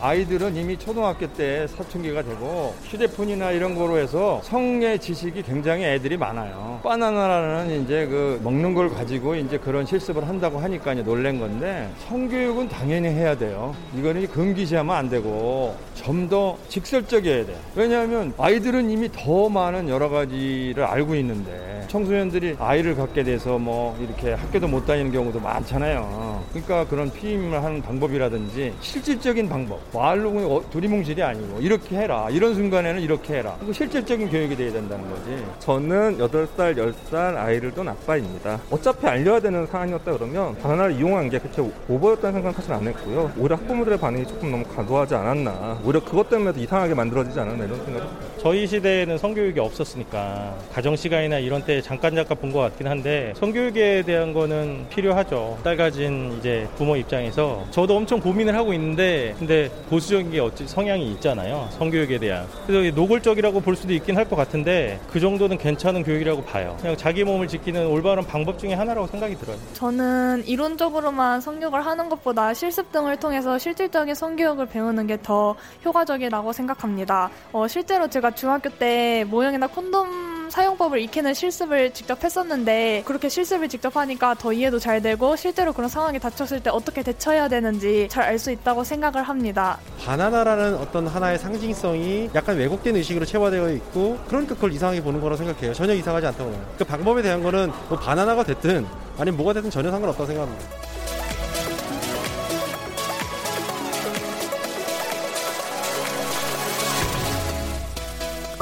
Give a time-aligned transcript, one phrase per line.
[0.00, 6.80] 아이들은 이미 초등학교 때 사춘기가 되고 휴대폰이나 이런 거로 해서 성의 지식이 굉장히 애들이 많아요.
[6.82, 12.68] 바나나라는 이제 그 먹는 걸 가지고 이제 그런 실습을 한다고 하니까 이제 놀란 건데 성교육은
[12.68, 13.74] 당연히 해야 돼요.
[13.96, 17.56] 이거는 금기시하면 안 되고 좀 더 직설적이어야 돼.
[17.76, 24.32] 왜냐하면 아이들은 이미 더 많은 여러 가지를 알고 있는데 청소년들이 아이를 갖게 돼서 뭐 이렇게
[24.32, 26.42] 학교도 못 다니는 경우도 많잖아요.
[26.50, 29.78] 그러니까 그런 피임을 하는 방법이라든지 실질적인 방법.
[29.96, 32.28] 말로 어, 두리뭉실이 아니고 이렇게 해라.
[32.30, 33.56] 이런 순간에는 이렇게 해라.
[33.64, 35.44] 그 실질적인 교육이 돼야 된다는 거지.
[35.60, 38.60] 저는 8살, 10살 아이를 둔 아빠입니다.
[38.70, 43.32] 어차피 알려야 되는 사안이었다 그러면 바나나를 이용한 게 그렇게 오버였다는 생각은 사실 안 했고요.
[43.38, 45.80] 오히려 학부모들의 반응이 조금 너무 과도하지 않았나.
[45.84, 48.06] 오히려 그것 때문에도 이상하게 만들어지지 않았나 이런 생각이
[48.46, 54.02] 저희 시대에는 성교육이 없었으니까 가정 시간이나 이런 때 잠깐 잠깐 본 것 같긴 한데 성교육에
[54.02, 55.58] 대한 거는 필요하죠.
[55.64, 61.10] 딸 가진 이제 부모 입장에서 저도 엄청 고민을 하고 있는데 근데 보수적인 게 어찌 성향이
[61.14, 61.68] 있잖아요.
[61.72, 62.46] 성교육에 대한.
[62.68, 66.76] 그래서 노골적이라고 볼 수도 있긴 할 것 같은데 그 정도는 괜찮은 교육이라고 봐요.
[66.80, 69.56] 그냥 자기 몸을 지키는 올바른 방법 중에 하나라고 생각이 들어요.
[69.72, 77.28] 저는 이론적으로만 성교육을 하는 것보다 실습 등을 통해서 실질적인 성교육을 배우는 게 더 효과적이라고 생각합니다.
[77.52, 83.96] 어, 실제로 제가 중학교 때 모형이나 콘돔 사용법을 익히는 실습을 직접 했었는데 그렇게 실습을 직접
[83.96, 88.38] 하니까 더 이해도 잘 되고 실제로 그런 상황이 닥쳤을 때 어떻게 대처해야 되는지 잘 알
[88.38, 89.78] 수 있다고 생각을 합니다.
[90.04, 95.72] 바나나라는 어떤 하나의 상징성이 약간 왜곡된 의식으로 체화되어 있고 그러니까 그걸 이상하게 보는 거라고 생각해요.
[95.74, 96.66] 전혀 이상하지 않다고 봐요.
[96.78, 98.86] 그 방법에 대한 거는 뭐 바나나가 됐든
[99.18, 100.64] 아니면 뭐가 됐든 전혀 상관없다고 생각합니다.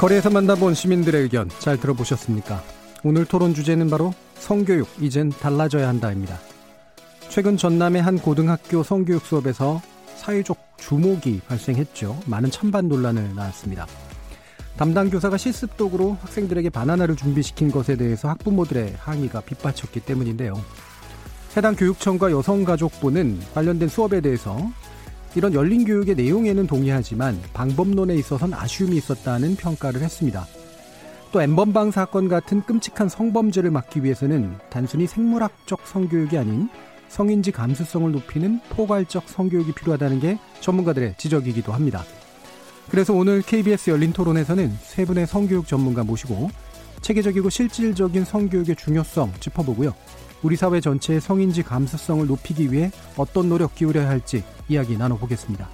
[0.05, 2.61] 거리에서 만나본 시민들의 의견 잘 들어보셨습니까?
[3.03, 6.37] 오늘 토론 주제는 바로 성교육, 이젠 달라져야 한다입니다.
[7.29, 9.81] 최근 전남의 한 고등학교 성교육 수업에서
[10.15, 12.19] 사회적 주목이 발생했죠.
[12.27, 13.87] 많은 찬반 논란을 낳았습니다.
[14.77, 20.53] 담당 교사가 실습독으로 학생들에게 바나나를 준비시킨 것에 대해서 학부모들의 항의가 빗받쳤기 때문인데요.
[21.57, 24.55] 해당 교육청과 여성가족부는 관련된 수업에 대해서
[25.35, 30.47] 이런 열린 교육의 내용에는 동의하지만 방법론에 있어선 아쉬움이 있었다는 평가를 했습니다.
[31.31, 36.69] 또 엠번방 사건 같은 끔찍한 성범죄를 막기 위해서는 단순히 생물학적 성교육이 아닌
[37.09, 42.03] 성인지 감수성을 높이는 포괄적 성교육이 필요하다는 게 전문가들의 지적이기도 합니다.
[42.89, 46.49] 그래서 오늘 KBS 열린 토론에서는 세 분의 성교육 전문가 모시고
[47.01, 49.93] 체계적이고 실질적인 성교육의 중요성 짚어보고요.
[50.45, 55.67] 우리 사회 전체의 성인지 감수성을 높이기 위해 어떤 노력 기울여야 할지 이야기 나눠보겠습니다.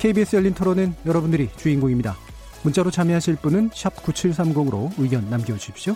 [0.00, 2.16] KBS 열린 토론은 여러분들이 주인공입니다.
[2.64, 5.94] 문자로 참여하실 분은 9730으로 의견 남겨주십시오.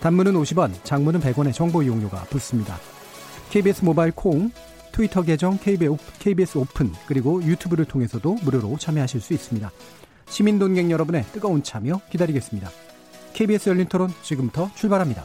[0.00, 2.76] 단문은 50원, 장문은 100원의 정보 이용료가 붙습니다.
[3.50, 4.50] KBS 모바일 콩,
[4.90, 9.70] 트위터 계정 KBS 오픈, 그리고 유튜브를 통해서도 무료로 참여하실 수 있습니다.
[10.28, 12.70] 시민 동객 여러분의 뜨거운 참여 기다리겠습니다.
[13.34, 15.24] KBS 열린 토론 지금부터 출발합니다.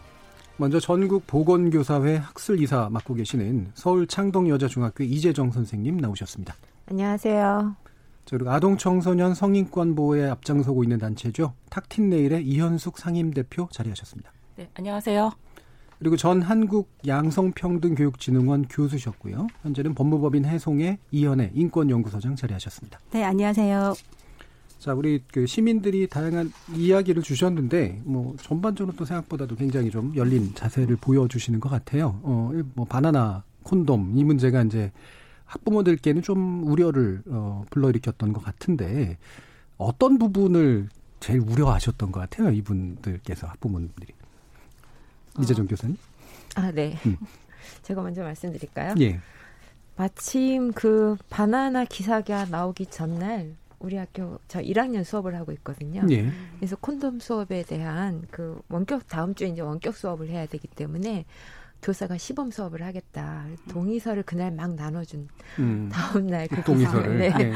[0.57, 6.55] 먼저 전국 보건교사회 학술이사 맡고 계시는 서울 창동여자중학교 이재정 선생님 나오셨습니다.
[6.89, 7.75] 안녕하세요.
[8.29, 11.53] 그리고 아동 청소년 성인권 보호에 앞장서고 있는 단체죠.
[11.69, 14.31] 탁틴네일의 이현숙 상임대표 자리하셨습니다.
[14.55, 15.31] 네, 안녕하세요.
[15.99, 19.47] 그리고 전 한국 양성평등교육진흥원 교수셨고요.
[19.63, 22.99] 현재는 법무법인 해송의 이현애 인권연구소장 자리하셨습니다.
[23.11, 23.93] 네, 안녕하세요.
[24.81, 30.95] 자, 우리 그 시민들이 다양한 이야기를 주셨는데, 뭐, 전반적으로 또 생각보다도 굉장히 좀 열린 자세를
[30.95, 32.19] 보여주시는 것 같아요.
[32.23, 34.91] 어, 뭐, 바나나, 콘돔, 이 문제가 이제
[35.45, 39.19] 학부모들께는 좀 우려를, 어, 불러일으켰던 것 같은데,
[39.77, 40.89] 어떤 부분을
[41.19, 44.07] 제일 우려하셨던 것 같아요, 이분들께서, 학부모들이.
[45.41, 45.67] 이재정 어.
[45.67, 45.95] 교사님?
[46.55, 46.97] 아, 네.
[47.05, 47.17] 음.
[47.83, 48.95] 제가 먼저 말씀드릴까요?
[48.99, 49.19] 예.
[49.95, 56.01] 마침 그 바나나 기사가 나오기 전날 우리 학교 저 1학년 수업을 하고 있거든요.
[56.09, 56.29] 예.
[56.57, 61.25] 그래서 콘돔 수업에 대한 그 원격 다음 주에 이제 원격 수업을 해야 되기 때문에
[61.81, 63.45] 교사가 시범 수업을 하겠다.
[63.69, 65.27] 동의서를 그날 막 나눠준
[65.59, 65.89] 음.
[65.91, 67.29] 다음 날그 동의서를 네.
[67.29, 67.51] 네.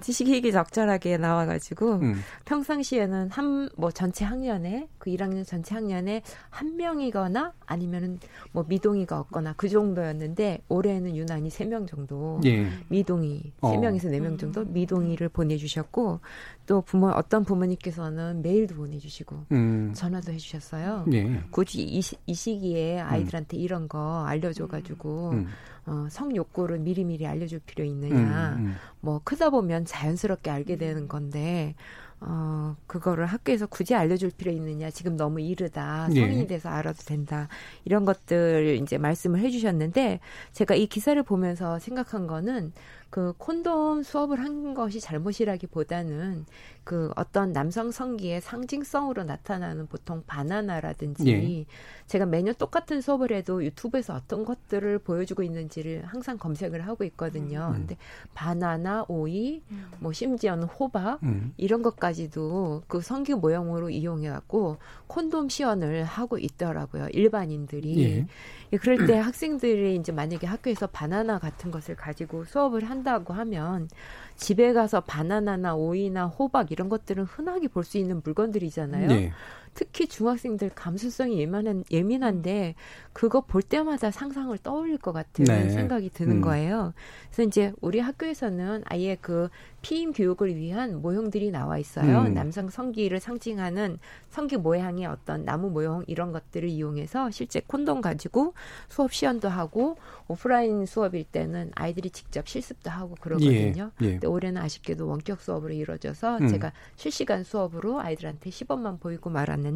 [0.00, 2.20] 지식이익이 적절하게 나와가지고 음.
[2.44, 8.18] 평상시에는 한 뭐 전체 학년에 그 1학년 전체 학년에 한 명이거나 아니면은
[8.52, 12.66] 뭐 미동이가 없거나 그 정도였는데 올해는 유난히 세 명 정도 예.
[12.88, 14.10] 미동이 세 명에서 어.
[14.10, 16.20] 네명 정도 미동이를 보내주셨고
[16.68, 19.90] 또 부모 어떤 부모님께서는 메일도 보내주시고 음.
[19.94, 21.06] 전화도 해주셨어요.
[21.14, 21.42] 예.
[21.50, 23.60] 굳이 이, 이 시기에 아이들한테 음.
[23.60, 25.46] 이런 거 알려줘가지고 음.
[25.86, 28.56] 어, 성 욕구를 미리미리 알려줄 필요 있느냐.
[28.58, 28.74] 음, 음.
[29.00, 31.74] 뭐 크다 보면 자연스럽게 알게 되는 건데
[32.20, 34.90] 어, 그거를 학교에서 굳이 알려줄 필요 있느냐.
[34.90, 36.08] 지금 너무 이르다.
[36.12, 36.20] 예.
[36.20, 37.48] 성인이 돼서 알아도 된다.
[37.86, 40.20] 이런 것들 이제 말씀을 해주셨는데
[40.52, 42.72] 제가 이 기사를 보면서 생각한 거는
[43.10, 46.44] 그 콘돔 수업을 한 것이 잘못이라기보다는
[46.88, 51.66] 그 어떤 남성 성기의 상징성으로 나타나는 보통 바나나라든지 예.
[52.06, 57.72] 제가 매년 똑같은 수업을 해도 유튜브에서 어떤 것들을 보여주고 있는지를 항상 검색을 하고 있거든요.
[57.72, 57.80] 음.
[57.80, 57.98] 근데
[58.32, 59.90] 바나나, 오이, 음.
[59.98, 61.52] 뭐 심지어는 호박 음.
[61.58, 64.78] 이런 것까지도 그 성기 모형으로 이용해 갖고
[65.08, 67.08] 콘돔 시연을 하고 있더라고요.
[67.12, 68.02] 일반인들이.
[68.02, 68.26] 예.
[68.72, 73.88] 예 그럴 때 학생들이 이제 만약에 학교에서 바나나 같은 것을 가지고 수업을 한 다고 하면
[74.36, 79.08] 집에 가서 바나나나 오이나 호박 이런 것들은 흔하게 볼 수 있는 물건들이잖아요.
[79.08, 79.32] 네.
[79.78, 82.74] 특히 중학생들 감수성이 예민한, 예민한데
[83.12, 85.70] 그거 볼 때마다 상상을 떠올릴 것 같은 네.
[85.70, 86.40] 생각이 드는 음.
[86.40, 86.94] 거예요.
[87.30, 89.48] 그래서 이제 우리 학교에서는 아예 그
[89.80, 92.22] 피임 교육을 위한 모형들이 나와 있어요.
[92.22, 92.34] 음.
[92.34, 98.54] 남성 성기를 상징하는 성기 모양의 어떤 나무 모형 이런 것들을 이용해서 실제 콘돔 가지고
[98.88, 99.96] 수업 시연도 하고
[100.26, 103.92] 오프라인 수업일 때는 아이들이 직접 실습도 하고 그러거든요.
[104.02, 104.04] 예.
[104.04, 104.10] 예.
[104.12, 106.48] 근데 올해는 아쉽게도 원격 수업으로 이루어져서 음.
[106.48, 109.67] 제가 실시간 수업으로 아이들한테 시범만 보이고 말았는데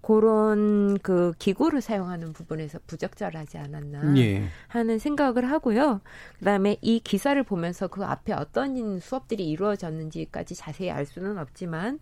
[0.00, 4.44] 그런 그 기구를 사용하는 부분에서 부적절하지 않았나 예.
[4.68, 6.00] 하는 생각을 하고요.
[6.38, 12.00] 그다음에 이 기사를 보면서 그 앞에 어떤 수업들이 이루어졌는지까지 자세히 알 수는 없지만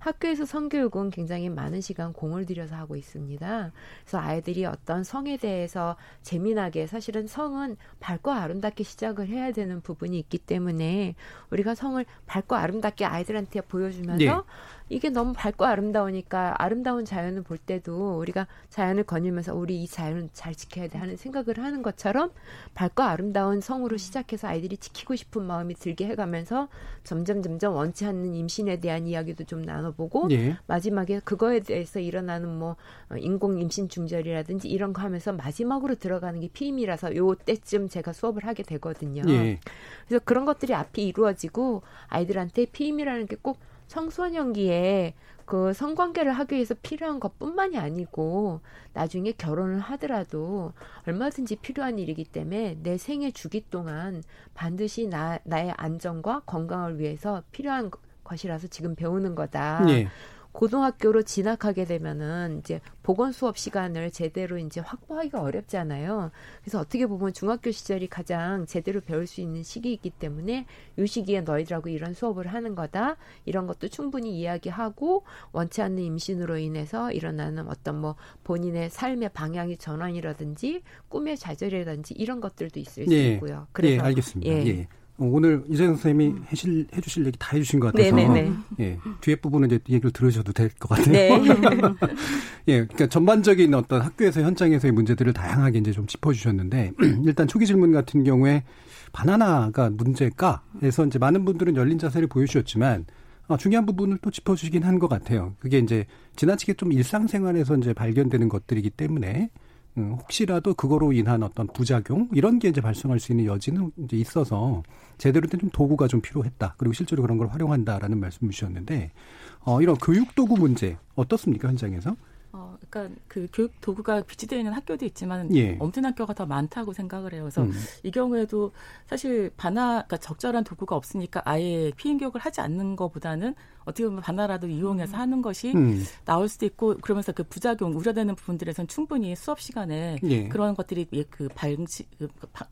[0.00, 3.72] 학교에서 성교육은 굉장히 많은 시간 공을 들여서 하고 있습니다.
[4.02, 10.38] 그래서 아이들이 어떤 성에 대해서 재미나게 사실은 성은 밝고 아름답게 시작을 해야 되는 부분이 있기
[10.38, 11.14] 때문에
[11.50, 14.42] 우리가 성을 밝고 아름답게 아이들한테 보여주면서 네.
[14.90, 20.52] 이게 너무 밝고 아름다우니까 아름다운 자연을 볼 때도 우리가 자연을 거닐면서 우리 이 자연을 잘
[20.52, 22.32] 지켜야 돼 하는 생각을 하는 것처럼
[22.74, 26.68] 밝고 아름다운 성으로 시작해서 아이들이 지키고 싶은 마음이 들게 해가면서
[27.04, 30.56] 점점 점점 원치 않는 임신에 대한 이야기도 좀 나눠보고 예.
[30.66, 32.74] 마지막에 그거에 대해서 일어나는 뭐
[33.10, 38.44] 어, 인공 임신 중절이라든지 이런 거 하면서 마지막으로 들어가는 게 피임이라서 요 때쯤 제가 수업을
[38.44, 39.22] 하게 되거든요.
[39.28, 39.60] 예.
[40.08, 45.14] 그래서 그런 것들이 앞이 이루어지고 아이들한테 피임이라는 게꼭 청소년기에
[45.44, 48.60] 그 성관계를 하기 위해서 필요한 것뿐만이 아니고
[48.92, 50.72] 나중에 결혼을 하더라도
[51.08, 54.22] 얼마든지 필요한 일이기 때문에 내 생애 주기 동안
[54.54, 57.90] 반드시 나, 나의 안전과 건강을 위해서 필요한
[58.22, 59.84] 것이라서 지금 배우는 거다.
[59.88, 60.08] 예.
[60.52, 66.30] 고등학교로 진학하게 되면은 이제 보건 수업 시간을 제대로 이제 확보하기가 어렵잖아요.
[66.62, 70.66] 그래서 어떻게 보면 중학교 시절이 가장 제대로 배울 수 있는 시기이기 때문에
[70.98, 73.16] 이 시기에 너희들하고 이런 수업을 하는 거다.
[73.44, 80.82] 이런 것도 충분히 이야기하고 원치 않는 임신으로 인해서 일어나는 어떤 뭐 본인의 삶의 방향의 전환이라든지
[81.08, 83.34] 꿈의 좌절이라든지 이런 것들도 있을 수 예.
[83.34, 83.66] 있고요.
[83.72, 84.52] 그래서 예, 알겠습니다.
[84.52, 84.66] 예.
[84.66, 84.88] 예.
[85.28, 88.52] 오늘 이재영 선생님이 해실, 해주실 얘기 다 해주신 것 같아서 네네네.
[88.80, 91.12] 예, 뒤에 부분은 이제 얘기를 들으셔도 될 것 같아요.
[91.12, 91.30] 네.
[92.68, 96.92] 예, 그러니까 전반적인 어떤 학교에서 현장에서의 문제들을 다양하게 이제 좀 짚어주셨는데
[97.26, 98.64] 일단 초기 질문 같은 경우에
[99.12, 103.06] 바나나가 문제일까에서 이제 많은 분들은 열린 자세를 보여주셨지만
[103.48, 105.54] 어, 중요한 부분을 또 짚어주시긴 한 것 같아요.
[105.58, 106.04] 그게 이제
[106.36, 109.50] 지나치게 좀 일상생활에서 이제 발견되는 것들이기 때문에
[109.98, 114.82] 음, 혹시라도 그거로 인한 어떤 부작용 이런 게 이제 발생할 수 있는 여지는 이제 있어서
[115.18, 116.74] 제대로 된 좀 도구가 좀 필요했다.
[116.78, 119.12] 그리고 실제로 그런 걸 활용한다라는 말씀 주셨는데
[119.60, 122.16] 어 이런 교육 도구 문제 어떻습니까 현장에서?
[122.52, 125.76] 어, 그러니까 그 교육 도구가 비치되어 있는 학교도 있지만 예.
[125.78, 127.42] 없는 학교가 더 많다고 생각을 해요.
[127.44, 127.72] 그래서 음.
[128.02, 128.72] 이 경우에도
[129.06, 134.68] 사실 반화, 그러니까 적절한 도구가 없으니까 아예 피임 교육을 하지 않는 것보다는 어떻게 보면 반나라도
[134.68, 136.04] 이용해서 하는 것이 음.
[136.24, 140.48] 나올 수도 있고 그러면서 그 부작용 우려되는 부분들에선 충분히 수업 시간에 예.
[140.48, 142.28] 그런 것들이 그, 발치, 그,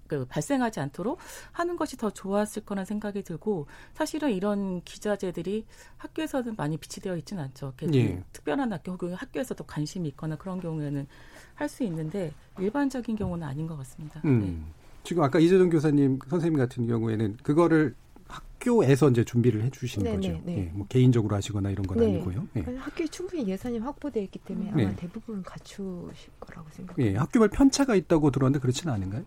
[0.06, 1.18] 그 발생하지 않도록
[1.52, 5.64] 하는 것이 더 좋았을 거란 생각이 들고 사실은 이런 기자재들이
[5.96, 7.72] 학교에서는 많이 비치되어 있지는 않죠.
[7.94, 8.22] 예.
[8.32, 11.06] 특별한 학교 혹은 학교에서도 관심이 있거나 그런 경우에는
[11.54, 14.20] 할 수 있는데 일반적인 경우는 아닌 것 같습니다.
[14.24, 14.40] 음.
[14.40, 14.56] 네.
[15.04, 17.94] 지금 아까 이재동 교사님 선생님 같은 경우에는 그거를
[18.58, 20.28] 학교에서 이제 준비를 해주시는 네, 거죠.
[20.28, 20.58] 네, 네.
[20.58, 22.06] 예, 뭐 개인적으로 하시거나 이런 건 네.
[22.06, 22.48] 아니고요.
[22.56, 22.60] 예.
[22.76, 24.96] 학교에 충분히 예산이 확보되어 있기 때문에 아마 네.
[24.96, 27.10] 대부분 갖추실 거라고 생각합니다.
[27.10, 29.24] 예, 학교별 편차가 있다고 들었는데 그렇지는 않은가요?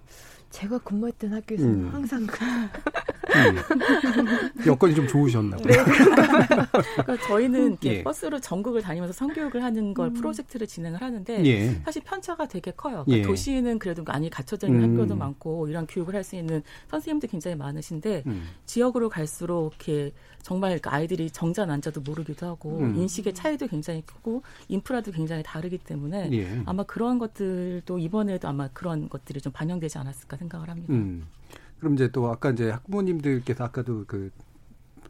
[0.51, 1.89] 제가 근무했던 학교에서는 음.
[1.91, 3.57] 항상 그 음.
[4.67, 5.65] 여건이 좀 좋으셨나 봐요.
[5.65, 5.77] 네,
[6.97, 8.03] 그러니까 저희는 예.
[8.03, 10.13] 버스로 전국을 다니면서 성교육을 하는 걸 음.
[10.13, 11.81] 프로젝트를 진행을 하는데 예.
[11.85, 13.03] 사실 편차가 되게 커요.
[13.05, 13.21] 그러니까 예.
[13.21, 14.91] 도시는 그래도 많이 갖춰져 있는 음.
[14.91, 18.47] 학교도 많고 이런 교육을 할 수 있는 선생님도 굉장히 많으신데 음.
[18.67, 22.95] 지역으로 갈수록 이렇게 정말 그 아이들이 정자 난자도 모르기도 하고 음.
[22.95, 26.61] 인식의 차이도 굉장히 크고 인프라도 굉장히 다르기 때문에 예.
[26.65, 30.93] 아마 그런 것들도 이번에도 아마 그런 것들이 좀 반영되지 않았을까 생각을 합니다.
[30.93, 31.23] 음.
[31.79, 34.31] 그럼 이제 또 아까 이제 학부모님들께서 아까도 그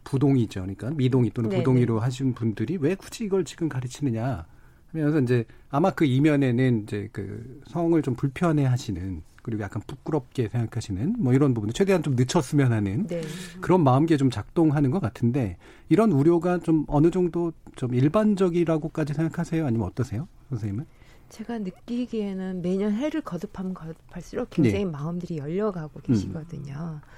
[0.04, 0.60] 부동이죠.
[0.60, 1.62] 그러니까 미동이 또는 네네.
[1.62, 4.46] 부동이로 하신 분들이 왜 굳이 이걸 지금 가르치느냐
[4.92, 11.16] 하면서 이제 아마 그 이면에는 이제 그 성을 좀 불편해 하시는 그리고 약간 부끄럽게 생각하시는
[11.18, 13.22] 뭐 이런 부분을 최대한 좀 늦췄으면 하는 네.
[13.60, 15.56] 그런 마음계 좀 작동하는 것 같은데
[15.88, 19.66] 이런 우려가 좀 어느 정도 좀 일반적이라고까지 생각하세요?
[19.66, 20.28] 아니면 어떠세요?
[20.50, 20.86] 선생님은?
[21.30, 24.90] 제가 느끼기에는 매년 해를 거듭하면 거듭할수록 굉장히 네.
[24.90, 26.12] 마음들이 열려가고 음.
[26.12, 27.00] 계시거든요.
[27.02, 27.08] 음.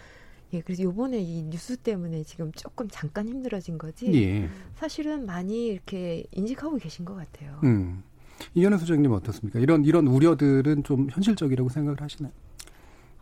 [0.55, 4.13] 예, 그래서 요번에 이 뉴스 때문에 지금 조금 잠깐 힘들어진 거지.
[4.15, 4.49] 예.
[4.77, 7.59] 사실은 많이 이렇게 인식하고 계신 것 같아요.
[7.65, 8.03] 음.
[8.55, 9.59] 이현우 소장님 어떻습니까?
[9.59, 12.33] 이런 이런 우려들은 좀 현실적이라고 생각을 하시나요?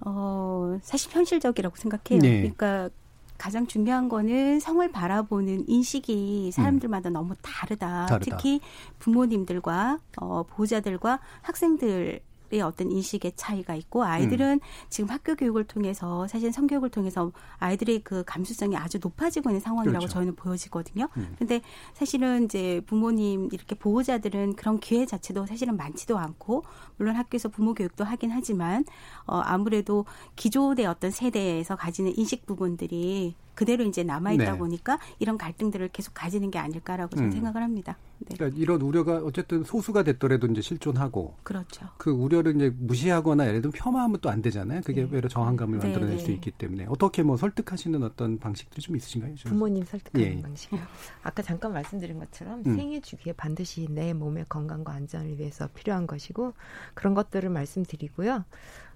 [0.05, 2.21] 어, 사실 현실적이라고 생각해요.
[2.21, 2.41] 네.
[2.41, 2.91] 그러니까
[3.39, 7.13] 가장 중요한 거는 성을 바라보는 인식이 사람들마다 음.
[7.15, 8.07] 너무 다르다.
[8.07, 8.37] 다르다.
[8.37, 8.61] 특히
[8.99, 12.21] 부모님들과 어, 보호자들과 학생들
[12.61, 14.61] 어떤 인식의 차이가 있고 아이들은 음.
[14.91, 20.13] 지금 학교 교육을 통해서 사실 성교육을 통해서 아이들의 그 감수성이 아주 높아지고 있는 상황이라고 그렇죠.
[20.15, 21.09] 저희는 보여지거든요.
[21.17, 21.35] 음.
[21.39, 21.63] 근데
[21.95, 26.65] 사실은 이제 부모님 이렇게 보호자들은 그런 기회 자체도 사실은 많지도 않고
[26.97, 28.85] 물론 학교에서 부모 교육도 하긴 하지만
[29.27, 30.05] 어 아무래도
[30.37, 34.59] 기존의 어떤 세대에서 가지는 인식 부분들이 그대로 이제 남아 있다 네.
[34.59, 37.33] 보니까 이런 갈등들을 계속 가지는 게 아닐까라고 저는 음.
[37.33, 37.97] 생각을 합니다.
[38.19, 38.37] 네.
[38.37, 41.89] 그러니까 이런 우려가 어쨌든 소수가 됐더라도 이제 실존하고 그렇죠.
[41.99, 44.81] 그 우려를 이제 무시하거나 예를 들면 폄하하면 또 안 되잖아요.
[44.83, 45.09] 그게 네.
[45.11, 46.23] 외로 저항감을 네, 만들어낼 네.
[46.25, 49.35] 수 있기 때문에 어떻게 뭐 설득하시는 어떤 방식들이 좀 있으신가요?
[49.45, 50.41] 부모님 설득하는 예.
[50.41, 50.81] 방식이요.
[51.23, 52.77] 아까 잠깐 말씀드린 것처럼 음.
[52.77, 56.55] 생애 주기에 반드시 내 몸의 건강과 안전을 위해서 필요한 것이고
[56.95, 58.45] 그런 것들을 말씀드리고요.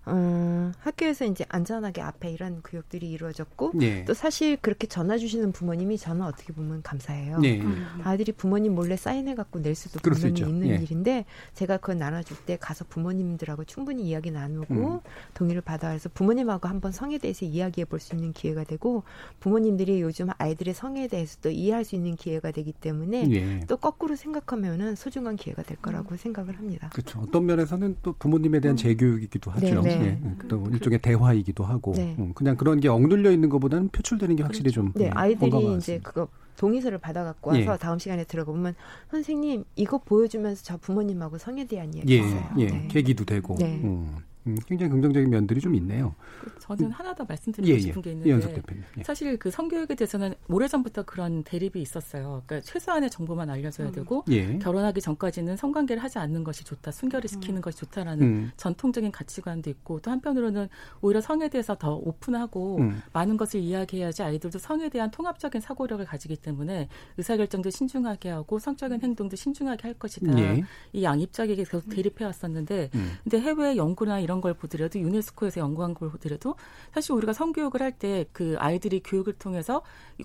[0.09, 4.05] 음, 학교에서 이제 안전하게 앞에 이런 교육들이 이루어졌고 네.
[4.07, 7.41] 또 사실 그렇게 전화 주시는 부모님이 저는 어떻게 보면 감사해요.
[7.41, 7.61] 네.
[7.61, 7.87] 음.
[8.05, 10.83] 아들이 부모님 몰래 사인해 갖고 낼 수도 분명히 있는 네.
[10.83, 15.01] 일인데 제가 그걸 나눠줄 때 가서 부모님들하고 충분히 이야기 나누고 음.
[15.35, 19.03] 동의를 받아서 부모님하고 한번 성에 대해서 이야기해 볼 수 있는 기회가 되고
[19.41, 23.61] 부모님들이 요즘 아이들의 성에 대해서 또 이해할 수 있는 기회가 되기 때문에 예.
[23.67, 26.17] 또 거꾸로 생각하면은 소중한 기회가 될 거라고 음.
[26.17, 26.91] 생각을 합니다.
[26.93, 27.21] 그렇죠.
[27.21, 28.77] 어떤 면에서는 또 부모님에 대한 음.
[28.77, 29.67] 재교육이기도 하죠.
[29.99, 30.05] 네.
[30.05, 30.21] 네.
[30.23, 30.49] 네.
[30.49, 32.15] 또 일종의 대화이기도 하고 네.
[32.19, 34.93] 음, 그냥 그런 게 억눌려 있는 것보다는 표출되는 게 확실히 그렇죠.
[34.93, 37.77] 좀 네, 아이들이 이제 그거 동의서를 받아갖고 와서 예.
[37.79, 38.75] 다음 시간에 들어보면
[39.11, 42.49] 선생님 이거 보여주면서 저 부모님하고 성에 대한 이야기 예, 있어요.
[42.59, 42.89] 예, 네.
[42.89, 43.57] 계기도 되고.
[43.59, 43.81] 네.
[43.85, 44.17] 음.
[44.47, 46.15] 음, 굉장히 긍정적인 면들이 좀 있네요.
[46.61, 47.81] 저는 하나 더 말씀드리고 예, 예.
[47.81, 48.51] 싶은 게 있는데
[48.99, 49.03] 예.
[49.03, 52.43] 사실 그 성교육에 대해서는 오래전부터 그런 대립이 있었어요.
[52.47, 53.93] 그러니까 최소한의 정보만 알려줘야 음.
[53.93, 54.59] 되고 예.
[54.59, 57.61] 결혼하기 전까지는 성관계를 하지 않는 것이 좋다, 순결을 시키는 음.
[57.61, 58.51] 것이 좋다라는 음.
[58.57, 60.69] 전통적인 가치관도 있고 또 한편으로는
[61.01, 63.03] 오히려 성에 대해서 더 오픈하고 음.
[63.13, 69.37] 많은 것을 이야기해야지 아이들도 성에 대한 통합적인 사고력을 가지기 때문에 의사결정도 신중하게 하고 성적인 행동도
[69.37, 70.39] 신중하게 할 것이다.
[70.39, 70.63] 예.
[70.93, 72.91] 이 양입적에게 계속 대립해 왔었는데
[73.23, 76.57] 근데 해외 연구나 이런 이런 걸 보더라도 유네스코에서 연구한 걸 보더라도
[76.93, 79.81] 사실 우리가 성교육을 할 때 그 아이들이 교육을 통해서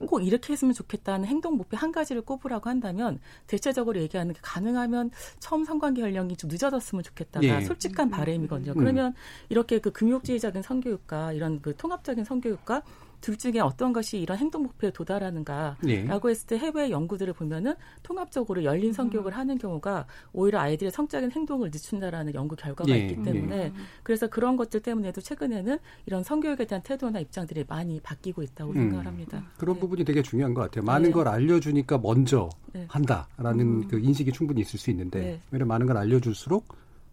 [0.08, 5.64] 꼭 이렇게 했으면 좋겠다는 행동 목표 한 가지를 꼽으라고 한다면 대체적으로 얘기하는 게 가능하면 처음
[5.64, 7.62] 성관계 연령이 좀 늦어졌으면 좋겠다가 예.
[7.62, 8.74] 솔직한 바램이거든요.
[8.74, 8.78] 음.
[8.78, 9.14] 그러면
[9.48, 12.82] 이렇게 그 금욕주의적인 성교육과 이런 그 통합적인 성교육과
[13.22, 16.08] 둘 중에 어떤 것이 이런 행동 목표에 도달하는가라고 네.
[16.08, 22.34] 했을 때 해외 연구들을 보면은 통합적으로 열린 성교육을 하는 경우가 오히려 아이들의 성적인 행동을 늦춘다라는
[22.34, 23.00] 연구 결과가 네.
[23.00, 23.74] 있기 때문에 네.
[24.04, 28.76] 그래서 그런 것들 때문에도 최근에는 이런 성교육에 대한 태도나 입장들이 많이 바뀌고 있다고 음.
[28.76, 29.44] 생각을 합니다.
[29.58, 29.80] 그런 네.
[29.82, 30.84] 부분이 되게 중요한 것 같아요.
[30.84, 31.12] 많은 네.
[31.12, 32.86] 걸 알려주니까 먼저 네.
[32.90, 33.88] 한다라는 음.
[33.88, 36.66] 그 인식이 충분히 있을 수 있는데 왜냐면 많은 걸 알려줄수록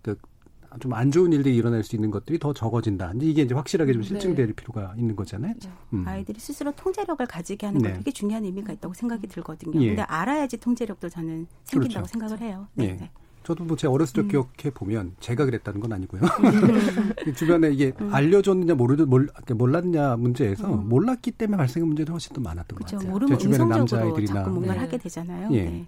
[0.02, 0.16] 그
[0.80, 3.12] 좀 안 좋은 일들이 일어날 수 있는 것들이 더 적어진다.
[3.20, 4.08] 이게 이제 확실하게 좀 네.
[4.08, 4.52] 실증될 네.
[4.52, 5.54] 필요가 있는 거잖아요.
[5.60, 5.70] 네.
[5.94, 6.04] 음.
[6.06, 7.98] 아이들이 스스로 통제력을 가지게 하는 건 네.
[7.98, 9.80] 되게 중요한 의미가 있다고 생각이 들거든요.
[9.82, 9.88] 예.
[9.88, 12.12] 근데 알아야지 통제력도 저는 생긴다고 그렇죠.
[12.12, 12.66] 생각을 해요.
[12.74, 12.84] 네.
[12.84, 12.92] 예.
[12.94, 13.10] 네.
[13.44, 14.28] 저도 뭐 제 어렸을 때 음.
[14.28, 16.20] 기억해 보면 제가 그랬다는 건 아니고요.
[16.22, 17.32] 음.
[17.34, 18.12] 주변에 이게 음.
[18.12, 18.96] 알려줬느냐 모르
[19.54, 20.88] 몰랐냐 문제에서 음.
[20.88, 22.98] 몰랐기 때문에 발생한 문제도 훨씬 더 많았던 그렇죠.
[22.98, 23.28] 것 같아요.
[23.28, 25.48] 제 주변에 남자아이들이나 자꾸 뭔가를 하게 되잖아요.
[25.54, 25.86] 예.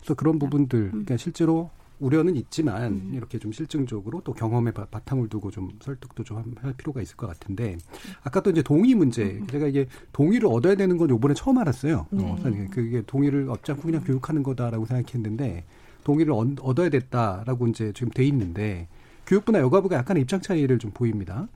[0.00, 1.70] 그래서 그런 부분들, 그러니까 실제로
[2.02, 3.12] 우려는 있지만 음.
[3.14, 7.26] 이렇게 좀 실증적으로 또 경험에 바 탕을 두고 좀 설득도 좀 할 필요가 있을 것
[7.26, 7.78] 같은데
[8.22, 9.46] 아까 또 이제 동의 문제 음.
[9.46, 12.06] 제가 이게 동의를 얻어야 되는 건 요번에 처음 알았어요.
[12.10, 12.24] 네.
[12.24, 12.36] 어,
[12.70, 15.64] 그게 동의를 얻지 않고 그냥 교육하는 거다라고 생각했는데
[16.04, 18.88] 동의를 얻 어야 됐다라고 이제 지금 돼 있는데
[19.26, 21.48] 교육부나 여가부가 약간의 입장 차이를 좀 보입니다.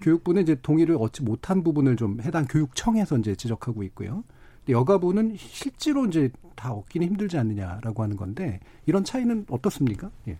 [0.00, 4.24] 교육부는 이제 동의를 얻지 못한 부분을 좀 해당 교육청에서 이제 지적하고 있고요.
[4.68, 10.10] 여가부는 실제로 이제 다 얻기는 힘들지 않느냐라고 하는 건데 이런 차이는 어떻습니까?
[10.28, 10.38] 예.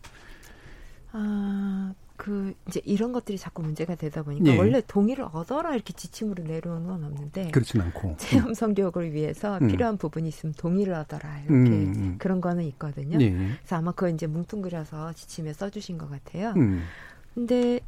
[1.13, 4.59] 아, 그 이제 이런 것들이 자꾸 문제가 되다 보니까 예.
[4.59, 9.69] 원래 동의를 얻어라 이렇게 지침으로 내려오는 건 없는데 그렇진 않고 체험 성교육을 위해서 음.
[9.69, 11.95] 필요한 부분이 있으면 동의를 얻어라 이렇게 음.
[11.97, 12.17] 음.
[12.19, 13.19] 그런 거는 있거든요.
[13.23, 13.31] 예.
[13.31, 16.53] 그래서 아마 그거 이제 뭉뚱그려서 지침에 써주신 것 같아요.
[16.59, 16.83] 음.
[17.35, 17.81] 근데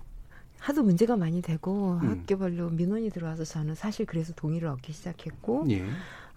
[0.58, 2.08] 하도 문제가 많이 되고 음.
[2.08, 5.84] 학교별로 민원이 들어와서 저는 사실 그래서 동의를 얻기 시작했고 예.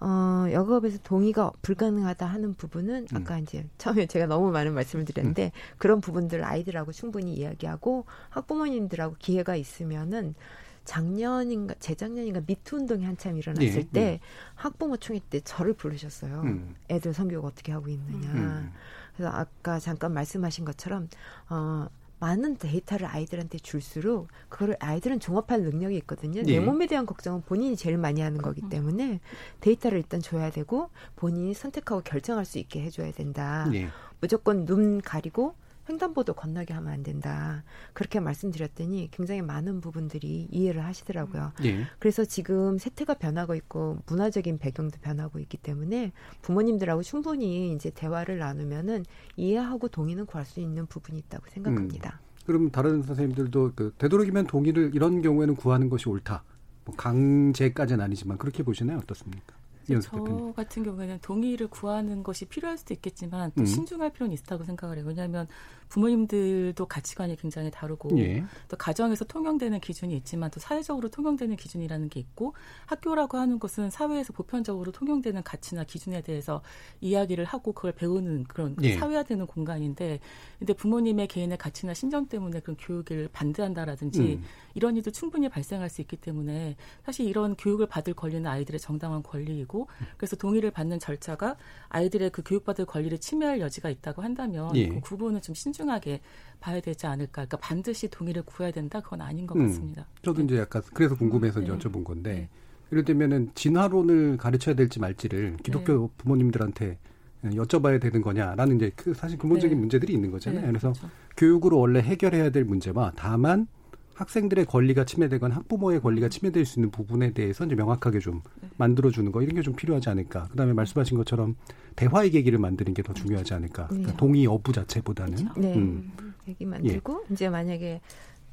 [0.05, 3.17] 어, 여가업에서 동의가 불가능하다 하는 부분은 음.
[3.17, 5.77] 아까 이제 처음에 제가 너무 많은 말씀을 드렸는데 음.
[5.79, 10.35] 그런 부분들 아이들하고 충분히 이야기하고 학부모님들하고 기회가 있으면은
[10.83, 14.19] 작년인가 재작년인가 미투 운동이 한참 일어났을 네, 때 네.
[14.53, 16.41] 학부모 총회 때 저를 부르셨어요.
[16.41, 16.75] 음.
[16.91, 18.29] 애들 성교육 어떻게 하고 있느냐.
[18.29, 18.71] 음.
[19.15, 21.09] 그래서 아까 잠깐 말씀하신 것처럼
[21.49, 21.87] 어
[22.19, 26.41] 많은 데이터를 아이들한테 줄수록 그거를 아이들은 종합할 능력이 있거든요.
[26.41, 26.53] 네.
[26.53, 28.69] 내 몸에 대한 걱정은 본인이 제일 많이 하는 거기 음.
[28.69, 29.19] 때문에
[29.59, 33.67] 데이터를 일단 줘야 되고 본인이 선택하고 결정할 수 있게 해줘야 된다.
[33.71, 33.89] 네.
[34.21, 35.55] 무조건 눈 가리고
[35.89, 37.63] 횡단보도 건너게 하면 안 된다.
[37.93, 41.53] 그렇게 말씀드렸더니 굉장히 많은 부분들이 이해를 하시더라고요.
[41.61, 41.83] 네.
[41.99, 46.11] 그래서 지금 세태가 변하고 있고 문화적인 배경도 변하고 있기 때문에
[46.41, 52.19] 부모님들하고 충분히 이제 대화를 나누면은 이해하고 동의는 구할 수 있는 부분이 있다고 생각합니다.
[52.21, 52.25] 음.
[52.45, 56.43] 그럼 다른 선생님들도 그 되도록이면 동의를 이런 경우에는 구하는 것이 옳다.
[56.85, 58.99] 뭐 강제까지는 아니지만 그렇게 보시나요?
[58.99, 59.54] 어떻습니까?
[60.01, 63.65] 저 같은 경우에는 동의를 구하는 것이 필요할 수도 있겠지만 또 음.
[63.65, 65.05] 신중할 필요는 있다고 생각을 해요.
[65.07, 65.47] 왜냐하면
[65.89, 68.43] 부모님들도 가치관이 굉장히 다르고 예.
[68.67, 72.53] 또 가정에서 통용되는 기준이 있지만 또 사회적으로 통용되는 기준이라는 게 있고
[72.87, 76.61] 학교라고 하는 것은 사회에서 보편적으로 통용되는 가치나 기준에 대해서
[77.01, 78.97] 이야기를 하고 그걸 배우는 그런 예.
[78.97, 80.19] 사회화되는 공간인데
[80.59, 84.43] 근데 부모님의 개인의 가치나 신정 때문에 그런 교육을 반대한다라든지 음.
[84.73, 89.74] 이런 일도 충분히 발생할 수 있기 때문에 사실 이런 교육을 받을 권리는 아이들의 정당한 권리이고
[90.17, 91.55] 그래서 동의를 받는 절차가
[91.89, 94.87] 아이들의 그 교육받을 권리를 침해할 여지가 있다고 한다면 예.
[94.87, 96.21] 그 부분은 좀 신중하게
[96.59, 97.45] 봐야 되지 않을까.
[97.45, 99.01] 그러니까 반드시 동의를 구해야 된다.
[99.01, 99.67] 그건 아닌 것 음.
[99.67, 100.07] 같습니다.
[100.21, 101.67] 저도 이제 약간 그래서 궁금해서 네.
[101.67, 102.49] 여쭤본 건데 네.
[102.91, 106.07] 예를 들면은 진화론을 가르쳐야 될지 말지를 기독교 네.
[106.17, 106.97] 부모님들한테
[107.43, 109.79] 여쭤봐야 되는 거냐라는 이제 그 사실 근본적인 네.
[109.79, 110.61] 문제들이 있는 거잖아요.
[110.61, 111.09] 네, 그래서 그렇죠.
[111.37, 113.67] 교육으로 원래 해결해야 될 문제와 다만
[114.15, 118.69] 학생들의 권리가 침해되거나 학부모의 권리가 침해될 수 있는 부분에 대해서 이제 명확하게 좀 네.
[118.77, 120.47] 만들어주는 거 이런 게 좀 필요하지 않을까.
[120.49, 121.55] 그다음에 말씀하신 것처럼
[121.95, 123.87] 대화의 계기를 만드는 게 더 중요하지 않을까.
[123.87, 124.17] 그러니까 네.
[124.17, 125.35] 동의 여부 자체보다는.
[125.35, 125.59] 그렇죠.
[125.59, 125.75] 네.
[125.75, 126.11] 음.
[126.47, 127.33] 얘기 만들고 예.
[127.33, 128.01] 이제 만약에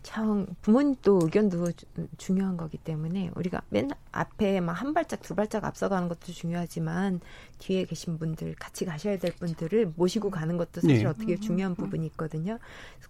[0.02, 1.72] 참 부모님 또 의견도
[2.18, 7.20] 중요한 거기 때문에 우리가 맨 앞에 막 한 발짝 두 발짝 앞서가는 것도 중요하지만
[7.58, 11.04] 뒤에 계신 분들 같이 가셔야 될 분들을 모시고 가는 것도 사실 네.
[11.04, 12.58] 어떻게 중요한 부분이 있거든요.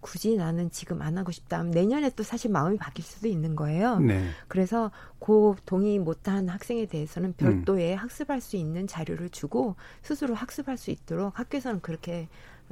[0.00, 4.00] 굳이 나는 지금 안 하고 싶다 하면 내년에 또 사실 마음이 바뀔 수도 있는 거예요.
[4.00, 4.28] 네.
[4.48, 7.98] 그래서 고 동의 못한 학생에 대해서는 별도의 음.
[7.98, 12.28] 학습할 수 있는 자료를 주고 스스로 학습할 수 있도록 학교에서는 그렇게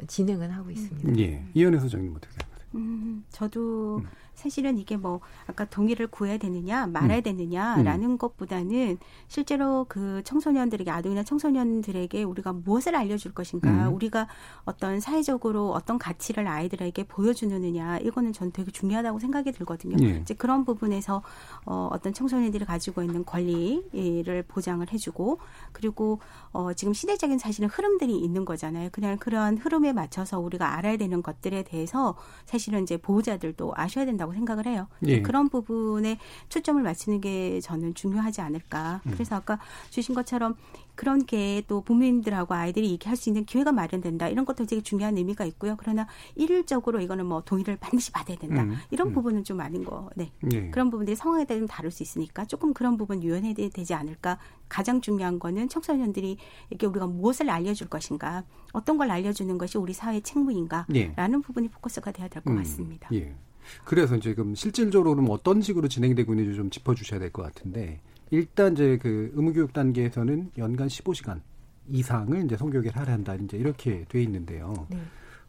[0.07, 1.19] 진행은 하고 있습니다.
[1.21, 1.45] 예.
[1.55, 2.60] 이현혜 소장님 어떻게 생각하세요?
[2.75, 4.09] 음, 저도 음.
[4.35, 7.23] 사실은 이게 뭐 아까 동의를 구해야 되느냐 말아야 음.
[7.23, 8.19] 되느냐라는 음.
[8.19, 13.95] 것보다는 실제로 그 청소년들에게 아동이나 청소년들에게 우리가 무엇을 알려줄 것인가 음.
[13.95, 14.29] 우리가
[14.65, 19.97] 어떤 사회적으로 어떤 가치를 아이들에게 보여주느냐 이거는 전 되게 중요하다고 생각이 들거든요.
[20.05, 20.19] 예.
[20.19, 21.23] 이제 그런 부분에서
[21.67, 25.39] 어, 어떤 청소년들이 가지고 있는 권리를 보장을 해주고
[25.73, 26.21] 그리고
[26.53, 28.89] 어, 지금 시대적인 사실은 흐름들이 있는 거잖아요.
[28.93, 34.33] 그냥 그러한 흐름에 맞춰서 우리가 알아야 되는 것들에 대해서 사실은 이제 보호자들도 아셔야 된다고 된다고
[34.35, 34.87] 생각을 해요.
[35.07, 35.23] 예.
[35.23, 36.19] 그런 부분에
[36.51, 39.01] 초점을 맞추는 게 저는 중요하지 않을까.
[39.07, 39.13] 음.
[39.13, 40.55] 그래서 아까 주신 것처럼
[40.95, 44.29] 그런 게 또 부모님들하고 아이들이 얘기할 수 있는 기회가 마련된다.
[44.29, 45.77] 이런 것도 되게 중요한 의미가 있고요.
[45.79, 48.63] 그러나 일률적으로 이거는 뭐 동의를 반드시 받아야 된다.
[48.63, 48.77] 음.
[48.91, 49.15] 이런 음.
[49.15, 50.11] 부분은 좀 아닌 거.
[50.17, 50.33] 네.
[50.53, 50.71] 예.
[50.71, 54.39] 그런 부분들이 상황에 따라 좀 다를 수 있으니까 조금 그런 부분 유연해야 되지 않을까.
[54.69, 56.39] 가장 중요한 거는 청소년들이
[56.71, 61.43] 이렇게 우리가 무엇을 알려줄 것인가, 어떤 걸 알려주는 것이 우리 사회 책무인가라는 예.
[61.43, 62.57] 부분이 포커스가 돼야 될것 음.
[62.59, 63.09] 같습니다.
[63.13, 63.35] 예.
[63.85, 69.31] 그래서 지금 실질적으로는 어떤 식으로 진행되고 있는지 좀 짚어주셔야 될 것 같은데 일단 이제 그
[69.35, 71.41] 의무교육 단계에서는 연간 15시간
[71.89, 74.87] 이상을 이제 성교육을 하려 한다 이제 이렇게 돼 있는데요.
[74.91, 74.99] 네.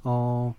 [0.04, 0.56] 어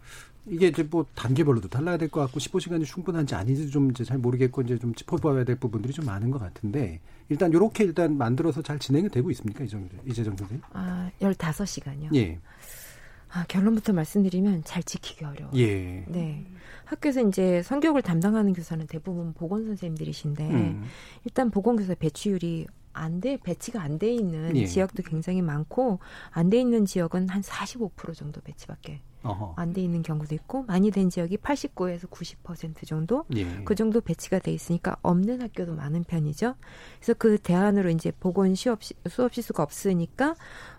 [0.46, 4.62] 이게 이제 뭐 단계별로도 달라야 될 것 같고 15시간이 충분한지 아닌지 좀 이제 잘 모르겠고
[4.62, 9.08] 이제 좀 짚어봐야 될 부분들이 좀 많은 것 같은데 일단 요렇게 일단 만들어서 잘 진행이
[9.08, 10.62] 되고 있습니까 이정 이재정 선생님?
[10.72, 12.14] 아 15시간요.
[12.14, 12.38] 예.
[13.32, 15.52] 아, 결론부터 말씀드리면 잘 지키기 어려워요.
[15.56, 16.04] 예.
[16.08, 16.44] 네.
[16.84, 20.84] 학교에서 이제 성교육을 담당하는 교사는 대부분 보건 선생님들이신데 음.
[21.24, 24.66] 일단 보건 교사 배치율이 안 돼, 배치가 안 돼 있는 예.
[24.66, 25.98] 지역도 굉장히 많고
[26.30, 29.00] 안 돼 있는 지역은 한 45% 정도 배치밖에
[29.56, 33.62] 안 돼 있는 경우도 있고 많이 된 지역이 89에서 90% 정도 예.
[33.64, 36.54] 그 정도 배치가 돼 있으니까 없는 학교도 많은 편이죠.
[36.98, 40.34] 그래서 그 대안으로 이제 보건 시업 수업 시수가 없으니까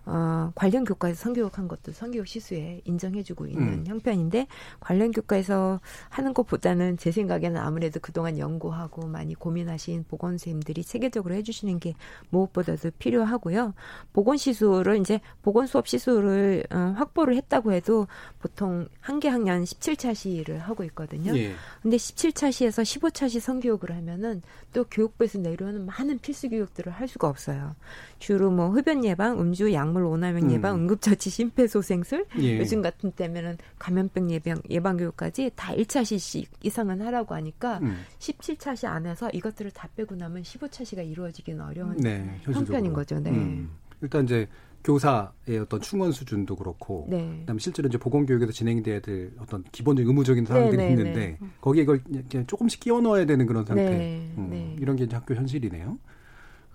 [0.05, 3.83] 어, 관련 교과에서 성교육한 것도 성교육 시수에 인정해주고 있는 음.
[3.87, 4.47] 형편인데
[4.79, 11.79] 관련 교과에서 하는 것보다는 제 생각에는 아무래도 그동안 연구하고 많이 고민하신 보건 선생님들이 체계적으로 해주시는
[11.79, 11.93] 게
[12.29, 13.73] 무엇보다도 필요하고요.
[14.11, 18.07] 보건 시수를 이제 보건 수업 시수를 어, 확보를 했다고 해도
[18.39, 21.33] 보통 한 개 학년 17차 시를 하고 있거든요.
[21.37, 21.53] 예.
[21.81, 24.41] 근데 17차 시에서 15차 시 성교육을 하면은
[24.73, 27.75] 또 교육부에서 내려오는 많은 필수 교육들을 할 수가 없어요.
[28.19, 30.81] 주로 뭐 흡연 예방, 음주, 약물 오남용 예방, 음.
[30.81, 32.59] 응급처치, 심폐소생술, 예.
[32.59, 38.03] 요즘 같은 때면은 감염병 예방 예방 교육까지 다 1차 시 이상은 하라고 하니까 음.
[38.19, 43.19] 17차 시 안에서 이것들을 다 빼고 나면 15차 시가 이루어지기는 어려운 네, 형편인 거죠.
[43.19, 43.29] 네.
[43.29, 43.69] 음.
[44.01, 44.47] 일단 이제
[44.83, 47.37] 교사의 어떤 충원 수준도 그렇고 네.
[47.41, 51.47] 그다음에 실제로 이제 보건 교육에서 진행돼야 될 어떤 기본적인 의무적인 사항들이 네, 네, 있는데 네.
[51.61, 52.01] 거기에 이걸
[52.47, 54.75] 조금씩 끼워 넣어야 되는 그런 상태 네, 음, 네.
[54.79, 55.97] 이런 게 이제 학교 현실이네요.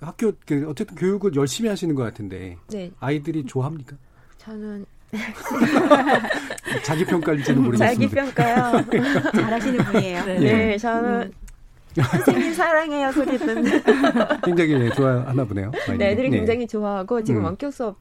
[0.00, 2.56] 학교 그 어쨌든 교육을 열심히 하시는 것 같은데
[3.00, 3.96] 아이들이 좋아합니까?
[4.38, 4.86] 저는
[6.84, 7.94] 자기 평가일지는 모르겠습니다.
[7.94, 8.84] 자기 평가요.
[9.32, 10.24] 잘하시는 분이에요.
[10.24, 11.47] 네, 네 저는 음.
[12.02, 13.82] 선생님 사랑해요 소리 듣는.
[14.44, 15.70] 굉장히 좋아하나 보네요.
[15.98, 16.38] 네, 애들이 네.
[16.38, 17.46] 굉장히 좋아하고 지금 음.
[17.46, 17.96] 원격 수업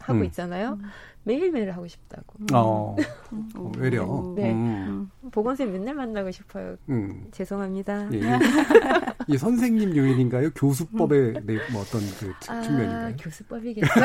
[0.00, 0.24] 하고 음.
[0.24, 0.78] 있잖아요.
[1.24, 2.24] 매일매일 하고 싶다고.
[2.54, 2.96] 어,
[3.56, 4.32] 어 외려.
[4.34, 4.50] 네.
[4.52, 5.10] 음.
[5.30, 6.76] 보건쌤 맨날 만나고 싶어요.
[6.88, 7.26] 음.
[7.32, 8.08] 죄송합니다.
[8.14, 8.20] 예,
[9.26, 10.50] 이 선생님 요인인가요?
[10.54, 11.42] 교수법의 음.
[11.44, 13.16] 네, 뭐 어떤 그 아, 측면인가요?
[13.20, 13.88] 교수법이겠죠.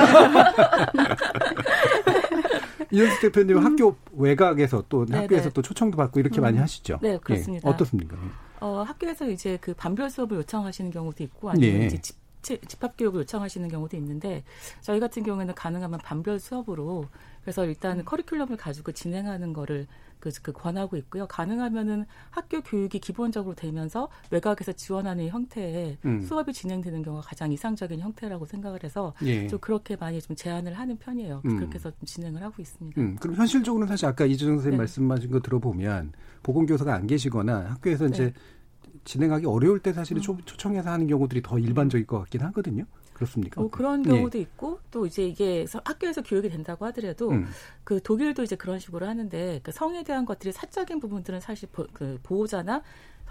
[2.92, 3.66] 이현수 대표님 음.
[3.66, 5.22] 학교 외곽에서 또 네네.
[5.22, 6.44] 학교에서 또 초청도 받고 이렇게 음.
[6.44, 7.00] 많이 하시죠?
[7.02, 7.68] 네, 그렇습니다.
[7.68, 8.18] 예, 어떻습니까?
[8.64, 11.86] 어, 학교에서 이제 그 반별 수업을 요청하시는 경우도 있고 아니면 예.
[11.88, 14.44] 이제 집 집합 교육을 요청하시는 경우도 있는데
[14.82, 17.08] 저희 같은 경우에는 가능하면 반별 수업으로
[17.42, 18.06] 그래서 일단 음.
[18.06, 19.88] 커리큘럼을 가지고 진행하는 거를
[20.24, 21.28] 그, 그 권하고 있고요.
[21.28, 26.22] 가능하면은 학교 교육이 기본적으로 되면서 외곽에서 지원하는 형태의 음.
[26.22, 29.48] 수업이 진행되는 경우가 가장 이상적인 형태라고 생각을 해서 예.
[29.48, 31.42] 좀 그렇게 많이 좀 제안을 하는 편이에요.
[31.44, 31.58] 음.
[31.58, 33.02] 그렇게 해서 좀 진행을 하고 있습니다.
[33.02, 33.18] 음.
[33.20, 34.78] 그럼 현실적으로는 사실 아까 이주정 선생님 네.
[34.78, 38.12] 말씀하신 거 들어보면 보건교사가 안 계시거나 학교에서 네.
[38.14, 38.34] 이제
[39.04, 40.38] 진행하기 어려울 때 사실은 음.
[40.46, 42.86] 초청해서 하는 경우들이 더 일반적일 것 같긴 하거든요.
[43.14, 43.62] 그렇습니까?
[43.62, 44.42] 어, 그런 경우도 예.
[44.42, 47.48] 있고 또 이제 이게 학교에서 교육이 된다고 하더라도 음.
[47.84, 52.20] 그 독일도 이제 그런 식으로 하는데 그 성에 대한 것들이 사적인 부분들은 사실 보, 그
[52.24, 52.82] 보호자나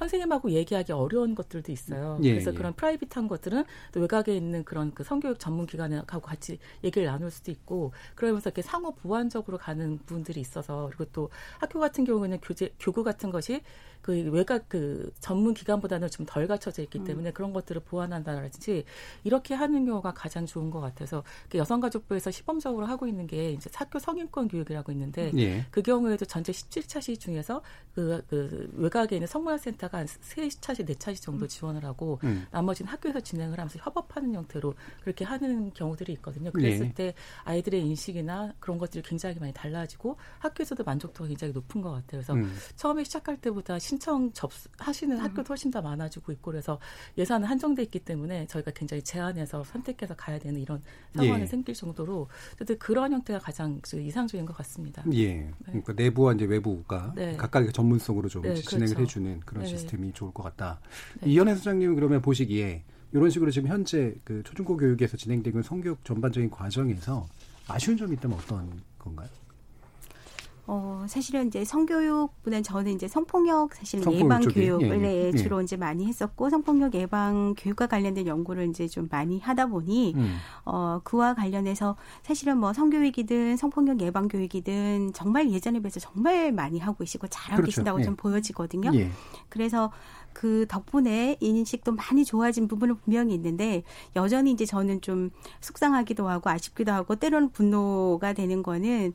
[0.02, 2.18] 선생님하고 얘기하기 어려운 것들도 있어요.
[2.22, 2.56] 예, 그래서 예.
[2.56, 7.50] 그런 프라이빗한 것들은 또 외곽에 있는 그런 그 성교육 전문 기관하고 같이 얘기를 나눌 수도
[7.50, 13.04] 있고 그러면서 이렇게 상호 보완적으로 가는 부분들이 있어서 그리고 또 학교 같은 경우에는 교재 교구
[13.04, 13.60] 같은 것이
[14.02, 17.04] 그 외곽 그 전문 기관보다는 좀 덜 갖춰져 있기 음.
[17.04, 17.34] 때문에 음.
[17.34, 18.84] 그런 것들을 보완한다든지
[19.24, 23.98] 이렇게 하는 경우가 가장 좋은 것 같아서 그 여성가족부에서 시범적으로 하고 있는 게 이제 학교
[23.98, 25.66] 성인권 교육이라고 있는데 예.
[25.70, 27.60] 그 경우에도 전체 17차 시 중에서
[27.94, 32.46] 그, 그 외곽에 있는 성문화센터가 한 3차 시, 4차 시 정도 지원을 하고 음.
[32.50, 36.50] 나머지는 학교에서 진행을 하면서 협업하는 형태로 그렇게 하는 경우들이 있거든요.
[36.50, 36.92] 그랬을 예.
[36.94, 42.22] 때 아이들의 인식이나 그런 것들이 굉장히 많이 달라지고 학교에서도 만족도가 굉장히 높은 것 같아요.
[42.22, 42.50] 그래서 음.
[42.76, 45.24] 처음에 시작할 때보다 신청 접하시는 수 음.
[45.24, 46.78] 학교도 훨씬 더 많아지고 있고 그래서
[47.18, 50.82] 예산은 한정돼 있기 때문에 저희가 굉장히 제한해서 선택해서 가야 되는 이런
[51.14, 51.46] 상황이 예.
[51.46, 55.04] 생길 정도로 근데 그런 형태가 가장 이상적인 것 같습니다.
[55.12, 55.34] 예.
[55.34, 55.52] 네.
[55.66, 57.36] 그러니까 내부와 이제 외부가 네.
[57.36, 59.02] 각각의 전문성으로 좀 네, 진행을 그렇죠.
[59.02, 59.68] 해주는 그런 네.
[59.68, 60.80] 시스템이 좋을 것 같다.
[61.20, 61.30] 네.
[61.30, 66.48] 이현혜 소장님 그러면 보시기에 이런 식으로 지금 현재 그 초중고 교육에서 진행되고 있는 성교육 전반적인
[66.48, 67.26] 과정에서
[67.68, 69.28] 아쉬운 점이 있다면 어떤 건가요?
[70.66, 75.32] 어, 사실은 이제 성교육보다는 저는 이제 성폭력 사실 예방 교육을 예, 예, 예.
[75.32, 80.36] 주로 이제 많이 했었고 성폭력 예방 교육과 관련된 연구를 이제 좀 많이 하다 보니 음.
[80.64, 86.98] 어, 그와 관련해서 사실은 뭐 성교육이든 성폭력 예방 교육이든 정말 예전에 비해서 정말 많이 하고
[86.98, 87.66] 계시고 잘하고 그렇죠.
[87.66, 88.04] 계신다고 예.
[88.04, 88.92] 좀 보여지거든요.
[88.94, 89.10] 예.
[89.48, 89.90] 그래서
[90.32, 93.82] 그 덕분에 인식도 많이 좋아진 부분은 분명히 있는데
[94.16, 99.12] 여전히 이제 저는 좀 속상하기도 하고 아쉽기도 하고 때로는 분노가 되는 거는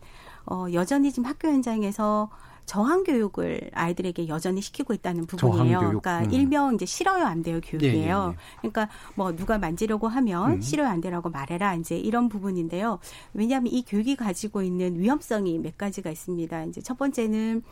[0.48, 2.30] 어, 여전히 지금 학교 현장에서
[2.66, 5.80] 저항 교육을 아이들에게 여전히 시키고 있다는 부분이에요.
[5.80, 6.32] 그러니까 음.
[6.34, 7.96] 일명 이제 싫어요 안 돼요 교육이에요.
[7.96, 8.70] 예, 예, 예.
[8.70, 10.62] 그러니까 뭐 누가 만지려고 하면 음.
[10.62, 13.00] 싫어요 안 되라고 말해라 이제 이런 부분인데요.
[13.34, 16.66] 왜냐하면 이 교육이 가지고 있는 위험성이 몇 가지가 있습니다.
[16.66, 17.64] 이제 첫 번째는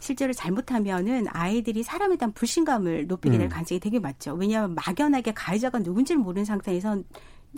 [0.00, 3.48] 실제로 잘못하면은 아이들이 사람에 대한 불신감을 높이게 될 음.
[3.48, 4.34] 가능성이 되게 많죠.
[4.34, 7.00] 왜냐하면 막연하게 가해자가 누군지를 모르는 상태에서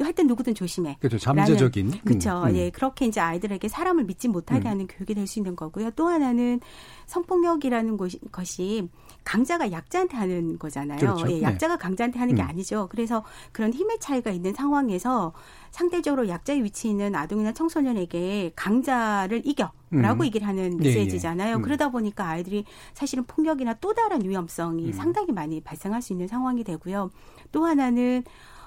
[0.01, 0.97] 하여튼 누구든 조심해.
[1.01, 1.19] 그렇죠.
[1.19, 2.01] 잠재적인.
[2.05, 2.43] 그렇죠.
[2.43, 2.57] 음, 음.
[2.57, 4.71] 예, 그렇게 이제 아이들에게 사람을 믿지 못하게 음.
[4.71, 5.91] 하는 교육이 될 수 있는 거고요.
[5.93, 6.61] 또 하나는
[7.07, 8.89] 성폭력이라는 것이, 것이
[9.25, 10.99] 강자가 약자한테 하는 거잖아요.
[10.99, 11.31] 그렇죠.
[11.31, 11.83] 예, 약자가 네.
[11.83, 12.49] 강자한테 하는 게 음.
[12.49, 12.89] 아니죠.
[12.91, 15.33] 그래서 그런 힘의 차이가 있는 상황에서
[15.71, 20.27] 상대적으로 약자의 위치에 있는 아동이나 청소년에게 강자를 이겨 라고 음.
[20.27, 20.77] 얘기를 하는.
[20.77, 21.55] 메시지잖아요.
[21.55, 21.63] 예, 예.
[21.63, 24.93] 그러다 보니까 아이들이 사실은 폭력이나 또 다른 위험성이 음.
[24.93, 27.11] 상당히 많이 발생할 수 있는 상황이 되고요.
[27.53, 28.25] 또 하나는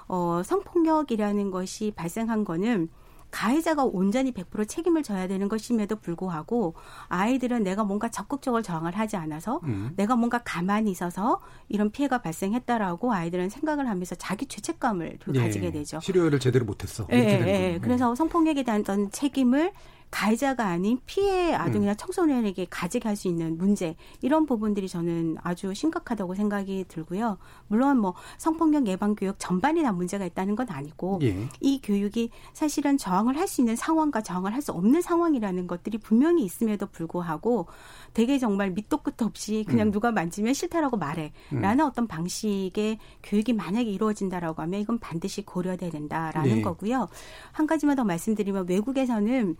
[0.08, 2.88] 어, 성폭력이라는 것이 발생한 거는
[3.30, 6.74] 가해자가 온전히 100% 책임을 져야 되는 것임에도 불구하고
[7.08, 9.90] 아이들은 내가 뭔가 적극적으로 저항을 하지 않아서 음.
[9.96, 15.40] 내가 뭔가 가만히 있어서 이런 피해가 발생했다라고 아이들은 생각을 하면서 자기 죄책감을 예.
[15.40, 15.98] 가지게 되죠.
[15.98, 17.06] 치료를 제대로 못했어.
[17.12, 17.78] 예, 예, 예.
[17.82, 19.72] 그래서 성폭력에 대한 어떤 책임을
[20.10, 21.96] 가해자가 아닌 피해 아동이나 음.
[21.96, 27.36] 청소년에게 가지게 할 수 있는 문제 이런 부분들이 저는 아주 심각하다고 생각이 들고요.
[27.66, 31.48] 물론 뭐 성폭력 예방 교육 전반이 다 문제가 있다는 건 아니고 예.
[31.60, 36.44] 이 교육이 사실은 저항을 할 수 있는 상황과 저항을 할 수 없는 상황이라는 것들이 분명히
[36.44, 37.66] 있음에도 불구하고
[38.14, 39.92] 되게 정말 밑도 끝도 없이 그냥 음.
[39.92, 41.86] 누가 만지면 싫다라고 말해라는 음.
[41.86, 46.62] 어떤 방식의 교육이 만약에 이루어진다라고 하면 이건 반드시 고려돼야 된다라는 네.
[46.62, 47.08] 거고요.
[47.52, 49.56] 한 가지만 더 말씀드리면 외국에서는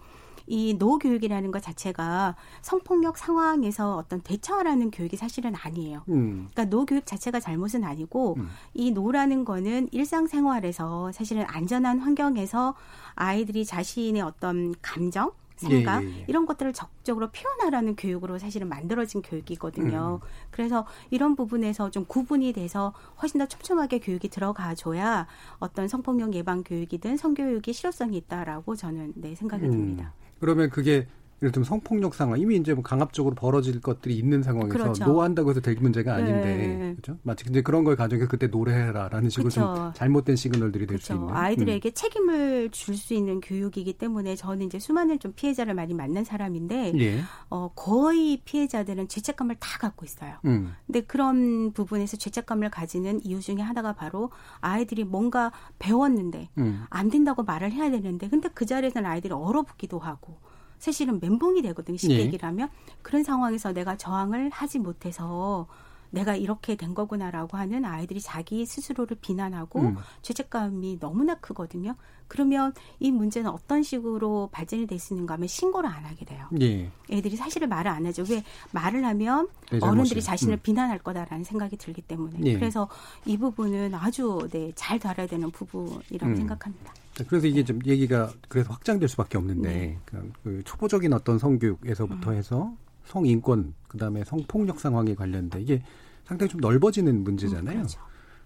[0.46, 6.02] 이 노교육이라는 것 자체가 성폭력 상황에서 어떤 대처하라는 교육이 사실은 아니에요.
[6.08, 6.48] 음.
[6.52, 8.48] 그러니까 노교육 자체가 잘못은 아니고 음.
[8.74, 12.74] 이 노라는 거는 일상생활에서 사실은 안전한 환경에서
[13.14, 16.24] 아이들이 자신의 어떤 감정 생각 예, 예, 예.
[16.28, 20.20] 이런 것들을 적극적으로 표현하라는 교육으로 사실은 만들어진 교육이거든요.
[20.22, 20.28] 음.
[20.50, 25.26] 그래서 이런 부분에서 좀 구분이 돼서 훨씬 더 촘촘하게 교육이 들어가줘야
[25.58, 29.70] 어떤 성폭력 예방 교육이든 성교육이 실효성이 있다라고 저는 네 생각이 음.
[29.70, 30.12] 듭니다.
[30.40, 31.06] 그러면 그게
[31.40, 35.04] 예를 들면 성폭력 상황 이미 이제 뭐 강압적으로 벌어질 것들이 있는 상황에서 그렇죠.
[35.04, 36.94] 노한다고 해서 될 문제가 아닌데 네.
[36.96, 37.18] 그렇죠?
[37.22, 39.74] 마치 근데 그런 걸 가정해서 그때 노래해라라는 식으로 그렇죠.
[39.74, 41.92] 좀 잘못된 시그널들이 될 수 있는 아이들에게 음.
[41.94, 47.20] 책임을 줄 수 있는 교육이기 때문에 저는 이제 수많은 좀 피해자를 많이 만난 사람인데 예.
[47.48, 50.34] 어, 거의 피해자들은 죄책감을 다 갖고 있어요.
[50.44, 50.74] 음.
[50.86, 56.82] 근데 그런 부분에서 죄책감을 가지는 이유 중에 하나가 바로 아이들이 뭔가 배웠는데 음.
[56.90, 60.36] 안 된다고 말을 해야 되는데 근데 그 자리에서는 아이들이 얼어붙기도 하고
[60.78, 61.96] 사실은 멘붕이 되거든요.
[61.96, 62.20] 쉽게 네.
[62.24, 62.70] 얘기를 하면.
[63.02, 65.66] 그런 상황에서 내가 저항을 하지 못해서
[66.10, 69.96] 내가 이렇게 된 거구나라고 하는 아이들이 자기 스스로를 비난하고 음.
[70.22, 71.94] 죄책감이 너무나 크거든요.
[72.28, 76.46] 그러면 이 문제는 어떤 식으로 발전이 될 수 있는가 하면 신고를 안 하게 돼요.
[76.60, 76.90] 예.
[77.10, 78.24] 애들이 사실을 말을 안 하죠.
[78.28, 78.42] 왜
[78.72, 79.48] 말을 하면
[79.80, 80.60] 어른들이 자신을 음.
[80.62, 82.38] 비난할 거다라는 생각이 들기 때문에.
[82.44, 82.54] 예.
[82.54, 82.88] 그래서
[83.24, 86.36] 이 부분은 아주 네, 잘 다뤄야 되는 부분이라고 음.
[86.36, 86.92] 생각합니다.
[87.28, 89.98] 그래서 이게 좀 얘기가 그래서 확장될 수밖에 없는데 네.
[90.04, 92.36] 그, 그 초보적인 어떤 성교육에서부터 음.
[92.36, 92.72] 해서
[93.08, 95.82] 성인권 그다음에 성폭력 상황에 관련된 이게
[96.24, 97.76] 상당히 좀 넓어지는 문제잖아요.
[97.76, 98.00] 음, 그렇죠.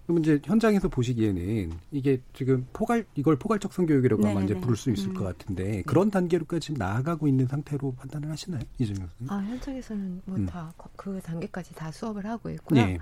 [0.07, 5.09] 그럼 이제 현장에서 보시기에는 이게 지금 포괄 이걸 포괄적 성교육이라고 아마 이제 부를 수 있을
[5.09, 5.15] 음.
[5.15, 5.83] 것 같은데 네.
[5.83, 9.31] 그런 단계로까지 지금 나아가고 있는 상태로 판단을 하시나요, 이정현 선생님?
[9.31, 11.21] 아 현장에서는 뭐 다그 음.
[11.21, 12.85] 단계까지 다 수업을 하고 있고요.
[12.85, 12.99] 네.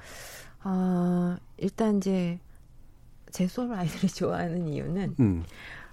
[0.61, 2.39] 아 일단 이제
[3.31, 5.45] 제 수업을 아이들이 좋아하는 이유는 음.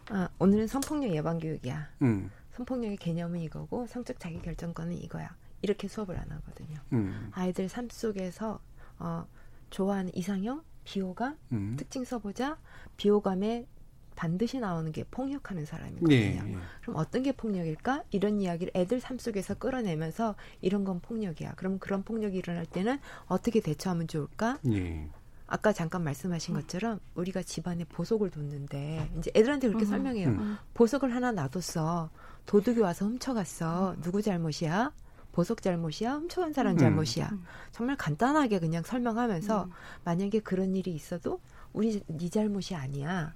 [0.09, 1.87] 아, 오늘은 성폭력 예방 교육이야.
[2.01, 2.29] 음.
[2.51, 5.35] 성폭력의 개념은 이거고 성적 자기 결정권은 이거야.
[5.61, 6.79] 이렇게 수업을 안 하거든요.
[6.93, 7.29] 음.
[7.33, 8.59] 아이들 삶 속에서
[8.99, 9.25] 어,
[9.69, 11.75] 좋아하는 이상형, 비호감, 음.
[11.77, 12.57] 특징 써보자.
[12.97, 13.65] 비호감에
[14.15, 16.07] 반드시 나오는 게 폭력하는 사람이거든요.
[16.09, 16.57] 네, 네.
[16.81, 18.03] 그럼 어떤 게 폭력일까?
[18.09, 21.53] 이런 이야기를 애들 삶 속에서 끌어내면서 이런 건 폭력이야.
[21.55, 24.57] 그럼 그런 폭력이 일어날 때는 어떻게 대처하면 좋을까?
[24.63, 25.09] 네.
[25.45, 26.61] 아까 잠깐 말씀하신 음.
[26.61, 29.89] 것처럼 우리가 집안에 보석을 뒀는데 이제 애들한테 그렇게 음.
[29.89, 30.29] 설명해요.
[30.29, 30.57] 음.
[30.73, 32.09] 보석을 하나 놔뒀어.
[32.47, 33.91] 도둑이 와서 훔쳐갔어.
[33.91, 34.01] 음.
[34.01, 34.91] 누구 잘못이야?
[35.37, 36.15] 보석 잘못이야?
[36.15, 36.77] 훔쳐간 사람 음.
[36.79, 37.29] 잘못이야?
[37.31, 37.45] 음.
[37.71, 39.69] 정말 간단하게 그냥 설명하면서
[40.03, 41.39] 만약에 그런 일이 있어도
[41.73, 43.35] 우리 네 잘못이 아니야.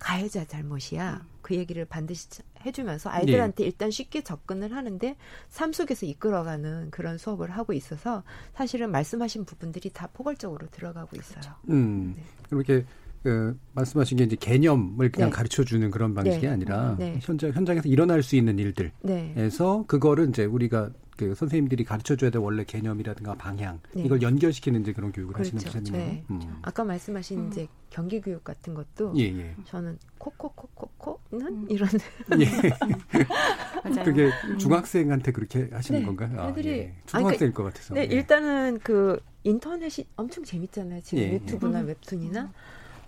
[0.00, 1.24] 가해자 잘못이야.
[1.40, 2.26] 그 얘기를 반드시
[2.66, 3.68] 해주면서 아이들한테 네.
[3.68, 5.16] 일단 쉽게 접근을 하는데
[5.48, 11.40] 삶 속에서 이끌어가는 그런 수업을 하고 있어서 사실은 말씀하신 부분들이 다 포괄적으로 들어가고 있어요.
[11.42, 11.54] 그렇죠.
[11.68, 12.24] 음, 네.
[12.48, 12.84] 그렇게
[13.22, 15.36] 그 말씀하신 게 이제 개념을 그냥 네.
[15.36, 16.48] 가르쳐 주는 그런 방식이 네.
[16.48, 17.18] 아니라 네.
[17.20, 19.84] 현장 현장에서 일어날 수 있는 일들에서 네.
[19.86, 24.04] 그거를 이제 우리가 그 선생님들이 가르쳐 줘야 될 원래 개념이라든가 방향 네.
[24.04, 25.54] 이걸 연결시키는 이제 그런 교육을 그렇죠.
[25.54, 26.12] 하시는 거잖아요.
[26.12, 26.24] 네.
[26.30, 26.40] 음.
[26.62, 27.48] 아까 말씀하신 음.
[27.48, 29.54] 이제 경기 교육 같은 것도 예, 예.
[29.66, 31.66] 저는 코코코코코는 음.
[31.68, 31.90] 이런
[32.40, 34.02] 예.
[34.02, 34.56] 그게 음.
[34.56, 36.06] 중학생한테 그렇게 하시는 네.
[36.06, 36.40] 건가요?
[36.40, 36.94] 아, 애들이 예.
[37.04, 37.92] 중학생일 것 같아서.
[37.92, 38.14] 네, 예.
[38.14, 41.02] 일단은 그 인터넷이 엄청 재밌잖아요.
[41.02, 42.50] 지금 예, 유튜브나 웹툰이나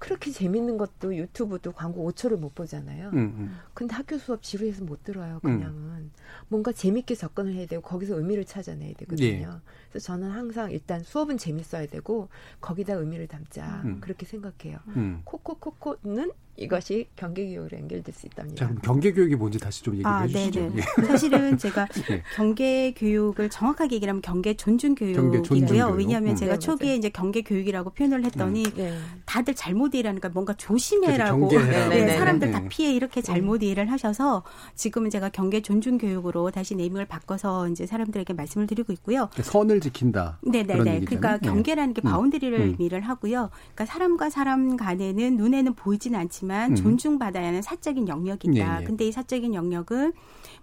[0.03, 3.11] 그렇게 재밌는 것도 유튜브도 광고 5초를 못 보잖아요.
[3.11, 3.59] 음, 음.
[3.73, 5.39] 근데 학교 수업 지루해서 못 들어요.
[5.39, 6.11] 그냥은 음.
[6.49, 9.61] 뭔가 재밌게 접근을 해야 되고 거기서 의미를 찾아내야 되거든요.
[9.65, 9.71] 예.
[9.93, 12.29] 그래서 저는 항상 일단 수업은 재밌어야 되고
[12.61, 13.99] 거기다 의미를 담자 음.
[14.01, 14.79] 그렇게 생각해요.
[14.97, 15.21] 음.
[15.25, 18.59] 코코코코는 이것이 경계교육으로 연결될 수 있답니다.
[18.61, 20.61] 자, 그럼 경계교육이 뭔지 다시 좀 얘기해 아, 주시죠.
[20.61, 20.77] 네네.
[20.77, 21.07] 예.
[21.07, 22.23] 사실은 제가 네.
[22.37, 25.95] 경계교육을 정확하게 얘기하면 경계 존중 교육이고요.
[25.97, 26.37] 왜냐하면 음.
[26.37, 26.99] 제가 네, 초기에 맞아요.
[26.99, 28.73] 이제 경계교육이라고 표현을 했더니 음.
[28.77, 28.99] 네.
[29.25, 34.43] 다들 잘못 이해하니까 뭔가 조심해라고 네, 네, 사람들 다 피해 이렇게 잘못 이해를 하셔서
[34.75, 39.29] 지금은 제가 경계 존중 교육으로 다시 naming을 바꿔서 이제 사람들에게 말씀을 드리고 있고요.
[39.33, 40.39] 그러니까 선을 지킨다.
[40.43, 41.01] 네네네.
[41.01, 42.11] 그러니까 경계라는 게 음.
[42.11, 42.69] boundary를 음.
[42.69, 43.51] 의미를 하고요.
[43.53, 46.77] 그러니까 사람과 사람 간에는 눈에는 보이지는 않지만 음.
[46.77, 48.75] 존중받아야 하는 사적인 영역이 있다.
[48.75, 48.85] 네, 네.
[48.85, 50.13] 근데 이 사적인 영역은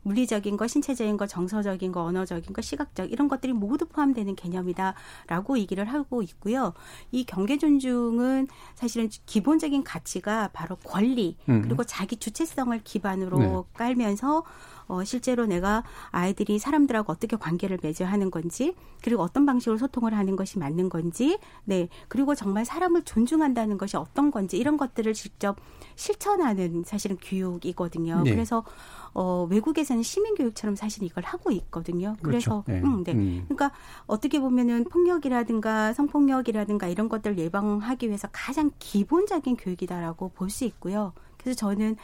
[0.04, 5.86] 물리적인 거, 신체적인 거, 정서적인 거, 언어적인 거, 시각적 이런 것들이 모두 포함되는 개념이다라고 얘기를
[5.86, 6.74] 하고 있고요.
[7.12, 11.62] 이 경계 존중은 사실은 기본적인 가치가 바로 권리 음.
[11.62, 13.56] 그리고 자기 주체성을 기반으로 네.
[13.74, 14.44] 깔면서
[14.90, 20.36] 어, 실제로 내가 아이들이 사람들하고 어떻게 관계를 맺어야 하는 건지, 그리고 어떤 방식으로 소통을 하는
[20.36, 25.58] 것이 맞는 건지, 네, 그리고 정말 사람을 존중한다는 것이 어떤 건지, 이런 것들을 직접
[25.96, 28.24] 실천하는 사실은 교육이거든요.
[28.24, 28.32] 네.
[28.32, 28.66] 그래서
[29.14, 32.16] 어, 외국에서는 시민 교육처럼 사실 이걸 하고 있거든요.
[32.22, 32.64] 그래서, 그렇죠.
[32.68, 32.82] 네.
[32.82, 33.14] 음, 네.
[33.14, 33.46] 음.
[33.48, 33.72] 그러니까
[34.08, 41.14] 어떻게 보면은 폭력이라든가 성폭력이라든가 이런 것들 을 예방하기 위해서 가장 기본적인 교육이다라고 볼 수 있고요.
[41.38, 41.96] 그래서 저는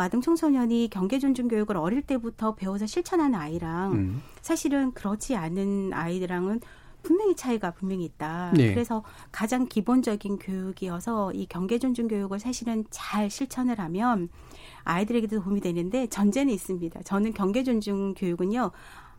[0.00, 4.22] 아동 청소년이 경계 존중 교육을 어릴 때부터 배워서 실천하는 아이랑 음.
[4.42, 6.60] 사실은 그렇지 않은 아이들랑은
[7.02, 8.50] 분명히 차이가 분명히 있다.
[8.56, 8.74] 네.
[8.74, 14.28] 그래서 가장 기본적인 교육이어서 이 경계 존중 교육을 사실은 잘 실천을 하면
[14.82, 17.02] 아이들에게도 도움이 되는데 전제는 있습니다.
[17.02, 18.72] 저는 경계 존중 교육은요.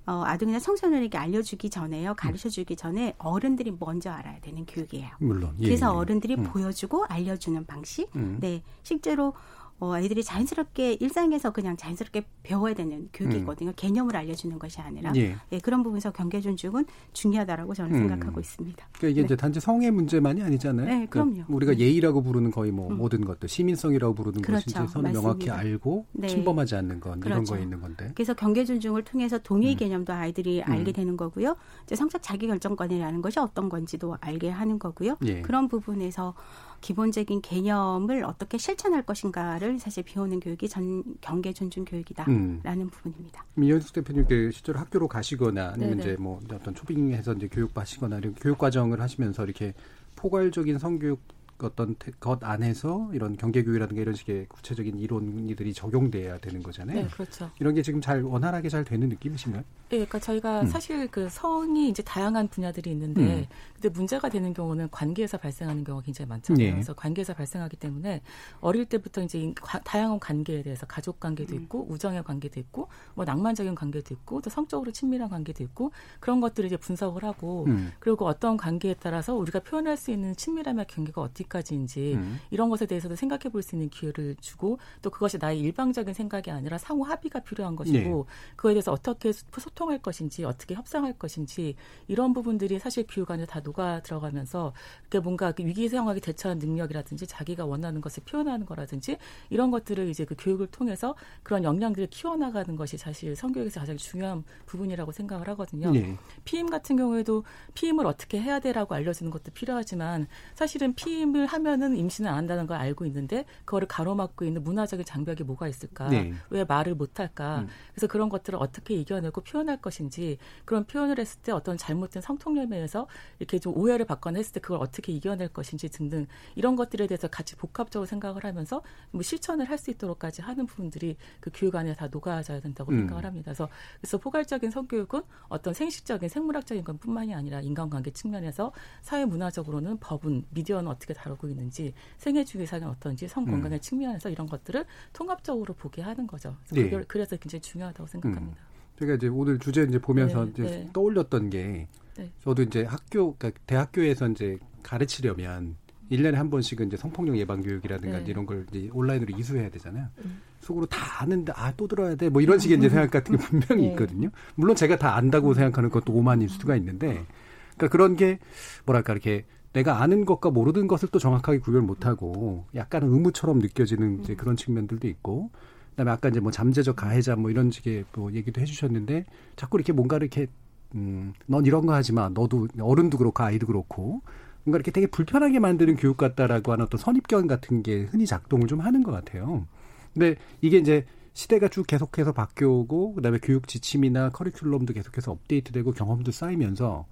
[0.05, 5.09] 어, 아동이나 청소년에게 알려주기 전에요, 가르쳐주기 전에 어른들이 먼저 알아야 되는 교육이에요.
[5.19, 5.53] 물론.
[5.59, 5.97] 예, 그래서 예.
[5.97, 6.43] 어른들이 음.
[6.43, 8.09] 보여주고 알려주는 방식.
[8.15, 8.37] 음.
[8.39, 9.33] 네, 실제로
[9.79, 13.69] 어, 아이들이 자연스럽게 일상에서 그냥 자연스럽게 배워야 되는 교육이거든요.
[13.69, 13.73] 음.
[13.75, 15.35] 개념을 알려주는 것이 아니라 예.
[15.51, 18.07] 예 그런 부분에서 경계 존중은 중요하다라고 저는 음.
[18.07, 18.87] 생각하고 있습니다.
[18.93, 19.25] 그러니까 이게 네.
[19.25, 20.87] 이제 단지 성의 문제만이 아니잖아요.
[20.87, 21.31] 네, 그럼요.
[21.31, 21.79] 그러니까 우리가 네.
[21.79, 22.97] 예의라고 부르는 거의 뭐 음.
[22.97, 24.65] 모든 것들 시민성이라고 부르는 그렇죠.
[24.65, 26.27] 것인지 선을 명확히 알고 네.
[26.27, 27.35] 침범하지 않는 건 그렇죠.
[27.35, 28.11] 이런 거에 있는 건데.
[28.15, 29.77] 그래서 경계 존중을 통해서 동의 음.
[29.77, 30.71] 개념도 아이들이 음.
[30.71, 31.55] 알게 되는 거고요.
[31.83, 35.17] 이제 성적 자기 결정권이라는 것이 어떤 건지도 알게 하는 거고요.
[35.25, 35.41] 예.
[35.43, 36.33] 그런 부분에서
[36.81, 42.89] 기본적인 개념을 어떻게 실천할 것인가를 사실 배우는 교육이 전 경계 존중 교육이다라는 음.
[42.89, 43.45] 부분입니다.
[43.57, 46.01] 이현숙 대표님께 실제로 학교로 가시거나 아니면 네네.
[46.01, 49.73] 이제 뭐 어떤 초빙해서 이제 교육 받시거나 이런 교육 과정을 하시면서 이렇게
[50.15, 51.19] 포괄적인 성교육
[51.63, 57.03] 어떤 것 안에서 이런 경계교육이라든가 이런 식의 구체적인 이론들이 적용돼야 되는 거잖아요.
[57.03, 57.49] 네, 그렇죠.
[57.59, 59.61] 이런 게 지금 잘 원활하게 잘 되는 느낌이신가요?
[59.61, 60.67] 네, 그러니까 저희가 음.
[60.67, 63.45] 사실 그 성이 이제 다양한 분야들이 있는데, 음.
[63.73, 66.65] 근데 문제가 되는 경우는 관계에서 발생하는 경우가 굉장히 많잖아요.
[66.65, 66.71] 네.
[66.71, 68.21] 그래서 관계에서 발생하기 때문에
[68.59, 69.53] 어릴 때부터 이제
[69.85, 71.61] 다양한 관계에 대해서 가족 관계도 음.
[71.63, 76.67] 있고 우정의 관계도 있고 뭐 낭만적인 관계도 있고 또 성적으로 친밀한 관계도 있고 그런 것들을
[76.67, 77.91] 이제 분석을 하고 음.
[77.99, 82.39] 그리고 어떤 관계에 따라서 우리가 표현할 수 있는 친밀함의 경계가 어 디까지인지 음.
[82.49, 86.77] 이런 것에 대해서도 생각해 볼 수 있는 기회를 주고 또 그것이 나의 일방적인 생각이 아니라
[86.77, 88.53] 상호 합의가 필요한 것이고 네.
[88.55, 91.75] 그거에 대해서 어떻게 소통할 것인지 어떻게 협상할 것인지
[92.07, 97.27] 이런 부분들이 사실 교육 안에 다 녹아 들어가면서 그게 뭔가 그 위기 상황에 대처하는 능력이라든지
[97.27, 99.17] 자기가 원하는 것을 표현하는 거라든지
[99.49, 105.11] 이런 것들을 이제 그 교육을 통해서 그런 역량들을 키워나가는 것이 사실 성교육에서 가장 중요한 부분이라고
[105.11, 105.91] 생각을 하거든요.
[105.91, 106.17] 네.
[106.45, 112.29] 피임 같은 경우에도 피임을 어떻게 해야 돼라고 알려주는 것도 필요하지만 사실은 피임 을 하면은 임신을
[112.29, 116.09] 안 한다는 걸 알고 있는데 그거를 가로막고 있는 문화적인 장벽이 뭐가 있을까?
[116.09, 116.33] 네.
[116.49, 117.59] 왜 말을 못 할까?
[117.59, 117.67] 음.
[117.93, 123.07] 그래서 그런 것들을 어떻게 이겨내고 표현할 것인지 그런 표현을 했을 때 어떤 잘못된 성통념에서
[123.39, 127.55] 이렇게 좀 오해를 받거나 했을 때 그걸 어떻게 이겨낼 것인지 등등 이런 것들에 대해서 같이
[127.55, 132.59] 복합적으로 생각을 하면서 뭐 실천을 할 수 있도록까지 하는 부분들이 그 교육 안에 다 녹아져야
[132.59, 132.97] 된다고 음.
[132.99, 133.51] 생각을 합니다.
[133.51, 133.69] 그래서
[133.99, 138.71] 그래서 포괄적인 성교육은 어떤 생식적인 생물학적인 것뿐만이 아니라 인간관계 측면에서
[139.01, 143.81] 사회 문화적으로는 법은 미디어는 어떻게 다 루고 있는지 생애 주기상이 어떤지 성 건강의 음.
[143.81, 146.55] 측면에서 이런 것들을 통합적으로 보게 하는 거죠.
[146.69, 147.03] 그래서, 네.
[147.07, 148.61] 그래서 굉장히 중요하다고 생각합니다.
[148.61, 148.67] 음.
[148.99, 150.89] 제가 이제 오늘 주제 이제 보면서 네, 이제 네.
[150.93, 151.87] 떠올렸던 게
[152.17, 152.31] 네.
[152.43, 155.75] 저도 이제 학교 그러니까 대학교에서 이제 가르치려면
[156.11, 158.25] 1년에 한 번씩은 이제 성폭력 예방 교육이라든가 네.
[158.27, 160.07] 이런 걸 이제 온라인으로 이수해야 되잖아요.
[160.25, 160.41] 음.
[160.61, 162.29] 속으로 다 아는데 아 또 들어야 돼.
[162.29, 163.89] 뭐 이런 식의 이제 생각 같은 게 분명히 네.
[163.89, 164.29] 있거든요.
[164.55, 167.25] 물론 제가 다 안다고 생각하는 것도 오만일 수가 있는데
[167.75, 168.39] 그러니까 그런 게
[168.85, 169.45] 뭐랄까 이렇게
[169.77, 174.37] 내가 아는 것과 모르는 것을 또 정확하게 구별 못 하고 약간 의무처럼 느껴지는 이제 음.
[174.37, 175.51] 그런 측면들도 있고
[175.91, 180.15] 그다음에 아까 이제 뭐 잠재적 가해자 뭐 이런 식의 뭐 얘기도 해주셨는데 자꾸 이렇게 뭔가
[180.17, 180.47] 이렇게
[180.95, 182.27] 음, 넌 이런 거 하지 마.
[182.29, 184.21] 너도 어른도 그렇고 아이도 그렇고
[184.63, 188.79] 뭔가 이렇게 되게 불편하게 만드는 교육 같다라고 하는 어떤 선입견 같은 게 흔히 작동을 좀
[188.79, 189.67] 하는 것 같아요.
[190.15, 197.05] 근데 이게 이제 시대가 쭉 계속해서 바뀌고 그다음에 교육 지침이나 커리큘럼도 계속해서 업데이트되고 경험도 쌓이면서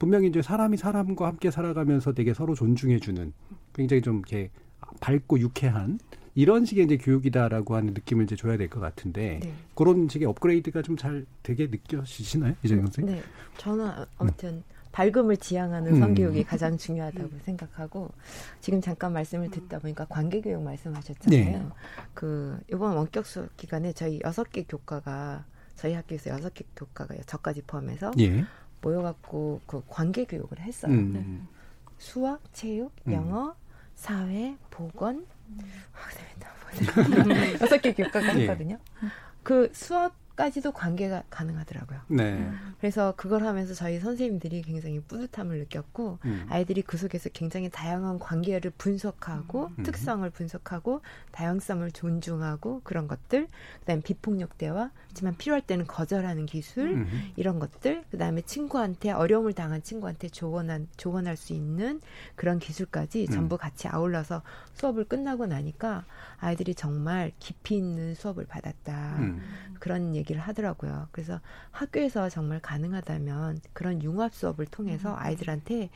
[0.00, 3.32] 분명히 이제 사람이 사람과 함께 살아가면서 되게 서로 존중해주는
[3.74, 4.50] 굉장히 좀 이렇게
[5.00, 6.00] 밝고 유쾌한
[6.34, 9.52] 이런 식의 이제 교육이다라고 하는 느낌을 이제 줘야 될 것 같은데 네.
[9.74, 13.14] 그런 식의 업그레이드가 좀 잘 되게 느껴지시나요, 이재영 선생님?
[13.14, 13.22] 네,
[13.58, 14.62] 저는 아무튼 음.
[14.92, 16.00] 밝음을 지향하는 음.
[16.00, 18.10] 성교육이 가장 중요하다고 생각하고
[18.60, 21.58] 지금 잠깐 말씀을 듣다 보니까 관계교육 말씀하셨잖아요.
[21.58, 21.66] 네.
[22.14, 25.44] 그 이번 원격 수업 기간에 저희 여섯 개 교과가
[25.76, 28.44] 저희 학교에서 여섯 개 교과가 저까지 포함해서 예.
[28.80, 30.92] 모여갖고 그 관계 교육을 했어요.
[30.92, 31.12] 음.
[31.12, 31.56] 네.
[31.98, 33.12] 수학, 체육, 음.
[33.12, 33.54] 영어,
[33.94, 35.26] 사회, 보건,
[35.92, 36.70] 아,
[37.60, 38.42] 여섯 개 교과가 예.
[38.42, 38.78] 했거든요.
[39.42, 42.00] 그 수학 까지도 관계가 가능하더라고요.
[42.08, 42.50] 네.
[42.78, 46.46] 그래서 그걸 하면서 저희 선생님들이 굉장히 뿌듯함을 느꼈고 음.
[46.48, 49.82] 아이들이 그 속에서 굉장히 다양한 관계를 분석하고 음.
[49.82, 53.48] 특성을 분석하고 다양성을 존중하고 그런 것들
[53.80, 57.32] 그다음에 비폭력 대화 하지만 필요할 때는 거절하는 기술 음.
[57.36, 62.00] 이런 것들 그다음에 친구한테 어려움을 당한 친구한테 조언한 조언할 수 있는
[62.34, 63.30] 그런 기술까지 음.
[63.30, 64.40] 전부 같이 아울러서
[64.72, 66.06] 수업을 끝나고 나니까
[66.40, 69.42] 아이들이 정말 깊이 있는 수업을 받았다 음.
[69.78, 71.08] 그런 얘기 얘기를 하더라고요.
[71.10, 71.40] 그래서
[71.72, 75.16] 학교에서 정말 가능하다면 그런 융합 수업을 통해서 음.
[75.18, 75.90] 아이들한테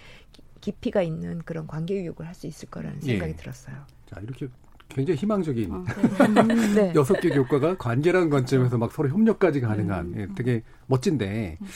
[0.61, 3.37] 깊이가 있는 그런 관계 교육을 할 수 있을 거라는 생각이 예.
[3.37, 3.77] 들었어요.
[4.11, 4.49] 자, 이렇게
[4.89, 5.85] 굉장히 희망적인 어,
[6.75, 6.93] 네.
[6.97, 10.15] 여섯 개 교과가 관계라는 관점에서 막 서로 협력까지 가능한 음.
[10.17, 11.67] 예, 되게 멋진데 음.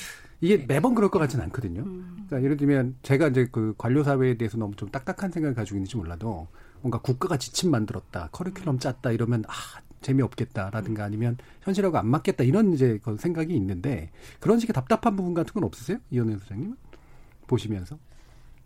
[0.41, 1.83] 이게 매번 그럴 것 같지는 않거든요.
[1.83, 2.27] 음.
[2.27, 5.97] 그러니까 예를 들면 제가 이제 그 관료 사회에 대해서 너무 좀 딱딱한 생각을 가지고 있는지
[5.97, 6.49] 몰라도
[6.81, 9.53] 뭔가 국가가 지침 만들었다, 커리큘럼 짰다 이러면 아
[10.01, 14.11] 재미없겠다라든가 아니면 현실하고 안 맞겠다 이런 이제 그 생각이 있는데
[14.41, 15.99] 그런 식의 답답한 부분 같은 건 없으세요?
[16.11, 16.77] 이현애 소장님
[17.47, 17.99] 보시면서?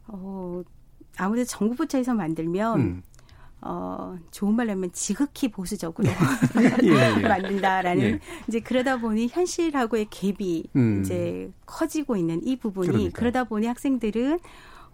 [0.08, 0.62] 어,
[1.16, 3.02] 아무래도 정부 부처에서 만들면 음.
[3.64, 6.08] 어, 좋은 말로 하면 지극히 보수적으로
[6.82, 7.20] 예, 예.
[7.28, 8.20] 만든다라는 예.
[8.48, 11.00] 이제 그러다 보니 현실하고의 갭이 음.
[11.00, 13.18] 이제 커지고 있는 이 부분이 그러니까.
[13.18, 14.40] 그러다 보니 학생들은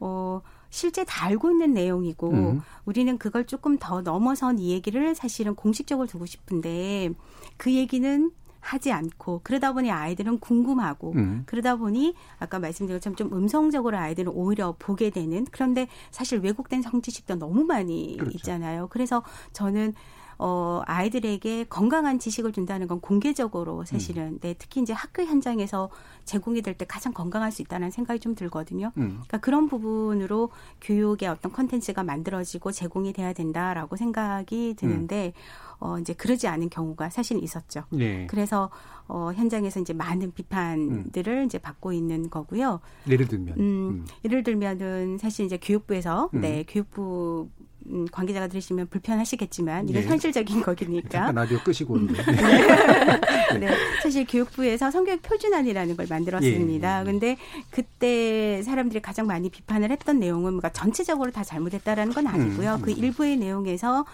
[0.00, 2.60] 어 실제 다 알고 있는 내용이고 음.
[2.84, 7.10] 우리는 그걸 조금 더 넘어선 이 얘기를 사실은 공식적으로 두고 싶은데
[7.56, 11.42] 그 얘기는 하지 않고 그러다 보니 아이들은 궁금하고 음.
[11.46, 17.36] 그러다 보니 아까 말씀드린 것처럼 좀 음성적으로 아이들은 오히려 보게 되는 그런데 사실 왜곡된 성지식도
[17.36, 18.36] 너무 많이 그렇죠.
[18.36, 18.88] 있잖아요.
[18.88, 19.94] 그래서 저는
[20.38, 24.38] 어, 아이들에게 건강한 지식을 준다는 건 공개적으로 사실은 음.
[24.40, 25.90] 네, 특히 이제 학교 현장에서
[26.24, 28.92] 제공이 될 때 가장 건강할 수 있다는 생각이 좀 들거든요.
[28.98, 29.08] 음.
[29.08, 35.78] 그러니까 그런 부분으로 교육의 어떤 컨텐츠가 만들어지고 제공이 돼야 된다라고 생각이 드는데 음.
[35.80, 37.84] 어, 이제 그러지 않은 경우가 사실 있었죠.
[37.90, 38.26] 네.
[38.28, 38.70] 그래서
[39.08, 41.46] 어, 현장에서 이제 많은 비판들을 음.
[41.46, 42.80] 이제 받고 있는 거고요.
[43.08, 44.06] 예를 들면, 음, 음.
[44.24, 46.40] 예를 들면은 사실 이제 교육부에서 음.
[46.40, 47.66] 네 교육부 음,
[48.10, 50.06] 관계자가 들으시면 불편하시겠지만 이게 네.
[50.06, 51.32] 현실적인 거기니까.
[51.32, 53.58] 라디오 끄시고 네.
[53.58, 53.68] 네.
[54.02, 57.00] 사실 교육부에서 성교육 표준안이라는 걸 만들었습니다.
[57.00, 57.04] 예.
[57.04, 57.36] 근데
[57.70, 62.76] 그때 사람들이 가장 많이 비판을 했던 내용은 뭔가 전체적으로 다 잘못했다라는 건 아니고요.
[62.76, 62.82] 음.
[62.82, 64.04] 그 일부의 내용에서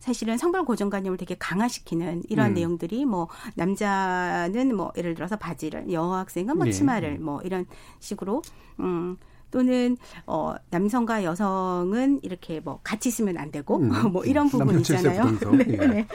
[0.00, 2.54] 사실은 성별 고정관념을 되게 강화시키는 이런 음.
[2.54, 6.72] 내용들이 뭐 남자는 뭐 예를 들어서 바지를 여학생은 뭐 네.
[6.72, 7.64] 치마를 뭐 이런
[8.00, 8.42] 식으로
[8.80, 9.16] 음
[9.54, 9.96] 또는
[10.26, 13.88] 어 남성과 여성은 이렇게 뭐 같이 있으면 안 되고 음.
[14.12, 15.22] 뭐 이런 부분 있잖아요.
[15.56, 15.76] 네, 예.
[15.76, 16.06] 네.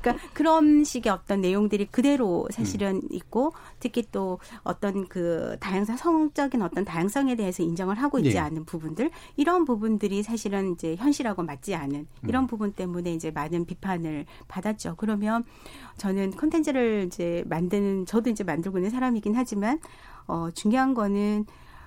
[0.00, 3.08] 그러니까 그런 식의 어떤 내용들이 그대로 사실은 음.
[3.10, 8.38] 있고 특히 또 어떤 그 다양성 성적인 어떤 다양성에 대해서 인정을 하고 있지 네.
[8.38, 12.46] 않은 부분들 이런 부분들이 사실은 이제 현실하고 맞지 않은 이런 음.
[12.46, 14.94] 부분 때문에 이제 많은 비판을 받았죠.
[14.98, 15.42] 그러면
[15.96, 19.80] 저는 콘텐츠를 이제 만드는 저도 이제 만들고 있는 사람이긴 하지만
[20.28, 21.44] 어 중요한 거는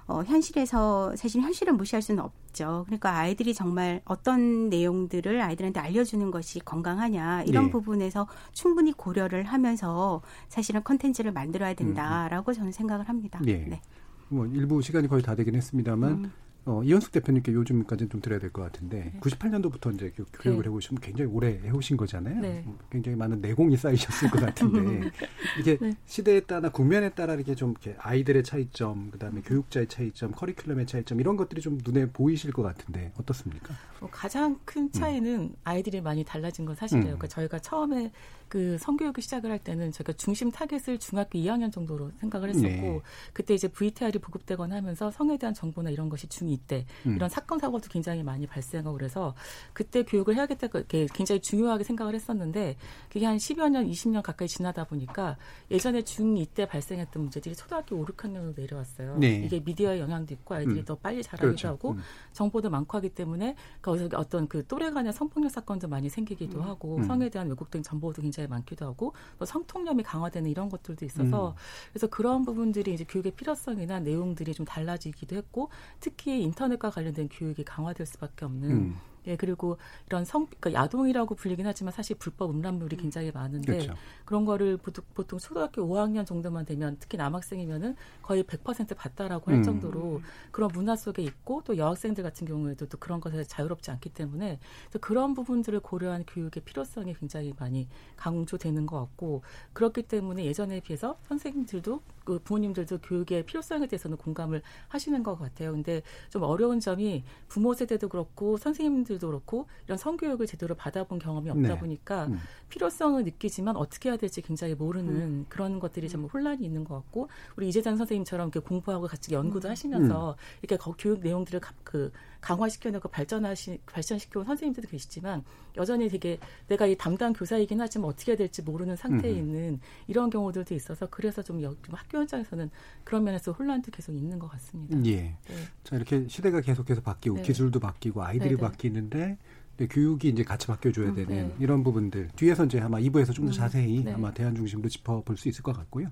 [0.07, 2.83] 어, 현실에서 사실 현실을 무시할 수는 없죠.
[2.85, 7.71] 그러니까 아이들이 정말 어떤 내용들을 아이들한테 알려주는 것이 건강하냐 이런 네.
[7.71, 13.39] 부분에서 충분히 고려를 하면서 사실은 컨텐츠를 만들어야 된다라고 저는 생각을 합니다.
[13.43, 13.65] 네.
[13.67, 13.81] 네.
[14.29, 16.31] 뭐 일부 시간이 거의 다 되긴 했습니다만 음.
[16.69, 19.19] 어, 이현숙 대표님께 요즘까지는 좀 드려야 될 것 같은데 네.
[19.21, 20.69] 98년도부터 이제 교육을 네.
[20.69, 22.41] 해오시면 굉장히 오래 해오신 거잖아요.
[22.41, 22.63] 네.
[22.67, 25.09] 음, 굉장히 많은 내공이 쌓이셨을 것 같은데
[25.59, 25.93] 이게 네.
[26.05, 31.37] 시대에 따라 국면에 따라 이렇게 좀 이렇게 아이들의 차이점, 그다음에 교육자의 차이점, 커리큘럼의 차이점 이런
[31.37, 33.73] 것들이 좀 눈에 보이실 것 같은데 어떻습니까?
[34.01, 35.55] 뭐 가장 큰 차이는 음.
[35.63, 37.05] 아이들이 많이 달라진 건 사실이에요.
[37.05, 37.17] 음.
[37.17, 38.11] 그러니까 저희가 처음에
[38.49, 43.01] 그 성교육을 시작을 할 때는 저희가 중심 타겟을 중학교 2학년 정도로 생각을 했었고 네.
[43.33, 47.15] 그때 이제 VTR이 보급되거나 하면서 성에 대한 정보나 이런 것이 중2 중2때 음.
[47.15, 49.35] 이런 사건 사고도 굉장히 많이 발생하고 그래서
[49.73, 52.75] 그때 교육을 해야겠다 게 굉장히 중요하게 생각을 했었는데
[53.11, 55.37] 그게 한 10여 년, 20년 가까이 지나다 보니까
[55.71, 59.17] 예전에 중2 때 발생했던 문제들이 초등학교 5, 6학년으로 내려왔어요.
[59.17, 59.43] 네.
[59.45, 60.85] 이게 미디어의 영향도 있고 아이들이 음.
[60.85, 61.67] 더 빨리 자라기도 그렇죠.
[61.69, 62.01] 하고 음.
[62.33, 66.63] 정보도 많고 하기 때문에 거기서 어떤 그 또래 간의 성폭력 사건도 많이 생기기도 음.
[66.63, 67.03] 하고 음.
[67.03, 71.55] 성에 대한 왜곡된 정보도 굉장히 많기도 하고 또 성통념이 강화되는 이런 것들도 있어서 음.
[71.91, 75.69] 그래서 그런 부분들이 이제 교육의 필요성이나 내용들이 좀 달라지기도 했고
[75.99, 78.97] 특히 인터넷과 관련된 교육이 강화될 수밖에 없는 음.
[79.27, 83.01] 예, 그리고 이런 성, 그러니까 야동이라고 불리긴 하지만 사실 불법 음란물이 음.
[83.01, 83.93] 굉장히 많은데 그렇죠.
[84.25, 89.63] 그런 거를 보통, 보통 초등학교 5학년 정도만 되면 특히 남학생이면은 거의 100% 봤다라고 할 음.
[89.63, 90.21] 정도로
[90.51, 94.59] 그런 문화 속에 있고 또 여학생들 같은 경우에도 또 그런 것에 자유롭지 않기 때문에
[95.01, 102.01] 그런 부분들을 고려한 교육의 필요성이 굉장히 많이 강조되는 것 같고 그렇기 때문에 예전에 비해서 선생님들도
[102.23, 105.71] 그 부모님들도 교육의 필요성에 대해서는 공감을 하시는 것 같아요.
[105.71, 111.49] 근데 좀 어려운 점이 부모 세대도 그렇고 선생님들 도 그렇고 이런 성교육을 제대로 받아본 경험이
[111.49, 111.79] 없다 네.
[111.79, 112.39] 보니까 음.
[112.69, 115.45] 필요성을 느끼지만 어떻게 해야 될지 굉장히 모르는 음.
[115.49, 119.71] 그런 것들이 좀 혼란이 있는 것 같고 우리 이재단 선생님처럼 이렇게 공부하고 같이 연구도 음.
[119.71, 120.35] 하시면서 음.
[120.61, 122.11] 이렇게 교육 내용들을 그
[122.47, 125.43] 강화시켜내고 발전하시 발전시켜 온 선생님들도 계시지만
[125.75, 126.39] 여전히 되게
[126.69, 129.37] 내가 이 담당 교사이긴 하지만 어떻게 해야 될지 모르는 상태에 음.
[129.37, 132.69] 있는 이런 경우들도 있어서 그래서 좀, 여, 좀 학교 현장에서는
[133.03, 134.97] 그런 면에서 혼란도 계속 있는 것 같습니다.
[135.05, 135.15] 예.
[135.15, 135.37] 네.
[135.83, 137.41] 자 이렇게 시대가 계속해서 바뀌고 네.
[137.41, 138.61] 기술도 바뀌고 아이들이 네네.
[138.61, 139.37] 바뀌는데
[139.75, 141.55] 네, 교육이 이제 같이 바뀌어줘야 음, 되는 네.
[141.59, 144.13] 이런 부분들 뒤에서 이제 아마 2부에서 좀더 음, 자세히 네.
[144.13, 146.07] 아마 대안 중심으로 짚어볼 수 있을 것 같고요.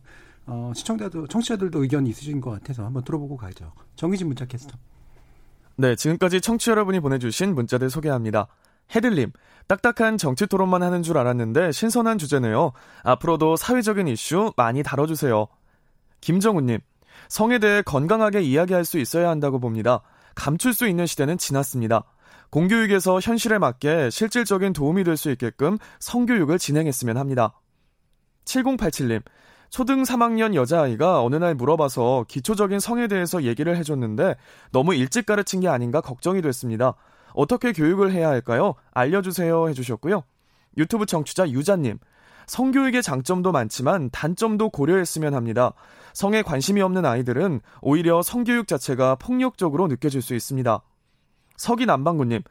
[0.47, 3.71] 어, 시청자도 청취자들도 의견이 있으신 것 같아서 한번 들어보고 가죠.
[3.95, 4.77] 정희진 문자 캐스터.
[5.77, 8.47] 네, 지금까지 청취 여러분이 보내주신 문자들 소개합니다.
[8.95, 9.31] 헤들님,
[9.67, 12.71] 딱딱한 정치 토론만 하는 줄 알았는데 신선한 주제네요.
[13.03, 15.47] 앞으로도 사회적인 이슈 많이 다뤄주세요.
[16.21, 16.79] 김정우님,
[17.27, 20.01] 성에 대해 건강하게 이야기할 수 있어야 한다고 봅니다.
[20.35, 22.03] 감출 수 있는 시대는 지났습니다.
[22.51, 27.59] 공교육에서 현실에 맞게 실질적인 도움이 될 수 있게끔 성교육을 진행했으면 합니다.
[28.45, 29.23] 7087님,
[29.75, 34.37] 초등 3학년 여자아이가 어느 날 물어봐서 기초적인 성에 대해서 얘기를 해줬는데
[34.71, 36.93] 너무 일찍 가르친 게 아닌가 걱정이 됐습니다.
[37.33, 38.75] 어떻게 교육을 해야 할까요?
[38.93, 40.23] 알려주세요 해주셨고요.
[40.77, 41.99] 유튜브 청취자 유자님.
[42.47, 45.73] 성교육의 장점도 많지만 단점도 고려했으면 합니다.
[46.13, 50.81] 성에 관심이 없는 아이들은 오히려 성교육 자체가 폭력적으로 느껴질 수 있습니다.
[51.57, 52.43] 서기 남방구님.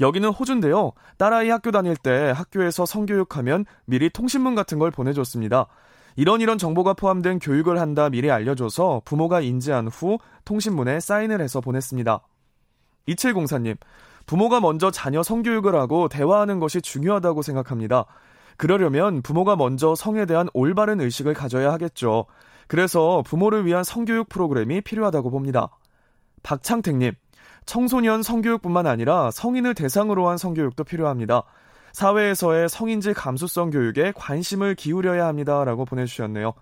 [0.00, 0.94] 여기는 호주인데요.
[1.16, 5.68] 딸아이 학교 다닐 때 학교에서 성교육하면 미리 통신문 같은 걸 보내줬습니다.
[6.16, 12.20] 이런 이런 정보가 포함된 교육을 한다 미리 알려줘서 부모가 인지한 후 통신문에 사인을 해서 보냈습니다.
[13.08, 13.76] 2704님,
[14.26, 18.06] 부모가 먼저 자녀 성교육을 하고 대화하는 것이 중요하다고 생각합니다.
[18.56, 22.26] 그러려면 부모가 먼저 성에 대한 올바른 의식을 가져야 하겠죠.
[22.68, 25.68] 그래서 부모를 위한 성교육 프로그램이 필요하다고 봅니다.
[26.42, 27.12] 박창택님,
[27.66, 31.44] 청소년 성교육뿐만 아니라 성인을 대상으로 한 성교육도 필요합니다.
[31.92, 36.54] 사회에서의 성인지 감수성 교육에 관심을 기울여야 합니다라고 보내주셨네요.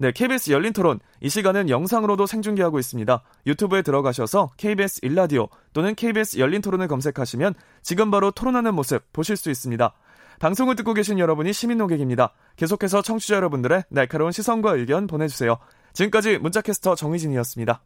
[0.00, 1.00] 네, KBS 열린 토론.
[1.20, 3.22] 이 시간은 영상으로도 생중계하고 있습니다.
[3.46, 9.50] 유튜브에 들어가셔서 KBS 일라디오 또는 KBS 열린 토론을 검색하시면 지금 바로 토론하는 모습 보실 수
[9.50, 9.92] 있습니다.
[10.38, 12.32] 방송을 듣고 계신 여러분이 시민 노객입니다.
[12.56, 15.58] 계속해서 청취자 여러분들의 날카로운 시선과 의견 보내주세요.
[15.94, 17.82] 지금까지 문자캐스터 정희진이었습니다.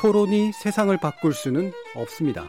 [0.00, 2.48] 토론이 세상을 바꿀 수는 없습니다.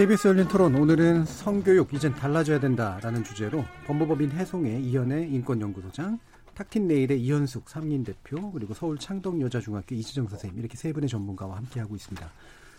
[0.00, 6.18] KBS 열린 토론 오늘은 성교육 이젠 달라져야 된다라는 주제로 법무법인 해송의 이현애 인권연구소장
[6.54, 11.96] 탁틴네일의 이현숙 삼인 대표 그리고 서울 창덕여자중학교 이지정 선생님 이렇게 세 분의 전문가와 함께 하고
[11.96, 12.30] 있습니다.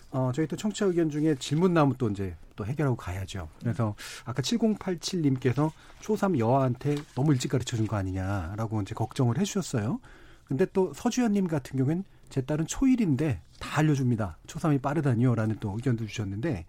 [0.09, 3.49] 어, 저희 또 청취자 의견 중에 질문 나오면 또 이제 또 해결하고 가야죠.
[3.59, 3.93] 그래서
[4.25, 5.69] 아까 7087님께서
[6.01, 9.99] 초3 여아한테 너무 일찍 가르쳐 준 거 아니냐라고 이제 걱정을 해 주셨어요.
[10.45, 14.39] 근데 또 서주현님 같은 경우엔 제 딸은 초1인데 다 알려줍니다.
[14.47, 15.35] 초3이 빠르다니요.
[15.35, 16.65] 라는 또 의견도 주셨는데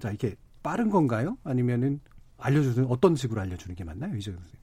[0.00, 1.38] 자, 이게 빠른 건가요?
[1.44, 2.00] 아니면은
[2.38, 4.60] 알려주는 어떤 식으로 알려주는 게 맞나요, 이재 선생님?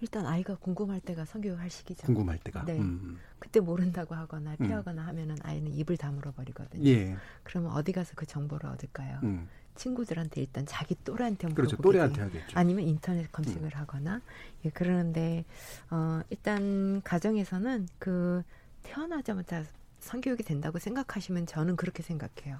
[0.00, 2.06] 일단 아이가 궁금할 때가 성교육 할 시기죠.
[2.06, 2.64] 궁금할 때가.
[2.64, 2.78] 네.
[2.78, 3.18] 음.
[3.38, 5.08] 그때 모른다고 하거나 피하거나 음.
[5.08, 6.88] 하면은 아이는 입을 다물어 버리거든요.
[6.88, 7.16] 예.
[7.42, 9.20] 그러면 어디 가서 그 정보를 얻을까요?
[9.24, 9.46] 음.
[9.74, 11.76] 친구들한테 일단 자기 또래한테 그렇죠.
[11.76, 12.58] 또래한테 하겠죠.
[12.58, 13.78] 아니면 인터넷 검색을 음.
[13.78, 14.20] 하거나
[14.64, 15.44] 예, 그러는데
[15.90, 18.42] 어 일단 가정에서는 그
[18.82, 19.64] 태어나자마자
[20.00, 22.58] 성교육이 된다고 생각하시면 저는 그렇게 생각해요.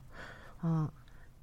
[0.62, 0.88] 어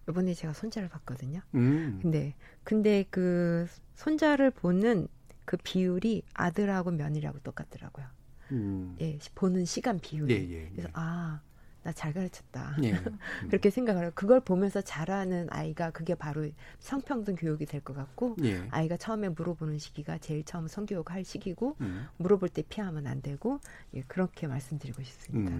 [0.10, 1.42] 이번에 제가 손자를 봤거든요.
[1.56, 2.00] 음.
[2.02, 2.34] 근데
[2.64, 5.08] 근데 그 손자를 보는
[5.46, 8.06] 그 비율이 아들하고 며느리하고 똑같더라고요.
[8.52, 8.96] 음.
[9.02, 10.34] 예, 보는 시간 비율이.
[10.34, 10.70] 예, 예, 예.
[10.70, 11.42] 그래서 아,
[11.84, 12.76] 나 잘 가르쳤다.
[12.84, 12.94] 예.
[12.94, 13.18] 음.
[13.50, 14.12] 그렇게 생각을 해요.
[14.16, 16.50] 그걸 보면서 자라는 아이가 그게 바로
[16.80, 18.68] 성평등 교육이 될 것 같고 예.
[18.72, 22.08] 아이가 처음에 물어보는 시기가 제일 처음 성교육 할 시기고 음.
[22.18, 23.60] 물어볼 때 피하면 안 되고
[23.94, 25.52] 예, 그렇게 말씀드리고 싶습니다.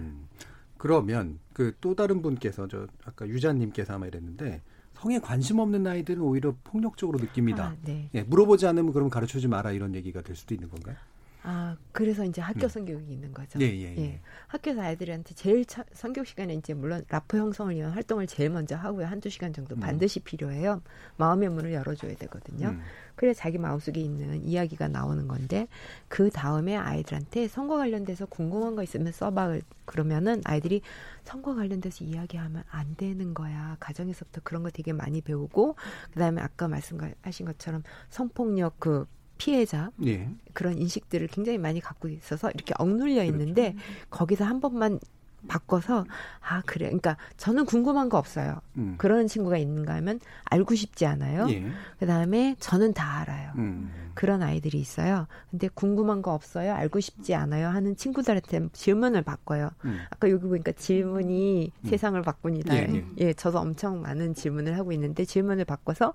[0.78, 0.80] 음.
[0.80, 4.62] 그러면 그 또 다른 분께서 저 아까 유자님께서 아마 이랬는데
[4.94, 7.66] 성에 관심 없는 아이들은 오히려 폭력적으로 느낍니다.
[7.68, 8.10] 아, 네.
[8.14, 10.96] 예, 물어보지 않으면 그럼 가르쳐주지 마라 이런 얘기가 될 수도 있는 건가요?
[11.42, 12.68] 아, 그래서 이제 학교 음.
[12.68, 13.60] 성교육이 있는 거죠.
[13.60, 13.98] 예, 예, 예.
[13.98, 14.20] 예.
[14.48, 19.06] 학교에서 아이들한테 제일 차, 성교육 시간에 이제 물론 라포 형성을 위한 활동을 제일 먼저 하고요.
[19.06, 19.80] 한두 시간 정도 음.
[19.80, 20.82] 반드시 필요해요.
[21.16, 22.68] 마음의 문을 열어줘야 되거든요.
[22.68, 22.80] 음.
[23.14, 25.66] 그래 자기 마음속에 있는 이야기가 나오는 건데
[26.06, 30.82] 그 다음에 아이들한테 선거 관련돼서 궁금한 거 있으면 써봐 그러면은 아이들이
[31.24, 35.74] 선거 관련돼서 이야기하면 안 되는 거야 가정에서부터 그런 거 되게 많이 배우고
[36.12, 39.06] 그 다음에 아까 말씀하신 것처럼 성폭력 그
[39.38, 40.28] 피해자 예.
[40.52, 43.86] 그런 인식들을 굉장히 많이 갖고 있어서 이렇게 억눌려 있는데 그렇죠.
[44.10, 44.98] 거기서 한 번만
[45.46, 46.04] 바꿔서
[46.40, 48.96] 아 그래 그러니까 저는 궁금한 거 없어요 음.
[48.98, 51.64] 그런 친구가 있는가 하면 알고 싶지 않아요 예.
[52.00, 54.10] 그다음에 저는 다 알아요 음.
[54.14, 60.00] 그런 아이들이 있어요 근데 궁금한 거 없어요 알고 싶지 않아요 하는 친구들한테 질문을 바꿔요 음.
[60.10, 61.88] 아까 여기 보니까 질문이 음.
[61.88, 63.04] 세상을 바꾼이다 예, 예.
[63.18, 66.14] 예 저도 엄청 많은 질문을 하고 있는데 질문을 바꿔서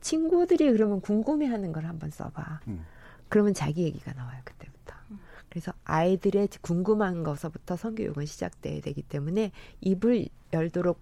[0.00, 2.84] 친구들이 그러면 궁금해하는 걸 한번 써봐 음.
[3.28, 4.68] 그러면 자기 얘기가 나와요 그때
[5.48, 11.00] 그래서 아이들의 궁금한 것서부터 성교육은 시작돼야 되기 때문에 입을 열도록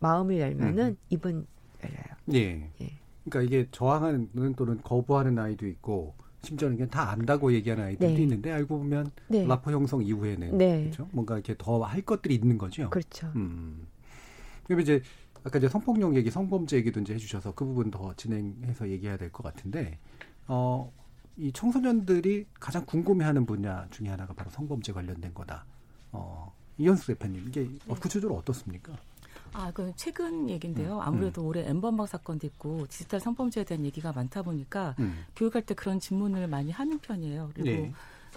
[0.00, 0.96] 마음을 열면은 음.
[1.10, 1.46] 입은
[1.84, 2.04] 열려요.
[2.34, 2.70] 예.
[2.80, 2.98] 예.
[3.24, 8.22] 그러니까 이게 저항하는 또는 거부하는 아이도 있고 심지어는 그냥 다 안다고 얘기하는 아이들도 네.
[8.22, 9.46] 있는데 알고 보면 네.
[9.46, 10.82] 라포 형성 이후에는 네.
[10.82, 11.08] 그렇죠?
[11.12, 12.90] 뭔가 이렇게 더 할 것들이 있는 거죠.
[12.90, 13.30] 그렇죠.
[13.34, 13.86] 음.
[14.64, 15.02] 그럼 이제
[15.46, 19.42] 아까 이제 성폭력 얘기, 성범죄 얘기도 이제 해주셔서 그 부분 더 진행해서 얘기해야 될 것
[19.44, 19.98] 같은데
[20.48, 20.92] 어.
[21.38, 25.66] 이 청소년들이 가장 궁금해하는 분야 중에 하나가 바로 성범죄 관련된 거다.
[26.10, 27.94] 어, 이현수 대표님 이게 네.
[27.94, 28.94] 구체적으로 어떻습니까?
[29.52, 30.96] 아, 그 최근 얘기인데요.
[30.96, 31.46] 음, 아무래도 음.
[31.48, 35.26] 올해 엠번방 사건도 있고 디지털 성범죄에 대한 얘기가 많다 보니까 음.
[35.36, 37.50] 교육할 때 그런 질문을 많이 하는 편이에요.
[37.52, 37.92] 그리고 네.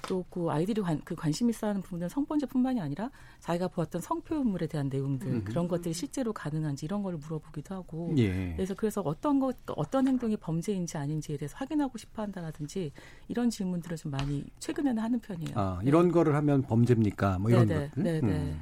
[0.08, 4.89] 또 그 아이들이 관, 그 관심 있어 하는 부분은 성범죄뿐만이 아니라 자기가 보았던 성표현물에 대한
[4.89, 5.43] 내용들 음.
[5.43, 8.54] 그런 것들이 실제로 가능한지 이런 걸 물어보기도 하고 예.
[8.56, 12.91] 그래서 그래서 어떤 것 어떤 행동이 범죄인지 아닌지에 대해서 확인하고 싶어 한다라든지
[13.28, 15.52] 이런 질문들을 좀 많이 최근에는 하는 편이에요.
[15.56, 16.12] 아, 이런 네.
[16.12, 17.39] 거를 하면 범죄입니까?
[17.39, 17.89] 뭐 이런 네네.
[17.89, 18.04] 것들.
[18.04, 18.28] 네, 네.
[18.28, 18.62] 음.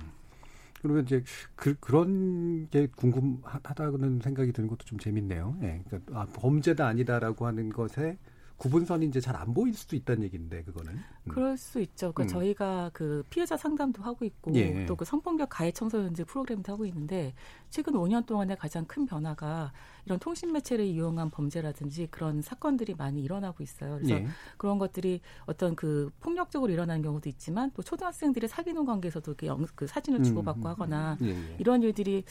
[0.82, 1.24] 그러면 이제
[1.56, 5.58] 그, 그런 게 궁금하다는 생각이 드는 것도 좀 재밌네요.
[5.64, 5.82] 예.
[5.88, 8.18] 그러니까 아, 범죄다 아니다라고 하는 것에
[8.58, 11.30] 구분선이 이제 잘 안 보일 수도 있다는 얘기인데 그거는 음.
[11.30, 12.12] 그럴 수 있죠.
[12.12, 12.40] 그러니까 음.
[12.40, 14.86] 저희가 그 피해자 상담도 하고 있고 예.
[14.88, 17.34] 또그 성폭력 가해 청소년들 프로그램도 하고 있는데
[17.70, 19.72] 최근 5년 동안의 가장 큰 변화가
[20.08, 23.96] 이런 통신 매체를 이용한 범죄라든지 그런 사건들이 많이 일어나고 있어요.
[23.96, 24.28] 그래서 예.
[24.56, 29.86] 그런 것들이 어떤 그 폭력적으로 일어나는 경우도 있지만 또 초등학생들의 사귀는 관계에서도 그, 영, 그
[29.86, 31.56] 사진을 음, 주고받고 음, 하거나 예, 예.
[31.60, 32.24] 이런 일들이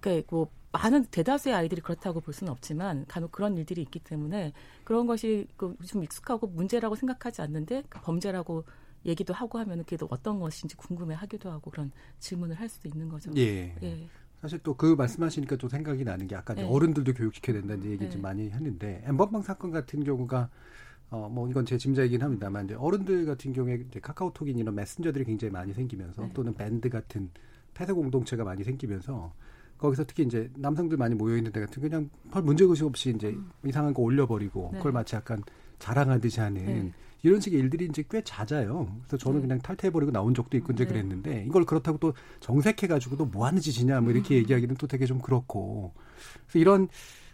[0.00, 4.52] 그러니까 뭐 많은 대다수의 아이들이 그렇다고 볼 수는 없지만 간혹 그런 일들이 있기 때문에
[4.84, 8.64] 그런 것이 그좀 익숙하고 문제라고 생각하지 않는데 그 범죄라고
[9.06, 13.32] 얘기도 하고 하면 그래도 어떤 것인지 궁금해하기도 하고 그런 질문을 할 수도 있는 거죠.
[13.36, 13.74] 예.
[13.82, 14.08] 예.
[14.44, 16.64] 사실 또 그 말씀하시니까 또 생각이 나는 게 아까 네.
[16.64, 18.28] 어른들도 교육시켜야 된다는 얘기 좀 네.
[18.28, 20.50] 많이 했는데 엠번방 사건 같은 경우가
[21.10, 25.52] 어, 뭐, 이건 제 짐작이긴 합니다만, 이제 어른들 같은 경우에 이제 카카오톡인 이런 메신저들이 굉장히
[25.52, 26.30] 많이 생기면서 네.
[26.34, 27.30] 또는 밴드 같은
[27.72, 29.32] 폐쇄 공동체가 많이 생기면서
[29.78, 33.28] 거기서 특히 이제 남성들 많이 모여 있는 데 같은 그냥 별 문제 의식 없이 이제
[33.28, 33.50] 음.
[33.64, 34.78] 이상한 거 올려버리고 네.
[34.78, 35.42] 그걸 마치 약간
[35.78, 36.92] 자랑하듯이 하는 네.
[37.24, 39.00] 이런 식의 일들이 이제 꽤 잦아요.
[39.02, 39.48] 그래서 저는 네.
[39.48, 40.88] 그냥 탈퇴해버리고 나온 적도 있고 이제 네.
[40.92, 44.40] 그랬는데 이걸 그렇다고 또 정색해가지고 또 뭐 하는 짓이냐 뭐 이렇게 음.
[44.40, 45.94] 얘기하기는 또 되게 좀 그렇고
[46.46, 46.88] 그래서 이런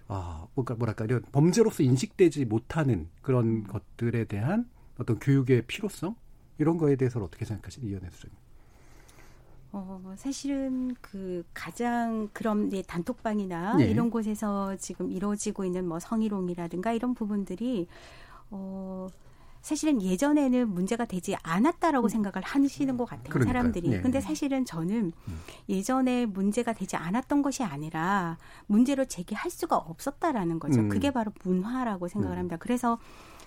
[0.09, 3.65] 아, 뭐랄까, 뭐랄까, 이런 범죄로서 인식되지 못하는 그런 음.
[3.65, 4.69] 것들에 대한
[4.99, 6.17] 어떤 교육의 필요성?
[6.59, 8.37] 이런 거에 대해서는 어떻게 생각하시는 이현애 수장님?
[9.73, 13.85] 어, 사실은 그 가장 그런 예, 단톡방이나 네.
[13.89, 17.87] 이런 곳에서 지금 이루어지고 있는 뭐 성희롱이라든가 이런 부분들이
[18.51, 19.07] 어,
[19.63, 22.09] 사실은 예전에는 문제가 되지 않았다라고 음.
[22.09, 23.53] 생각을 하시는 것 같아요, 그러니까요.
[23.53, 23.89] 사람들이.
[23.89, 24.01] 네.
[24.01, 25.41] 근데 사실은 저는 음.
[25.69, 30.81] 예전에 문제가 되지 않았던 것이 아니라 문제로 제기할 수가 없었다라는 거죠.
[30.81, 30.89] 음.
[30.89, 32.39] 그게 바로 문화라고 생각을 음.
[32.39, 32.57] 합니다.
[32.59, 32.99] 그래서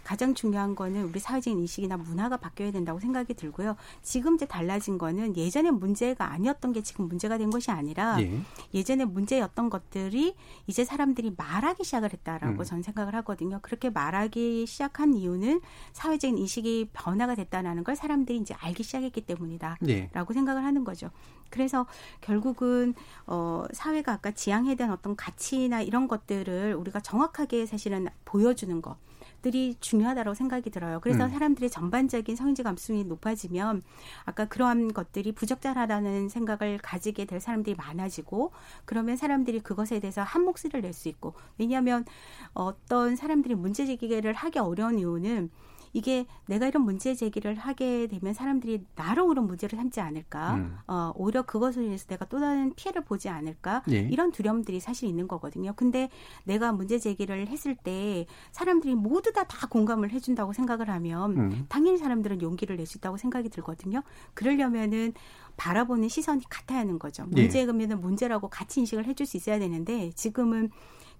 [0.03, 3.75] 가장 중요한 거는 우리 사회적인 인식이나 문화가 바뀌어야 된다고 생각이 들고요.
[4.01, 8.83] 지금 이제 달라진 거는 예전에 문제가 아니었던 게 지금 문제가 된 것이 아니라 예.
[8.83, 10.35] 전에 문제였던 것들이
[10.67, 12.63] 이제 사람들이 말하기 시작을 했다라고 음.
[12.63, 13.59] 저는 생각을 하거든요.
[13.61, 15.61] 그렇게 말하기 시작한 이유는
[15.93, 20.09] 사회적인 인식이 변화가 됐다는 걸 사람들이 이제 알기 시작했기 때문이다라고 예.
[20.33, 21.09] 생각을 하는 거죠.
[21.49, 21.85] 그래서
[22.21, 22.95] 결국은
[23.27, 28.97] 어 사회가 아까 지향해야 되는 어떤 가치나 이런 것들을 우리가 정확하게 사실은 보여주는 것
[29.43, 30.99] 들이 중요하다고 생각이 들어요.
[31.01, 31.29] 그래서 음.
[31.29, 33.83] 사람들의 전반적인 성인지 감수성이 높아지면
[34.23, 38.51] 아까 그러한 것들이 부적절하다는 생각을 가지게 될 사람들이 많아지고
[38.85, 42.05] 그러면 사람들이 그것에 대해서 한 목소리를 낼 수 있고 왜냐하면
[42.53, 45.49] 어떤 사람들이 문제 제기를 하기 어려운 이유는
[45.93, 50.55] 이게 내가 이런 문제 제기를 하게 되면 사람들이 나로 그런 문제를 삼지 않을까?
[50.55, 50.77] 음.
[50.87, 53.83] 어, 오히려 그것을 위해서 내가 또 다른 피해를 보지 않을까?
[53.91, 53.99] 예.
[53.99, 55.73] 이런 두려움들이 사실 있는 거거든요.
[55.75, 56.09] 근데
[56.45, 61.65] 내가 문제 제기를 했을 때 사람들이 모두 다 다 공감을 해준다고 생각을 하면 음.
[61.69, 64.01] 당연히 사람들은 용기를 낼 수 있다고 생각이 들거든요.
[64.33, 65.13] 그러려면은
[65.57, 67.25] 바라보는 시선이 같아야 하는 거죠.
[67.29, 67.95] 문제면은 예.
[67.95, 70.71] 문제라고 같이 인식을 해줄 수 있어야 되는데 지금은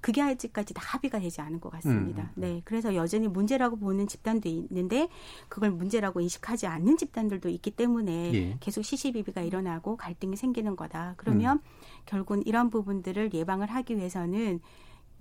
[0.04, 2.24] 그게 아직까지 다 합의가 되지 않은 것 같습니다.
[2.24, 2.30] 음.
[2.36, 2.62] 네.
[2.66, 5.08] 그래서 여전히 문제라고 보는 집단도 있는데
[5.48, 8.58] 그걸 문제라고 인식하지 않는 집단들도 있기 때문에 예.
[8.60, 11.14] 계속 시시비비가 일어나고 갈등이 생기는 거다.
[11.16, 12.04] 그러면 음.
[12.06, 14.60] 결국은 이런 부분들을 예방을 하기 위해서는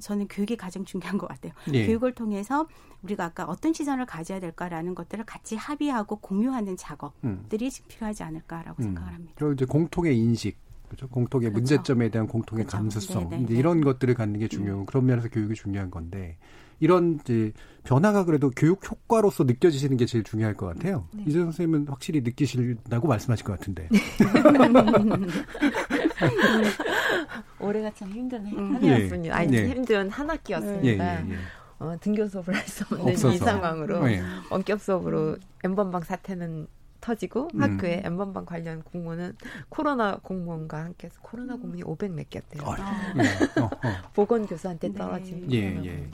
[0.00, 1.52] 저는 교육이 가장 중요한 것 같아요.
[1.72, 1.86] 예.
[1.86, 2.66] 교육을 통해서
[3.02, 7.86] 우리가 아까 어떤 시선을 가져야 될까라는 것들을 같이 합의하고 공유하는 작업들이 음.
[7.86, 8.84] 필요하지 않을까라고 음.
[8.84, 9.34] 생각을 합니다.
[9.36, 10.58] 그리고 이제 공통의 인식
[10.92, 11.08] 그렇죠.
[11.08, 11.58] 공통의 그렇죠.
[11.60, 12.76] 문제점에 대한 공통의 그렇죠.
[12.76, 13.42] 감수성 네네.
[13.44, 14.80] 이제 이런 것들을 갖는 게 중요.
[14.80, 14.86] 음.
[14.86, 16.36] 그런 면에서 교육이 중요한 건데
[16.80, 17.52] 이런 이제
[17.84, 21.06] 변화가 그래도 교육 효과로서 느껴지시는 게 제일 중요할 것 같아요.
[21.12, 21.24] 네.
[21.26, 23.88] 이재 선생님은 확실히 느끼신다고 말씀하실 것 같은데.
[23.92, 23.98] 네.
[27.60, 28.74] 올해가 참 힘든 음.
[28.74, 29.36] 한 해였습니다.
[29.36, 29.68] 아니 네.
[29.68, 30.84] 힘든 한 학기였습니다.
[30.84, 31.36] 예, 예, 예.
[31.78, 33.34] 어, 등교 수업을 할 수 없는 없어서.
[33.34, 34.22] 이 상황으로 예.
[34.50, 36.66] 원격 수업으로 엠번방 사태는
[37.06, 37.62] 터지고 음.
[37.62, 39.36] 학교에 엠번방 관련 공무원은
[39.68, 42.62] 코로나 공무원과 함께 해서 코로나 공무원이 500몇 개였대요.
[42.64, 43.12] 아.
[43.14, 43.24] 네.
[43.60, 44.10] 어, 어.
[44.14, 44.94] 보건교수한테 네.
[44.94, 45.56] 떨어진 네.
[45.56, 46.10] 예, 예.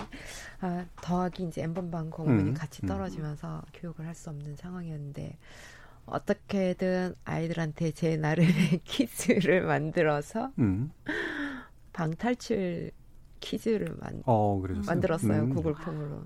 [0.60, 2.54] 아, 더하기 이제 엠번방 공무원이 음.
[2.54, 2.88] 같이 음.
[2.88, 3.62] 떨어지면서 음.
[3.74, 5.36] 교육을 할 수 없는 상황이었는데
[6.06, 10.90] 어떻게든 아이들한테 제 나름의 퀴즈를 만들어서 음.
[11.92, 12.90] 방탈출
[13.40, 15.50] 퀴즈를 만, 어, 만들었어요 음.
[15.54, 16.24] 구글 폼으로.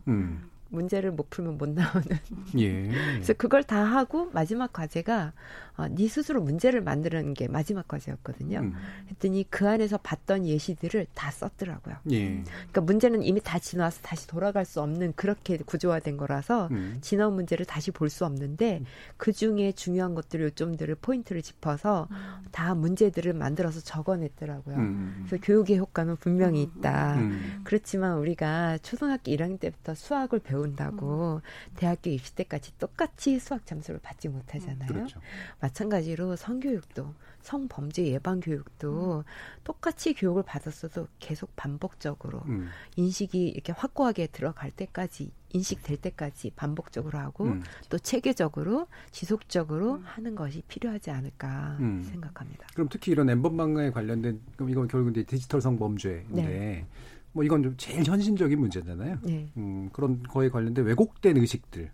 [0.73, 0.77] 음.
[0.77, 2.07] 문제를 못 풀면 못 나오는.
[2.59, 2.89] 예.
[3.14, 5.33] 그래서 그걸 다 하고 마지막 과제가
[5.77, 8.61] 어, 네 스스로 문제를 만드는 게 마지막 과제였거든요.
[8.61, 8.75] 음.
[9.11, 11.97] 했더니 그 안에서 봤던 예시들을 다 썼더라고요.
[12.11, 12.43] 예.
[12.45, 16.99] 그러니까 문제는 이미 다 지나와서 다시 돌아갈 수 없는 그렇게 구조화된 거라서 음.
[17.01, 18.87] 지나온 문제를 다시 볼 수 없는데 음.
[19.16, 22.16] 그 중에 중요한 것들 요점들을 포인트를 짚어서 음.
[22.53, 24.77] 다 문제들을 만들어서 적어냈더라고요.
[24.77, 25.25] 음.
[25.27, 27.14] 그래서 교육의 효과는 분명히 있다.
[27.16, 27.62] 음.
[27.64, 31.42] 그렇지만 우리가 초등학교 1학년 때부터 수학을 배 운다고
[31.76, 34.88] 대학교 입시 때까지 똑같이 수학 점수를 받지 못하잖아요.
[34.88, 35.20] 그렇죠.
[35.60, 39.22] 마찬가지로 성교육도 성범죄 예방 교육도 음.
[39.64, 42.68] 똑같이 교육을 받았어도 계속 반복적으로 음.
[42.96, 47.62] 인식이 이렇게 확고하게 들어갈 때까지 인식될 때까지 반복적으로 하고 음.
[47.88, 50.02] 또 체계적으로 지속적으로 음.
[50.04, 52.02] 하는 것이 필요하지 않을까 음.
[52.04, 52.66] 생각합니다.
[52.74, 56.86] 그럼 특히 이런 엠번방에 관련된 그럼 이건 결국 이제 디지털 성범죄인데 네.
[57.33, 59.18] 뭐 이건 좀 제일 현실적인 문제잖아요.
[59.22, 59.49] 네.
[59.57, 61.91] 음, 그런 거에 관련된 왜곡된 의식들을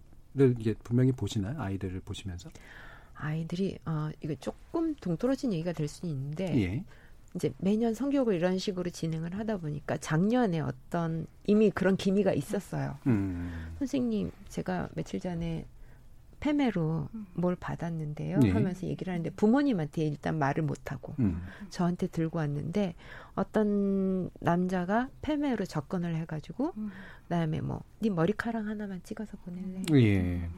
[0.58, 1.60] 이게 분명히 보시나요?
[1.60, 2.50] 아이들을 보시면서?
[3.14, 6.84] 아이들이 어 이거 조금 동떨어진 얘기가 될 수는 있는데 예.
[7.34, 12.96] 이제 매년 성교육을 이런 식으로 진행을 하다 보니까 작년에 어떤 이미 그런 기미가 있었어요.
[13.06, 13.74] 음.
[13.78, 15.66] 선생님 제가 며칠 전에
[16.40, 18.38] 패매로 뭘 받았는데요.
[18.38, 18.50] 네.
[18.50, 21.42] 하면서 얘기를 하는데 부모님한테 일단 말을 못 하고 음.
[21.70, 22.94] 저한테 들고 왔는데
[23.34, 26.90] 어떤 남자가 패매로 접근을 해가지고 음.
[27.24, 29.82] 그다음에 뭐 네 머리카락 하나만 찍어서 보낼래.
[29.94, 30.48] 예.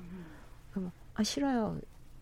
[0.73, 1.79] 그럼 아 싫어요.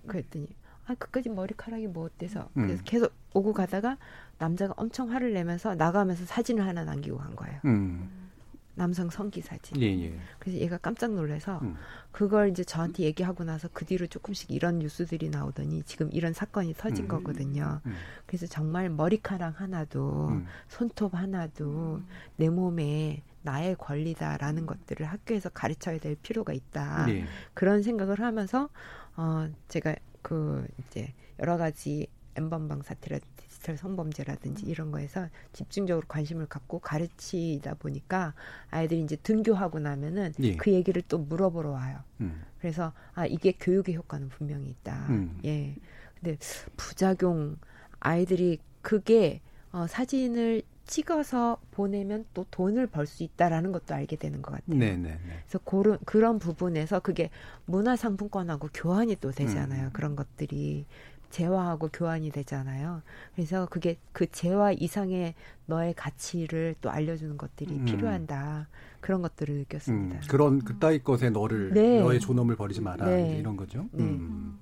[0.06, 0.46] 그랬더니
[0.86, 2.66] 아 그까지 머리카락이 뭐 어때서 음.
[2.66, 3.98] 그래서 계속 오고 가다가
[4.38, 7.60] 남자가 엄청 화를 내면서 나가면서 사진을 하나 남기고 간 거예요.
[8.78, 8.88] 음.
[8.88, 9.80] 남성 성기 사진.
[9.82, 10.18] 예, 예.
[10.38, 11.76] 그래서 얘가 깜짝 놀라서 음.
[12.12, 17.04] 그걸 이제 저한테 얘기하고 나서 그 뒤로 조금씩 이런 뉴스들이 나오더니 지금 이런 사건이 터진
[17.04, 17.08] 음.
[17.08, 17.80] 거거든요.
[17.84, 17.94] 음.
[18.26, 20.46] 그래서 정말 머리카락 하나도 음.
[20.68, 22.02] 손톱 하나도
[22.36, 27.06] 내 몸에 나의 권리다라는 것들을 학교에서 가르쳐야 될 필요가 있다.
[27.06, 27.24] 네.
[27.54, 28.68] 그런 생각을 하면서
[29.16, 34.70] 어 제가 그 이제 여러 가지 엠번방 사태라든지 디지털 성범죄라든지 음.
[34.70, 38.34] 이런 거에서 집중적으로 관심을 갖고 가르치다 보니까
[38.70, 40.56] 아이들이 이제 등교하고 나면은 예.
[40.56, 41.98] 그 얘기를 또 물어보러 와요.
[42.20, 42.42] 음.
[42.60, 45.06] 그래서 아 이게 교육의 효과는 분명히 있다.
[45.10, 45.38] 음.
[45.44, 45.74] 예.
[46.20, 46.38] 근데
[46.76, 47.56] 부작용
[48.00, 49.40] 아이들이 그게
[49.72, 54.78] 어 사진을 찍어서 보내면 또 돈을 벌 수 있다라는 것도 알게 되는 것 같아요.
[54.78, 54.96] 네네.
[54.96, 57.28] 네, 그래서 그런 그런 부분에서 그게
[57.66, 59.88] 문화 상품권하고 교환이 또 되잖아요.
[59.88, 59.90] 음.
[59.92, 60.86] 그런 것들이
[61.30, 63.02] 재화하고 교환이 되잖아요.
[63.34, 65.34] 그래서 그게 그 재화 이상의
[65.66, 67.84] 너의 가치를 또 알려주는 것들이 음.
[67.84, 68.68] 필요한다.
[69.00, 70.16] 그런 것들을 느꼈습니다.
[70.16, 70.20] 음.
[70.28, 72.00] 그런 그따위 것에 너를 네.
[72.00, 73.38] 너의 존엄을 버리지 마라 네.
[73.38, 73.88] 이런 거죠.
[73.92, 74.04] 네.
[74.04, 74.58] 음.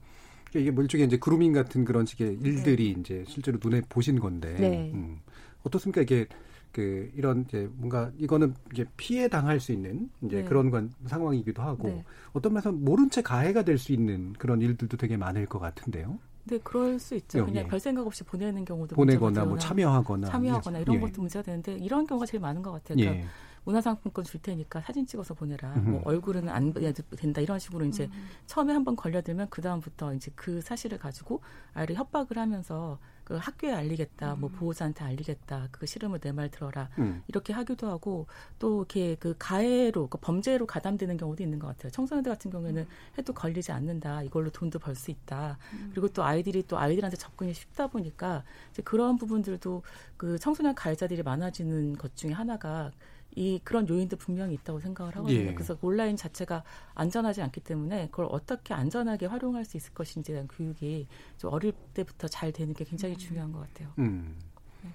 [0.51, 3.01] 그러니까 이게 뭐 일종의 이제 그루밍 같은 그런 식의 일들이 네.
[3.01, 4.91] 이제 실제로 눈에 보신 건데 네.
[4.93, 5.21] 음.
[5.63, 6.03] 어떻습니까?
[6.03, 6.27] 이게
[6.73, 10.45] 그 이런 이제 뭔가 이거는 이제 피해 당할 수 있는 이제 네.
[10.45, 12.05] 그런 건 상황이기도 하고 네.
[12.35, 16.19] 어떤 면에서 모른 채 가해가 될 수 있는 그런 일들도 되게 많을 것 같은데요.
[16.47, 17.45] 네, 그럴 수 있죠.
[17.45, 17.69] 그냥 예.
[17.69, 21.01] 별 생각 없이 보내는 경우도 보내거나 뭐 참여하거나 참여하거나 이런 예.
[21.01, 22.97] 것도 문제가 되는데 이런 경우가 제일 많은 것 같아요.
[22.97, 23.29] 그러니까 예.
[23.65, 25.75] 문화상품권 줄 테니까 사진 찍어서 보내라.
[25.79, 28.29] 뭐 얼굴은 안 된다 이런 식으로 이제 음.
[28.47, 31.41] 처음에 한번 걸려들면 그 다음부터 이제 그 사실을 가지고
[31.75, 34.41] 아이를 협박을 하면서 그 학교에 알리겠다, 뭐 음.
[34.41, 37.23] 뭐 보호자한테 알리겠다, 그 싫으면 내 말 들어라 음.
[37.27, 38.27] 이렇게 하기도 하고
[38.61, 41.91] 또 이렇게 그 가해로 그 범죄로 가담되는 경우도 있는 것 같아요.
[41.91, 42.89] 청소년들 같은 경우에는 음.
[43.19, 45.59] 해도 걸리지 않는다, 이걸로 돈도 벌 수 있다.
[45.73, 45.89] 음.
[45.91, 49.83] 그리고 또 아이들이 또 아이들한테 접근이 쉽다 보니까 이제 그런 부분들도
[50.17, 52.93] 그 청소년 가해자들이 많아지는 것 중에 하나가
[53.37, 55.51] 이 그런 요인도 분명히 있다고 생각을 하거든요.
[55.51, 55.55] 예.
[55.55, 56.65] 그래서 온라인 자체가
[56.95, 61.07] 안전하지 않기 때문에 그걸 어떻게 안전하게 활용할 수 있을 것인지에 대한 교육이
[61.39, 63.19] 좀 어릴 때부터 잘 되는 게 굉장히 음.
[63.19, 63.93] 중요한 것 같아요.
[63.99, 64.39] 음.
[64.83, 64.93] 네.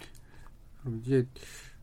[0.82, 1.28] 그럼 이제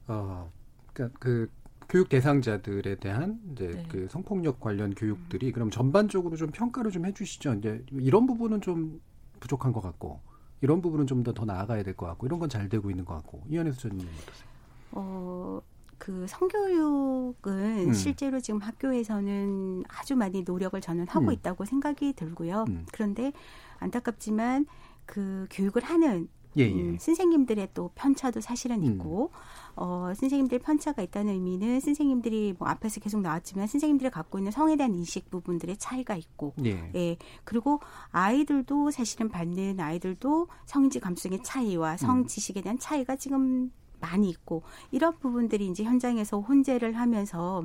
[0.09, 0.53] 어
[0.93, 1.51] 그러니까 그
[1.89, 3.87] 교육 대상자들에 대한 이제 네.
[3.89, 5.53] 그 성폭력 관련 교육들이 음.
[5.53, 7.55] 그럼 전반적으로 좀 평가를 좀 해주시죠.
[7.55, 9.01] 이제 이런 부분은 좀
[9.41, 10.23] 부족한 것 같고
[10.61, 13.15] 이런 부분은 좀 더 더 나아가야 될 것 같고 이런 건 잘 되고 있는 것
[13.15, 14.49] 같고 이현혜 수전님 어떠세요?
[14.93, 15.61] 어
[15.99, 17.92] 그 성교육은 음.
[17.92, 21.32] 실제로 지금 학교에서는 아주 많이 노력을 저는 하고 음.
[21.32, 22.64] 있다고 생각이 들고요.
[22.68, 22.86] 음.
[22.92, 23.32] 그런데
[23.78, 24.66] 안타깝지만
[25.07, 26.72] 그 교육을 하는 예, 예.
[26.72, 29.72] 음, 선생님들의 또 편차도 사실은 있고 음.
[29.76, 34.94] 어, 선생님들 편차가 있다는 의미는 선생님들이 뭐 앞에서 계속 나왔지만 선생님들이 갖고 있는 성에 대한
[34.94, 36.90] 인식 부분들의 차이가 있고 예.
[36.94, 37.16] 예.
[37.44, 37.80] 그리고
[38.11, 43.70] 아이들도 사실은 받는 아이들도 성인지 감수성의 차이와 성 지식에 대한 차이가 지금
[44.01, 47.64] 많이 있고 이런 부분들이 이제 현장에서 혼재를 하면서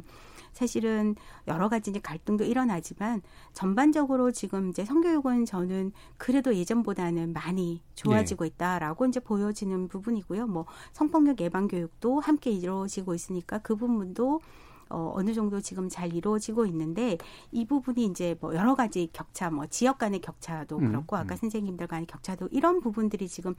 [0.54, 1.16] 사실은
[1.48, 3.22] 여러 가지 이제 갈등도 일어나지만
[3.54, 8.50] 전반적으로 지금 이제 성교육은 저는 그래도 예전보다는 많이 좋아지고 네.
[8.50, 10.48] 있다라고 이제 보여지는 부분이고요.
[10.48, 14.42] 뭐 성폭력 예방 교육도 함께 이루어지고 있으니까 그 부분도
[14.94, 17.18] 어, 어느 정도 지금 잘 이루어지고 있는데
[17.52, 21.38] 이 부분이 이제 뭐 여러 가지 격차, 뭐 지역 간의 격차도 음, 그렇고 아까 음.
[21.38, 23.56] 선생님들 간의 격차도 이런 부분들이 지금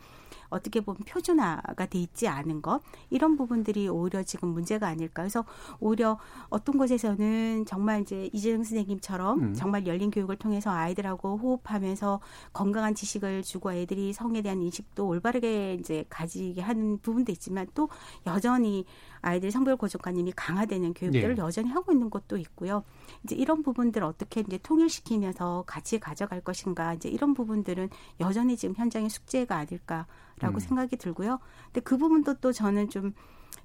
[0.49, 2.80] 어떻게 보면 표준화가 돼 있지 않은 것
[3.11, 5.22] 이런 부분들이 오히려 지금 문제가 아닐까.
[5.22, 5.45] 그래서
[5.80, 6.18] 오히려
[6.49, 9.55] 어떤 곳에서는 정말 이제 이재영 선생님처럼 음.
[9.55, 12.20] 정말 열린 교육을 통해서 아이들하고 호흡하면서
[12.53, 17.89] 건강한 지식을 주고 애들이 성에 대한 인식도 올바르게 이제 가지게 하는 부분도 있지만 또
[18.26, 18.85] 여전히
[19.24, 21.42] 아이들 성별 고정관념이 강화되는 교육들을 네.
[21.42, 22.84] 여전히 하고 있는 것도 있고요.
[23.24, 27.88] 이제 이런 부분들을 어떻게 이제 통일시키면서 같이 가져갈 것인가 이제 이런 부분들은
[28.20, 30.58] 여전히 지금 현장의 숙제가 아닐까라고 음.
[30.58, 31.40] 생각이 들고요.
[31.66, 33.14] 근데 그 부분도 또 저는 좀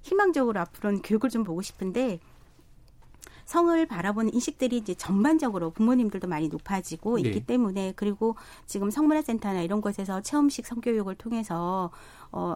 [0.01, 2.19] 희망적으로 앞으로는 교육을 좀 보고 싶은데
[3.49, 7.29] 성을 바라보는 인식들이 이제 전반적으로 부모님들도 많이 높아지고 네.
[7.29, 8.35] 있기 때문에 그리고
[8.67, 11.89] 지금 성문화센터나 이런 곳에서 체험식 성교육을 통해서
[12.31, 12.55] 어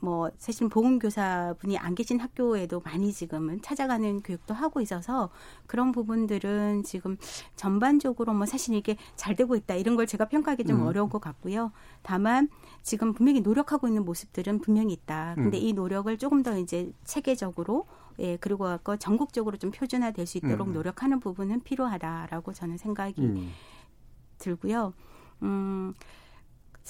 [0.00, 5.30] 뭐 사실 보건교사분이 안 계신 학교에도 많이 지금은 찾아가는 교육도 하고 있어서
[5.66, 7.16] 그런 부분들은 지금
[7.54, 10.86] 전반적으로 뭐 사실 이게 잘 되고 있다 이런 걸 제가 평가하기 좀 음.
[10.86, 11.72] 어려운 것 같고요.
[12.02, 12.48] 다만
[12.82, 15.34] 지금 분명히 노력하고 있는 모습들은 분명히 있다.
[15.36, 15.62] 근데 음.
[15.62, 17.86] 이 노력을 조금 더 이제 체계적으로
[18.18, 20.72] 예 그리고 아까 전국적으로 좀 표준화될 수 있도록 음.
[20.72, 23.50] 노력하는 부분은 필요하다라고 저는 생각이 음.
[24.38, 24.94] 들고요.
[25.42, 25.94] 음.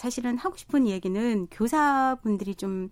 [0.00, 2.88] 사실은 하고 싶은 얘기는 교사분들이 좀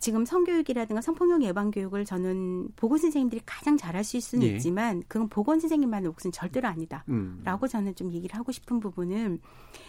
[0.00, 4.52] 지금 성교육이라든가 성폭력 예방 교육을 저는 보건 선생님들이 가장 잘할 수 있을 수는 예.
[4.52, 7.68] 있지만 그건 보건 선생님만의 몫은 절대로 아니다라고 음.
[7.68, 9.40] 저는 좀 얘기를 하고 싶은 부분은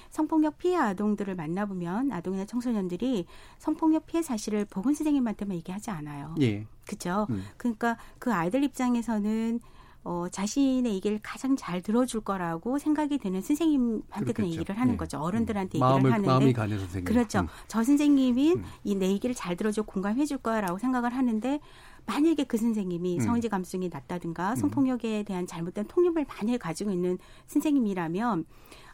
[0.10, 3.28] 성폭력 피해 아동들을 만나보면 아동이나 청소년들이
[3.60, 6.36] 성폭력 피해 사실을 보건 선생님한테만 얘기하지 않아요.
[6.42, 6.68] 예.
[6.86, 7.28] 그죠?
[7.30, 7.46] 음.
[7.56, 9.62] 그러니까 그 아이들 입장에서는
[10.04, 14.98] 어, 자신의 얘기를 가장 잘 들어줄 거라고 생각이 되는 선생님한테 그냥 얘기를 하는 네.
[14.98, 15.20] 거죠.
[15.20, 15.80] 어른들한테 음.
[15.80, 16.28] 얘기를 마음을, 하는데.
[16.28, 17.06] 마음이 가는 선생님.
[17.06, 17.40] 그렇죠.
[17.42, 17.48] 음.
[17.68, 18.64] 저 선생님이 음.
[18.84, 21.60] 이내 얘기를 잘 들어줘 공감해 줄 거야라고 생각을 하는데
[22.06, 23.20] 만약에 그 선생님이 음.
[23.20, 27.18] 성인지 감수성이 낮다든가 성폭력에 대한 잘못된 통념을 만약에 가지고 있는
[27.48, 28.46] 선생님이라면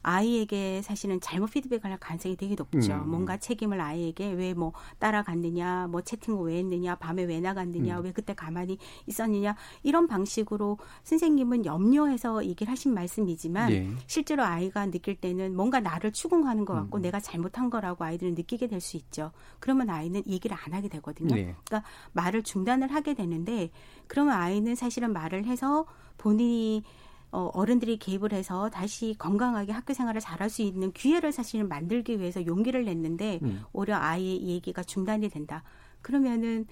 [0.04, 2.94] 아이에게 사실은 잘못 피드백을 할 가능성이 되게 높죠.
[2.94, 3.10] 음.
[3.10, 8.04] 뭔가 책임을 아이에게 왜 뭐 따라갔느냐, 뭐 채팅을 왜 했느냐, 밤에 왜 나갔느냐, 음.
[8.04, 8.78] 왜 그때 가만히
[9.08, 13.90] 있었느냐 이런 방식으로 선생님은 염려해서 얘기를 하신 말씀이지만 네.
[14.06, 17.02] 실제로 아이가 느낄 때는 뭔가 나를 추궁하는 것 같고 음.
[17.02, 19.32] 내가 잘못한 거라고 아이들은 느끼게 될 수 있죠.
[19.60, 21.34] 그러면 아이는 얘기를 안 하게 되거든요.
[21.34, 21.56] 네.
[21.64, 23.72] 그러니까 말을 중단을 하게 되는데
[24.08, 25.86] 그러면 아이는 사실은 말을 해서
[26.18, 26.84] 본인이
[27.34, 32.46] 어, 어른들이 개입을 해서 다시 건강하게 학교 생활을 잘할 수 있는 기회를 사실은 만들기 위해서
[32.46, 33.64] 용기를 냈는데 음.
[33.74, 35.64] 오히려 아이의 얘기가 중단이 된다.
[36.04, 36.68] 그러면은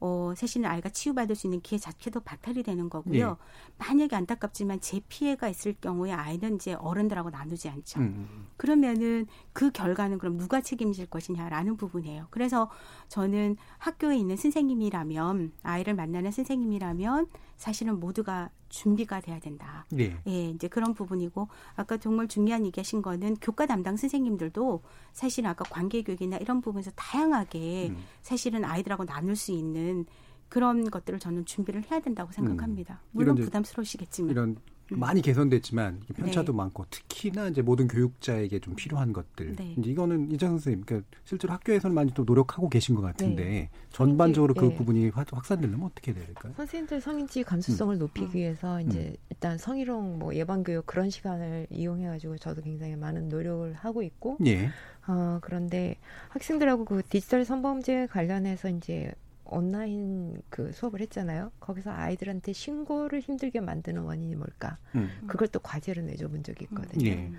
[0.00, 3.38] 어, 사실은 아이가 치유받을 수 있는 기회 자체도 박탈이 되는 거고요.
[3.40, 3.44] 예.
[3.78, 8.00] 만약에 안타깝지만 재 피해가 있을 경우에 아이는 이제 어른들하고 나누지 않죠.
[8.00, 8.04] 음.
[8.04, 8.46] 음, 음.
[8.56, 12.26] 그러면은 그 결과는 그럼 누가 책임질 것이냐라는 부분이에요.
[12.30, 12.70] 그래서
[13.08, 17.26] 저는 학교에 있는 선생님이라면 아이를 만나는 선생님이라면
[17.56, 19.86] 사실은 모두가 준비가 돼야 된다.
[19.90, 20.16] 네.
[20.26, 24.82] 예, 이제 그런 부분이고 아까 정말 중요한 얘기하신 거는 교과 담당 선생님들도
[25.12, 27.96] 사실은 아까 관계 교육이나 이런 부분에서 다양하게 음.
[28.22, 30.06] 사실은 아이들하고 나눌 수 있는
[30.48, 32.94] 그런 것들을 저는 준비를 해야 된다고 생각합니다.
[32.94, 33.08] 음.
[33.12, 34.56] 물론 부담스러우시겠지만 이런 음.
[34.90, 36.56] 많이 개선됐지만 편차도 네.
[36.56, 39.56] 많고 특히나 이제 모든 교육자에게 좀 필요한 것들.
[39.56, 39.74] 네.
[39.78, 43.70] 이거는 이재 선생님, 그러니까 실제로 학교에서는 많이 또 노력하고 계신 것 같은데 네.
[43.90, 44.74] 전반적으로 그 예.
[44.74, 46.52] 부분이 확산되려면 어떻게 해야 될까요?
[46.56, 47.98] 선생님들 성인지 감수성을 음.
[47.98, 49.16] 높이기 위해서 이제 음.
[49.30, 54.36] 일단 성희롱 뭐 예방 교육 그런 시간을 이용해 가지고 저도 굉장히 많은 노력을 하고 있고.
[54.46, 54.70] 예.
[55.06, 55.96] 어, 그런데
[56.30, 59.12] 학생들하고 그 디지털 성범죄 관련해서 이제
[59.44, 61.52] 온라인 그 수업을 했잖아요.
[61.60, 64.78] 거기서 아이들한테 신고를 힘들게 만드는 원인이 뭘까?
[64.94, 65.10] 음.
[65.26, 67.06] 그걸 또 과제로 내줘본 적이 있거든요.
[67.06, 67.30] 예.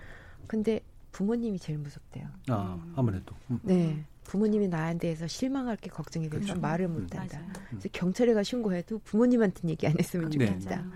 [0.48, 0.82] 근데
[1.12, 2.28] 부모님이 제일 무섭대요.
[2.50, 3.36] 아, 아무래도.
[3.50, 3.60] 음.
[3.64, 4.04] 네.
[4.26, 6.60] 부모님이 나한테 해서 실망할 게 걱정이 돼서 그렇죠.
[6.60, 7.40] 말을 못 한다.
[7.40, 7.54] 음.
[7.70, 10.46] 그래서 경찰에 가 신고해도 부모님한테 얘기 안 했으면 네.
[10.46, 10.82] 좋겠다.
[10.82, 10.90] 네.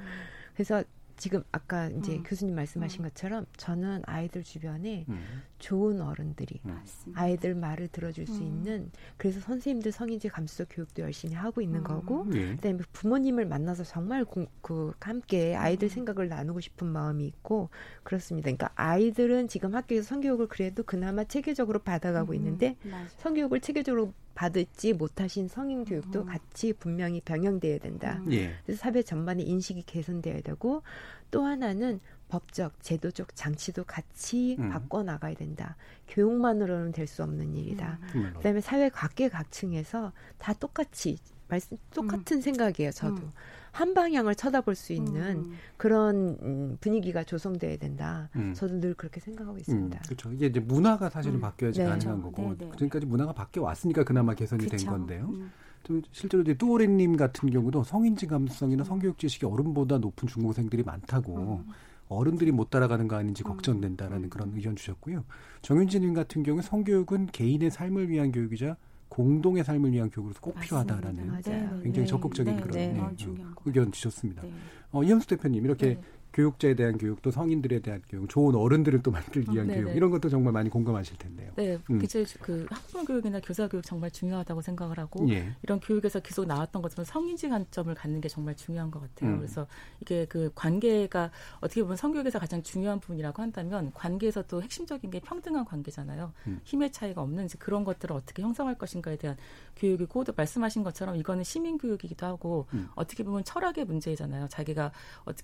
[0.53, 0.84] 그래서
[1.20, 2.24] 지금 아까 이제 음.
[2.24, 3.09] 교수님 말씀하신 음.
[3.09, 5.43] 것처럼 저는 아이들 주변에 음.
[5.59, 6.80] 좋은 어른들이 음.
[7.13, 8.47] 아이들 말을 들어줄 수 음.
[8.47, 11.84] 있는 그래서 선생님들 성인지 감수적 교육도 열심히 하고 있는 음.
[11.84, 12.55] 거고 예.
[12.55, 17.70] 그다음에 부모님을 만나서 정말 공, 그 함께 아이들 생각을 나누고 싶은 마음이 있고
[18.03, 18.45] 그렇습니다.
[18.45, 22.78] 그러니까 아이들은 지금 학교에서 성교육을 그래도 그나마 체계적으로 받아가고 있는데
[23.17, 26.26] 성교육을 체계적으로 받을지 못하신 성인 교육도 음.
[26.26, 28.22] 같이 분명히 병행돼야 된다.
[28.26, 28.32] 음.
[28.32, 28.56] 예.
[28.66, 30.82] 그래서 사회 전반의 인식이 개선돼야 되고
[31.30, 34.70] 또 하나는 법적, 제도적 장치도 같이 음.
[34.70, 35.76] 바꿔 나가야 된다.
[36.08, 38.00] 교육만으로는 될 수 없는 일이다.
[38.16, 38.32] 음.
[38.38, 41.18] 그다음에 사회 각계 각층에서 다 똑같이
[41.50, 42.41] 말씀 똑같은 음.
[42.41, 42.91] 생각이에요.
[42.91, 43.32] 저도 음.
[43.72, 45.54] 한 방향을 쳐다볼 수 있는 음.
[45.78, 48.30] 그런 음, 분위기가 조성돼야 된다.
[48.36, 48.54] 음.
[48.54, 49.97] 저도 늘 그렇게 생각하고 있습니다.
[49.97, 50.32] 음, 그렇죠.
[50.32, 51.41] 이게 이제 문화가 사실은 음.
[51.41, 51.86] 바뀌어야지 네.
[51.86, 52.36] 가능한 그렇죠.
[52.36, 52.72] 거고 네, 네.
[52.74, 54.86] 지금까지 문화가 바뀌어 왔으니까 그나마 개선이 그렇죠.
[54.86, 55.30] 된 건데요.
[55.34, 55.52] 음.
[55.84, 61.64] 좀 실제로 이제 뚜오렌님 같은 경우도 성인지 감수성이나 성교육 지식이 어른보다 높은 중고생들이 많다고.
[62.10, 65.24] 어른들이 못 따라가는 거 아닌지 걱정된다라는 그런 의견 주셨고요.
[65.62, 68.76] 정윤진님 같은 경우 성교육은 개인의 삶을 위한 교육이자
[69.10, 71.80] 공동의 삶을 위한 교육으로서 꼭 필요하다라는 맞아요.
[71.82, 72.05] 굉장히 네.
[72.05, 72.62] 적극적인 네.
[72.62, 72.93] 그런 네.
[72.93, 73.43] 네.
[73.66, 74.43] 의견 주셨습니다.
[74.43, 74.53] 네.
[74.91, 76.01] 어, 이현수 대표님 이렇게 네.
[76.34, 80.11] 교육자에 대한 교육 또 성인들에 대한 교육, 좋은 어른들을 또 만들기 위한 어, 교육 이런
[80.11, 81.51] 것도 정말 많이 공감하실 텐데요.
[81.55, 82.03] 네, 음.
[82.03, 85.55] 이제 그 학부모 교육이나 교사 교육 정말 중요하다고 생각을 하고 예.
[85.63, 89.32] 이런 교육에서 계속 나왔던 것처럼 성인지 관점을 갖는 게 정말 중요한 것 같아요.
[89.32, 89.38] 음.
[89.38, 89.65] 그래서
[90.01, 96.32] 이게 그 관계가 어떻게 보면 성교육에서 가장 중요한 부분이라고 한다면 관계에서도 핵심적인 게 평등한 관계잖아요.
[96.47, 96.61] 음.
[96.63, 99.36] 힘의 차이가 없는 지 그런 것들을 어떻게 형성할 것인가에 대한
[99.77, 102.89] 교육이고 또 말씀하신 것처럼 이거는 시민 교육이기도 하고 음.
[102.95, 104.47] 어떻게 보면 철학의 문제잖아요.
[104.49, 104.91] 자기가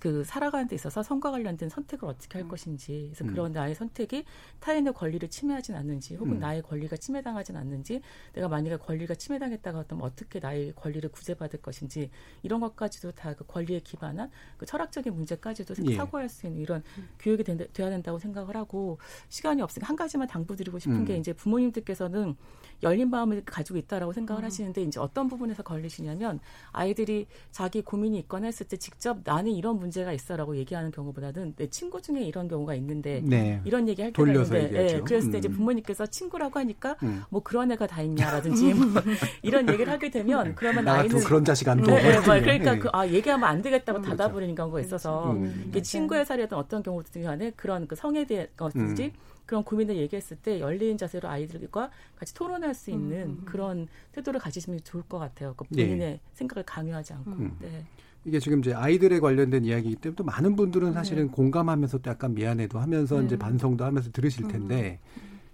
[0.00, 2.48] 그 살아가는 데 있어서 성과 관련된 선택을 어떻게 할 음.
[2.48, 3.30] 것인지 그래서 음.
[3.30, 4.24] 그런 나의 선택이
[4.60, 6.38] 타인의 권리를 침해하진 않는지 혹은 음.
[6.40, 8.00] 나의 권리가 침해당하진 않는지
[8.34, 12.10] 내가 만약에 권리가 침해당했다가 어떤 어떻게 나의 권리를 구제받을 것인지
[12.42, 15.96] 이런 것까지도 다 그 권리에 기반한 그 철학적인 문제까지도 예.
[15.96, 17.08] 사고할 수 있는 이런 음.
[17.18, 18.98] 교육이 된, 돼야 된다고 생각을 하고
[19.28, 21.04] 시간이 없으니까 한 가지만 당부드리고 싶은 음.
[21.04, 22.34] 게 이제 부모님들께서는
[22.82, 24.46] 열린 마음을 가지고 있다라고 생각을 음.
[24.46, 26.40] 하시는데 이제 어떤 부분에서 걸리시냐면
[26.72, 31.68] 아이들이 자기 고민이 있거나 했을 때 직접 나는 이런 문제가 있어라고 얘기 하는 경우보다는 내
[31.68, 33.60] 친구 중에 이런 경우가 있는데 네.
[33.64, 35.00] 이런 얘기 할 때가 있는데 네.
[35.00, 35.38] 그랬을 때 음.
[35.38, 37.22] 이제 부모님께서 친구라고 하니까 음.
[37.30, 38.86] 뭐 그런 애가 다 있냐라든지 뭐
[39.42, 41.94] 이런 얘기를 하게 되면 그러면 아이는 그런 자식 안 둬.
[41.94, 42.78] 네, 네, 그러니까 네.
[42.78, 44.16] 그, 아 얘기하면 안 되겠다고 그렇죠.
[44.16, 45.66] 닫아버리는 경우가 있어서 음.
[45.68, 49.36] 이게 친구의 사례든 어떤 경우든 간에 그런 그 성에 대한 것이지 음.
[49.46, 53.42] 그런 고민을 얘기했을 때 열린 자세로 아이들과 같이 토론할 수 있는 음.
[53.44, 55.54] 그런 태도를 가지시면 좋을 것 같아요.
[55.56, 56.20] 그 본인의 네.
[56.34, 57.30] 생각을 강요하지 않고.
[57.30, 57.56] 음.
[57.60, 57.84] 네.
[58.26, 61.32] 이게 지금 이제 아이들에 관련된 이야기이기 때문에 또 많은 분들은 사실은 네.
[61.32, 63.26] 공감하면서 또 약간 미안해도 하면서 네.
[63.26, 64.48] 이제 반성도 하면서 들으실 음.
[64.48, 64.98] 텐데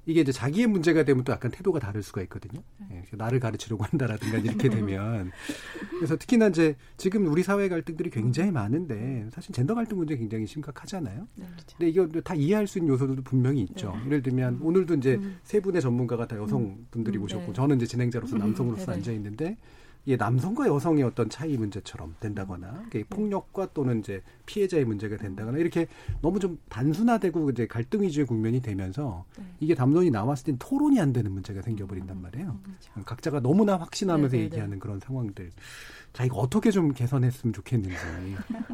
[0.06, 2.62] 이게 이제 자기의 문제가 되면 또 약간 태도가 다를 수가 있거든요.
[2.88, 3.04] 네.
[3.12, 5.30] 예, 나를 가르치려고 한다라든가 이렇게 되면
[5.90, 11.28] 그래서 특히나 이제 지금 우리 사회 갈등들이 굉장히 많은데 사실 젠더 갈등 문제 굉장히 심각하잖아요.
[11.34, 11.76] 네, 그렇죠.
[11.76, 13.92] 근데 이거 다 이해할 수 있는 요소들도 분명히 있죠.
[14.00, 14.06] 네.
[14.06, 15.36] 예를 들면 오늘도 이제 음.
[15.44, 17.24] 세 분의 전문가가 다 여성분들이 음.
[17.24, 17.52] 오셨고 네.
[17.52, 18.96] 저는 이제 진행자로서 남성으로서 네, 네.
[18.96, 19.56] 앉아 있는데
[20.04, 25.86] 이게 남성과 여성의 어떤 차이 문제처럼 된다거나 이게 폭력과 또는 이제 피해자의 문제가 된다거나 이렇게
[26.20, 29.44] 너무 좀 단순화되고 이제 갈등 위주의 국면이 되면서 네.
[29.60, 32.48] 이게 담론이 나왔을 땐 토론이 안 되는 문제가 생겨버린단 음, 말이에요.
[32.48, 33.04] 음, 그렇죠.
[33.04, 34.42] 각자가 너무나 확신하면서 네네네.
[34.42, 34.56] 네, 네.
[34.56, 35.50] 얘기하는 그런 상황들.
[36.12, 37.96] 자 이거 어떻게 좀 개선했으면 좋겠는지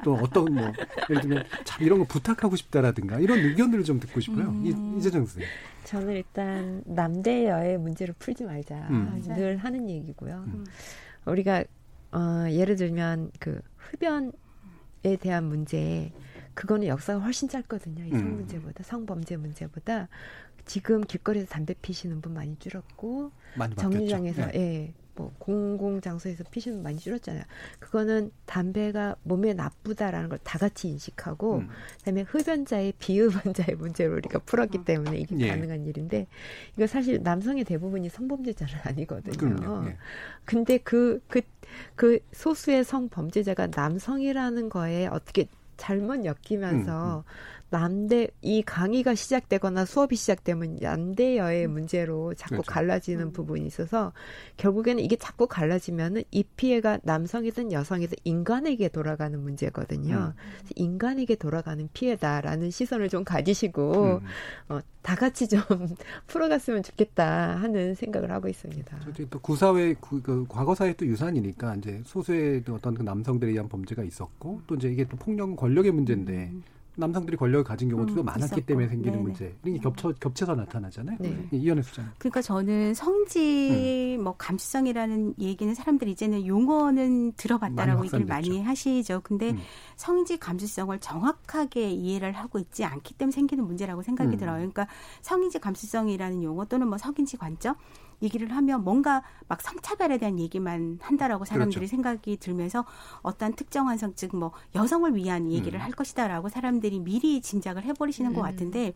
[0.02, 0.72] 또 어떤 뭐
[1.08, 4.48] 예를 들면 참 이런 거 부탁하고 싶다라든가 이런 의견들을 좀 듣고 싶어요.
[4.48, 4.96] 음.
[4.98, 5.48] 이재정 선생님.
[5.84, 9.22] 저는 일단 남대 여의 문제를 풀지 말자 음.
[9.28, 10.44] 늘 하는 얘기고요.
[10.48, 10.64] 음.
[11.30, 11.64] 우리가
[12.12, 14.32] 어, 예를 들면 그 흡연에
[15.20, 16.12] 대한 문제
[16.54, 18.04] 그거는 역사가 훨씬 짧거든요.
[18.04, 18.36] 이성 음.
[18.36, 20.08] 문제보다 성범죄 문제보다
[20.64, 24.52] 지금 길거리에서 담배 피시는 분 많이 줄었고 많이 정류장에서 네.
[24.54, 24.94] 예.
[25.18, 27.42] 뭐 공공 장소에서 피시는 많이 줄었잖아요.
[27.80, 31.68] 그거는 담배가 몸에 나쁘다라는 걸 다 같이 인식하고 음.
[31.98, 35.48] 그다음에 흡연자의 비흡연자의 문제를 우리가 풀었기 때문에 이게 예.
[35.48, 36.26] 가능한 일인데
[36.76, 39.84] 이거 사실 남성의 대부분이 성범죄자는 아니거든요.
[39.88, 39.96] 예.
[40.44, 41.42] 근데 그 그,
[41.96, 47.22] 그 소수의 성범죄자가 남성이라는 거에 어떻게 잘못 엮이면서 음, 음.
[47.70, 51.72] 남대 이 강의가 시작되거나 수업이 시작되면 남대여의 음.
[51.72, 52.72] 문제로 자꾸 그렇죠.
[52.72, 53.32] 갈라지는 음.
[53.32, 54.12] 부분이 있어서
[54.56, 60.34] 결국에는 이게 자꾸 갈라지면은 이 피해가 남성이든 여성이든 인간에게 돌아가는 문제거든요.
[60.36, 60.68] 음.
[60.76, 64.20] 인간에게 돌아가는 피해다라는 시선을 좀 가지시고 음.
[64.70, 65.60] 어, 다 같이 좀
[66.26, 68.98] 풀어갔으면 좋겠다 하는 생각을 하고 있습니다.
[69.28, 74.62] 또 구사회 그, 그 과거사의 또 유산이니까 이제 소수의 어떤 그 남성들에 의한 범죄가 있었고
[74.66, 76.50] 또 이제 이게 또 폭력 권력의 문제인데.
[76.52, 76.62] 음.
[76.98, 78.60] 남성들이 권력을 가진 경우도 음, 많았기 있었고.
[78.62, 79.22] 때문에 생기는 네네.
[79.22, 79.56] 문제.
[79.64, 81.16] 이게 겹쳐 겹쳐서 나타나잖아요.
[81.20, 81.48] 네.
[81.52, 82.10] 이현혜 수장.
[82.18, 84.24] 그러니까 저는 성지 음.
[84.24, 89.20] 뭐 감수성이라는 얘기는 사람들이 이제는 용어는 들어봤다라고 얘기를 많이 하시죠.
[89.22, 89.58] 근데 음.
[89.96, 94.36] 성지 감수성을 정확하게 이해를 하고 있지 않기 때문에 생기는 문제라고 생각이 음.
[94.36, 94.56] 들어요.
[94.56, 94.88] 그러니까
[95.22, 97.76] 성인지 감수성이라는 용어 또는 뭐 성인지 관점
[98.22, 101.90] 얘기를 하면 뭔가 막 성차별에 대한 얘기만 한다라고 사람들이 그렇죠.
[101.90, 102.84] 생각이 들면서
[103.22, 105.84] 어떤 특정한 성, 즉 뭐 여성을 위한 얘기를 음.
[105.84, 108.34] 할 것이다라고 사람들이 미리 짐작을 해버리시는 음.
[108.36, 108.92] 것 같은데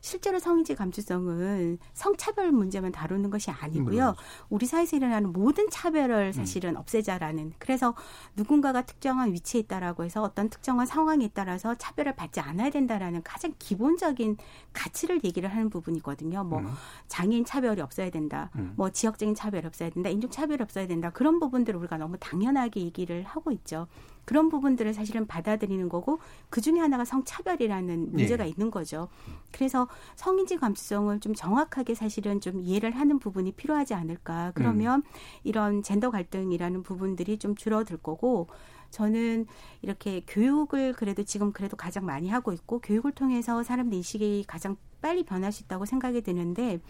[0.00, 4.08] 실제로 성인지 감수성은 성차별 문제만 다루는 것이 아니고요.
[4.08, 4.14] 음.
[4.50, 6.32] 우리 사회에서 일어나는 모든 차별을 음.
[6.32, 7.94] 사실은 없애자라는 그래서
[8.36, 14.36] 누군가가 특정한 위치에 있다라고 해서 어떤 특정한 상황에 따라서 차별을 받지 않아야 된다라는 가장 기본적인
[14.72, 16.44] 가치를 얘기를 하는 부분이거든요.
[16.44, 16.72] 뭐 음.
[17.08, 18.50] 장애인 차별이 없어야 된다.
[18.56, 18.74] 음.
[18.76, 20.08] 뭐 지역적인 차별이 없어야 된다.
[20.08, 21.10] 인종 차별이 없어야 된다.
[21.10, 23.86] 그런 부분들을 우리가 너무 당연하게 얘기를 하고 있죠.
[24.24, 28.50] 그런 부분들을 사실은 받아들이는 거고 그 중에 하나가 성차별이라는 문제가 네.
[28.50, 29.08] 있는 거죠.
[29.50, 34.52] 그래서 성인지 감수성을 좀 정확하게 사실은 좀 이해를 하는 부분이 필요하지 않을까.
[34.54, 35.10] 그러면 음.
[35.44, 38.48] 이런 젠더 갈등이라는 부분들이 좀 줄어들 거고
[38.90, 39.46] 저는
[39.80, 45.24] 이렇게 교육을 그래도 지금 그래도 가장 많이 하고 있고 교육을 통해서 사람들 인식이 가장 빨리
[45.24, 46.80] 변할 수 있다고 생각이 드는데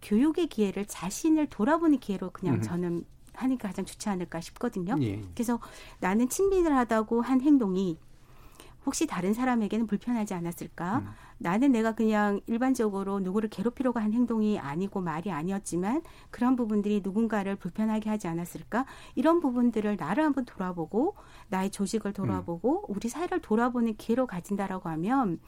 [0.00, 2.62] 교육의 기회를 자신을 돌아보는 기회로 그냥 음.
[2.62, 3.04] 저는
[3.42, 4.96] 하는 게 가장 좋지 않을까 싶거든요.
[5.00, 5.22] 예.
[5.34, 5.58] 그래서
[6.00, 7.98] 나는 친밀을 하다고 한 행동이
[8.86, 10.98] 혹시 다른 사람에게는 불편하지 않았을까?
[10.98, 11.08] 음.
[11.38, 18.10] 나는 내가 그냥 일반적으로 누구를 괴롭히려고 한 행동이 아니고 말이 아니었지만 그런 부분들이 누군가를 불편하게
[18.10, 18.86] 하지 않았을까?
[19.14, 21.14] 이런 부분들을 나를 한번 돌아보고
[21.48, 22.94] 나의 조직을 돌아보고 음.
[22.94, 25.40] 우리 사회를 돌아보는 기회로 가진다라고 하면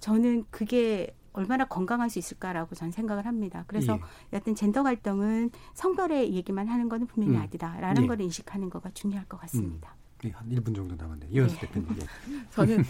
[0.00, 3.64] 저는 그게 얼마나 건강할 수 있을까라고 저는 생각을 합니다.
[3.66, 4.00] 그래서 예.
[4.32, 7.42] 여하튼 젠더 갈등은 성별의 얘기만 하는 것은 분명히 음.
[7.42, 8.06] 아니다라는 예.
[8.06, 9.94] 걸 인식하는 거가 중요할 것 같습니다.
[9.94, 10.05] 음.
[10.22, 11.30] 네, 한 1분 정도 남았네요.
[11.30, 11.60] 이현수 네.
[11.60, 11.88] 대표님.
[12.00, 12.06] 예.
[12.50, 12.84] 저는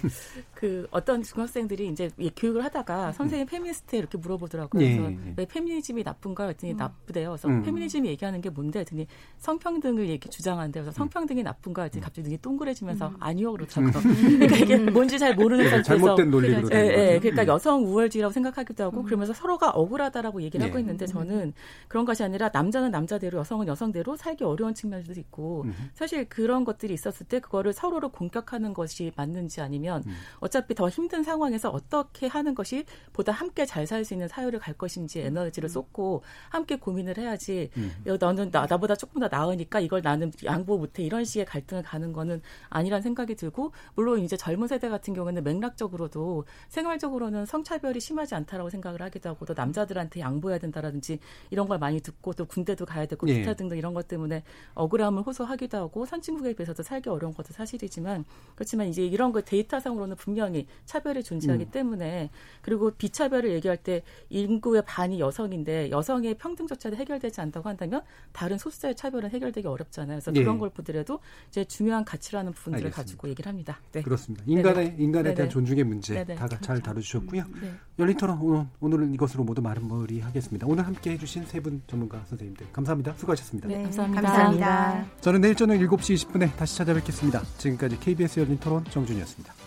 [0.54, 4.82] 그 어떤 중학생들이 이제 교육을 하다가 선생님 페미니스트에 이렇게 물어보더라고요.
[4.82, 5.34] 예, 그래서 예.
[5.36, 6.76] 왜 페미니즘이 나쁜가 했더니 음.
[6.76, 7.30] 나쁘대요.
[7.30, 7.62] 그래서 음.
[7.62, 9.08] 페미니즘이 얘기하는 게 뭔데 했더니
[9.38, 10.84] 성평등을 얘기 주장한대요.
[10.84, 10.98] 그래서 음.
[10.98, 13.16] 성평등이 나쁜가 했더니 갑자기 눈이 동그래지면서 음.
[13.18, 14.02] 아니요 그렇더라고요.
[14.38, 17.48] 그러니까 이게 뭔지 잘 모르는 네, 상태에서 잘못된 논리로 예, 예, 그러니까 음.
[17.48, 20.80] 여성 우월주의라고 생각하기도 하고 그러면서 서로가 억울하다라고 얘기를 하고 예.
[20.80, 21.52] 있는데 저는
[21.88, 26.98] 그런 것이 아니라 남자는 남자대로 여성은 여성대로 살기 어려운 측면도 있고 사실 그런 것들이 있
[27.16, 30.14] 었을 때 그거를 서로 서로를 공격하는 것이 맞는지 아니면 음.
[30.40, 34.74] 어차피 더 힘든 상황에서 어떻게 하는 것이 보다 함께 잘 살 수 있는 사회를 갈
[34.74, 35.72] 것인지 에너지를 음.
[35.72, 37.92] 쏟고 함께 고민을 해야지 음.
[38.20, 42.42] 너는 나, 나보다 조금 더 나으니까 이걸 나는 양보 못해 이런 식의 갈등을 가는 거는
[42.68, 49.00] 아니란 생각이 들고 물론 이제 젊은 세대 같은 경우에는 맥락적으로도 생활적으로는 성차별이 심하지 않다라고 생각을
[49.02, 53.38] 하기도 하고 또 남자들한테 양보해야 된다라든지 이런 걸 많이 듣고 또 군대도 가야 되고 예.
[53.38, 54.42] 기타 등등 이런 것 때문에
[54.74, 60.16] 억울함을 호소하기도 하고 선진국에 비해서도 살기 하기 어려운 것도 사실이지만 그렇지만 이제 이런 거 데이터상으로는
[60.16, 61.70] 분명히 차별이 존재하기 음.
[61.70, 62.30] 때문에
[62.60, 68.02] 그리고 비차별을 얘기할 때 인구의 반이 여성인데 여성의 평등 조차도 해결되지 않다고 한다면
[68.32, 70.18] 다른 소수자의 차별은 해결되기 어렵잖아요.
[70.18, 70.40] 그래서 예.
[70.40, 72.96] 그런 걸 보더라도 이제 중요한 가치라는 부분들을 알겠습니다.
[73.02, 73.80] 가지고 얘기를 합니다.
[73.92, 74.02] 네.
[74.02, 74.44] 그렇습니다.
[74.46, 74.96] 인간의 네네.
[74.98, 75.48] 인간에 대한 네네.
[75.48, 77.44] 존중의 문제 다잘 다뤄주셨고요.
[77.62, 77.72] 네.
[77.98, 80.66] 열린 토론 오늘, 오늘은 이것으로 모두 마무리하겠습니다.
[80.66, 83.14] 오늘 함께 해주신 세 분 전문가 선생님들 감사합니다.
[83.14, 83.66] 수고하셨습니다.
[83.68, 84.22] 네, 감사합니다.
[84.22, 85.06] 감사합니다.
[85.20, 87.42] 저는 내일 저녁 7시 20분에 다시 찾아뵙겠습니다.
[87.58, 89.65] 지금까지 KBS 열린 토론 정준이었습니다.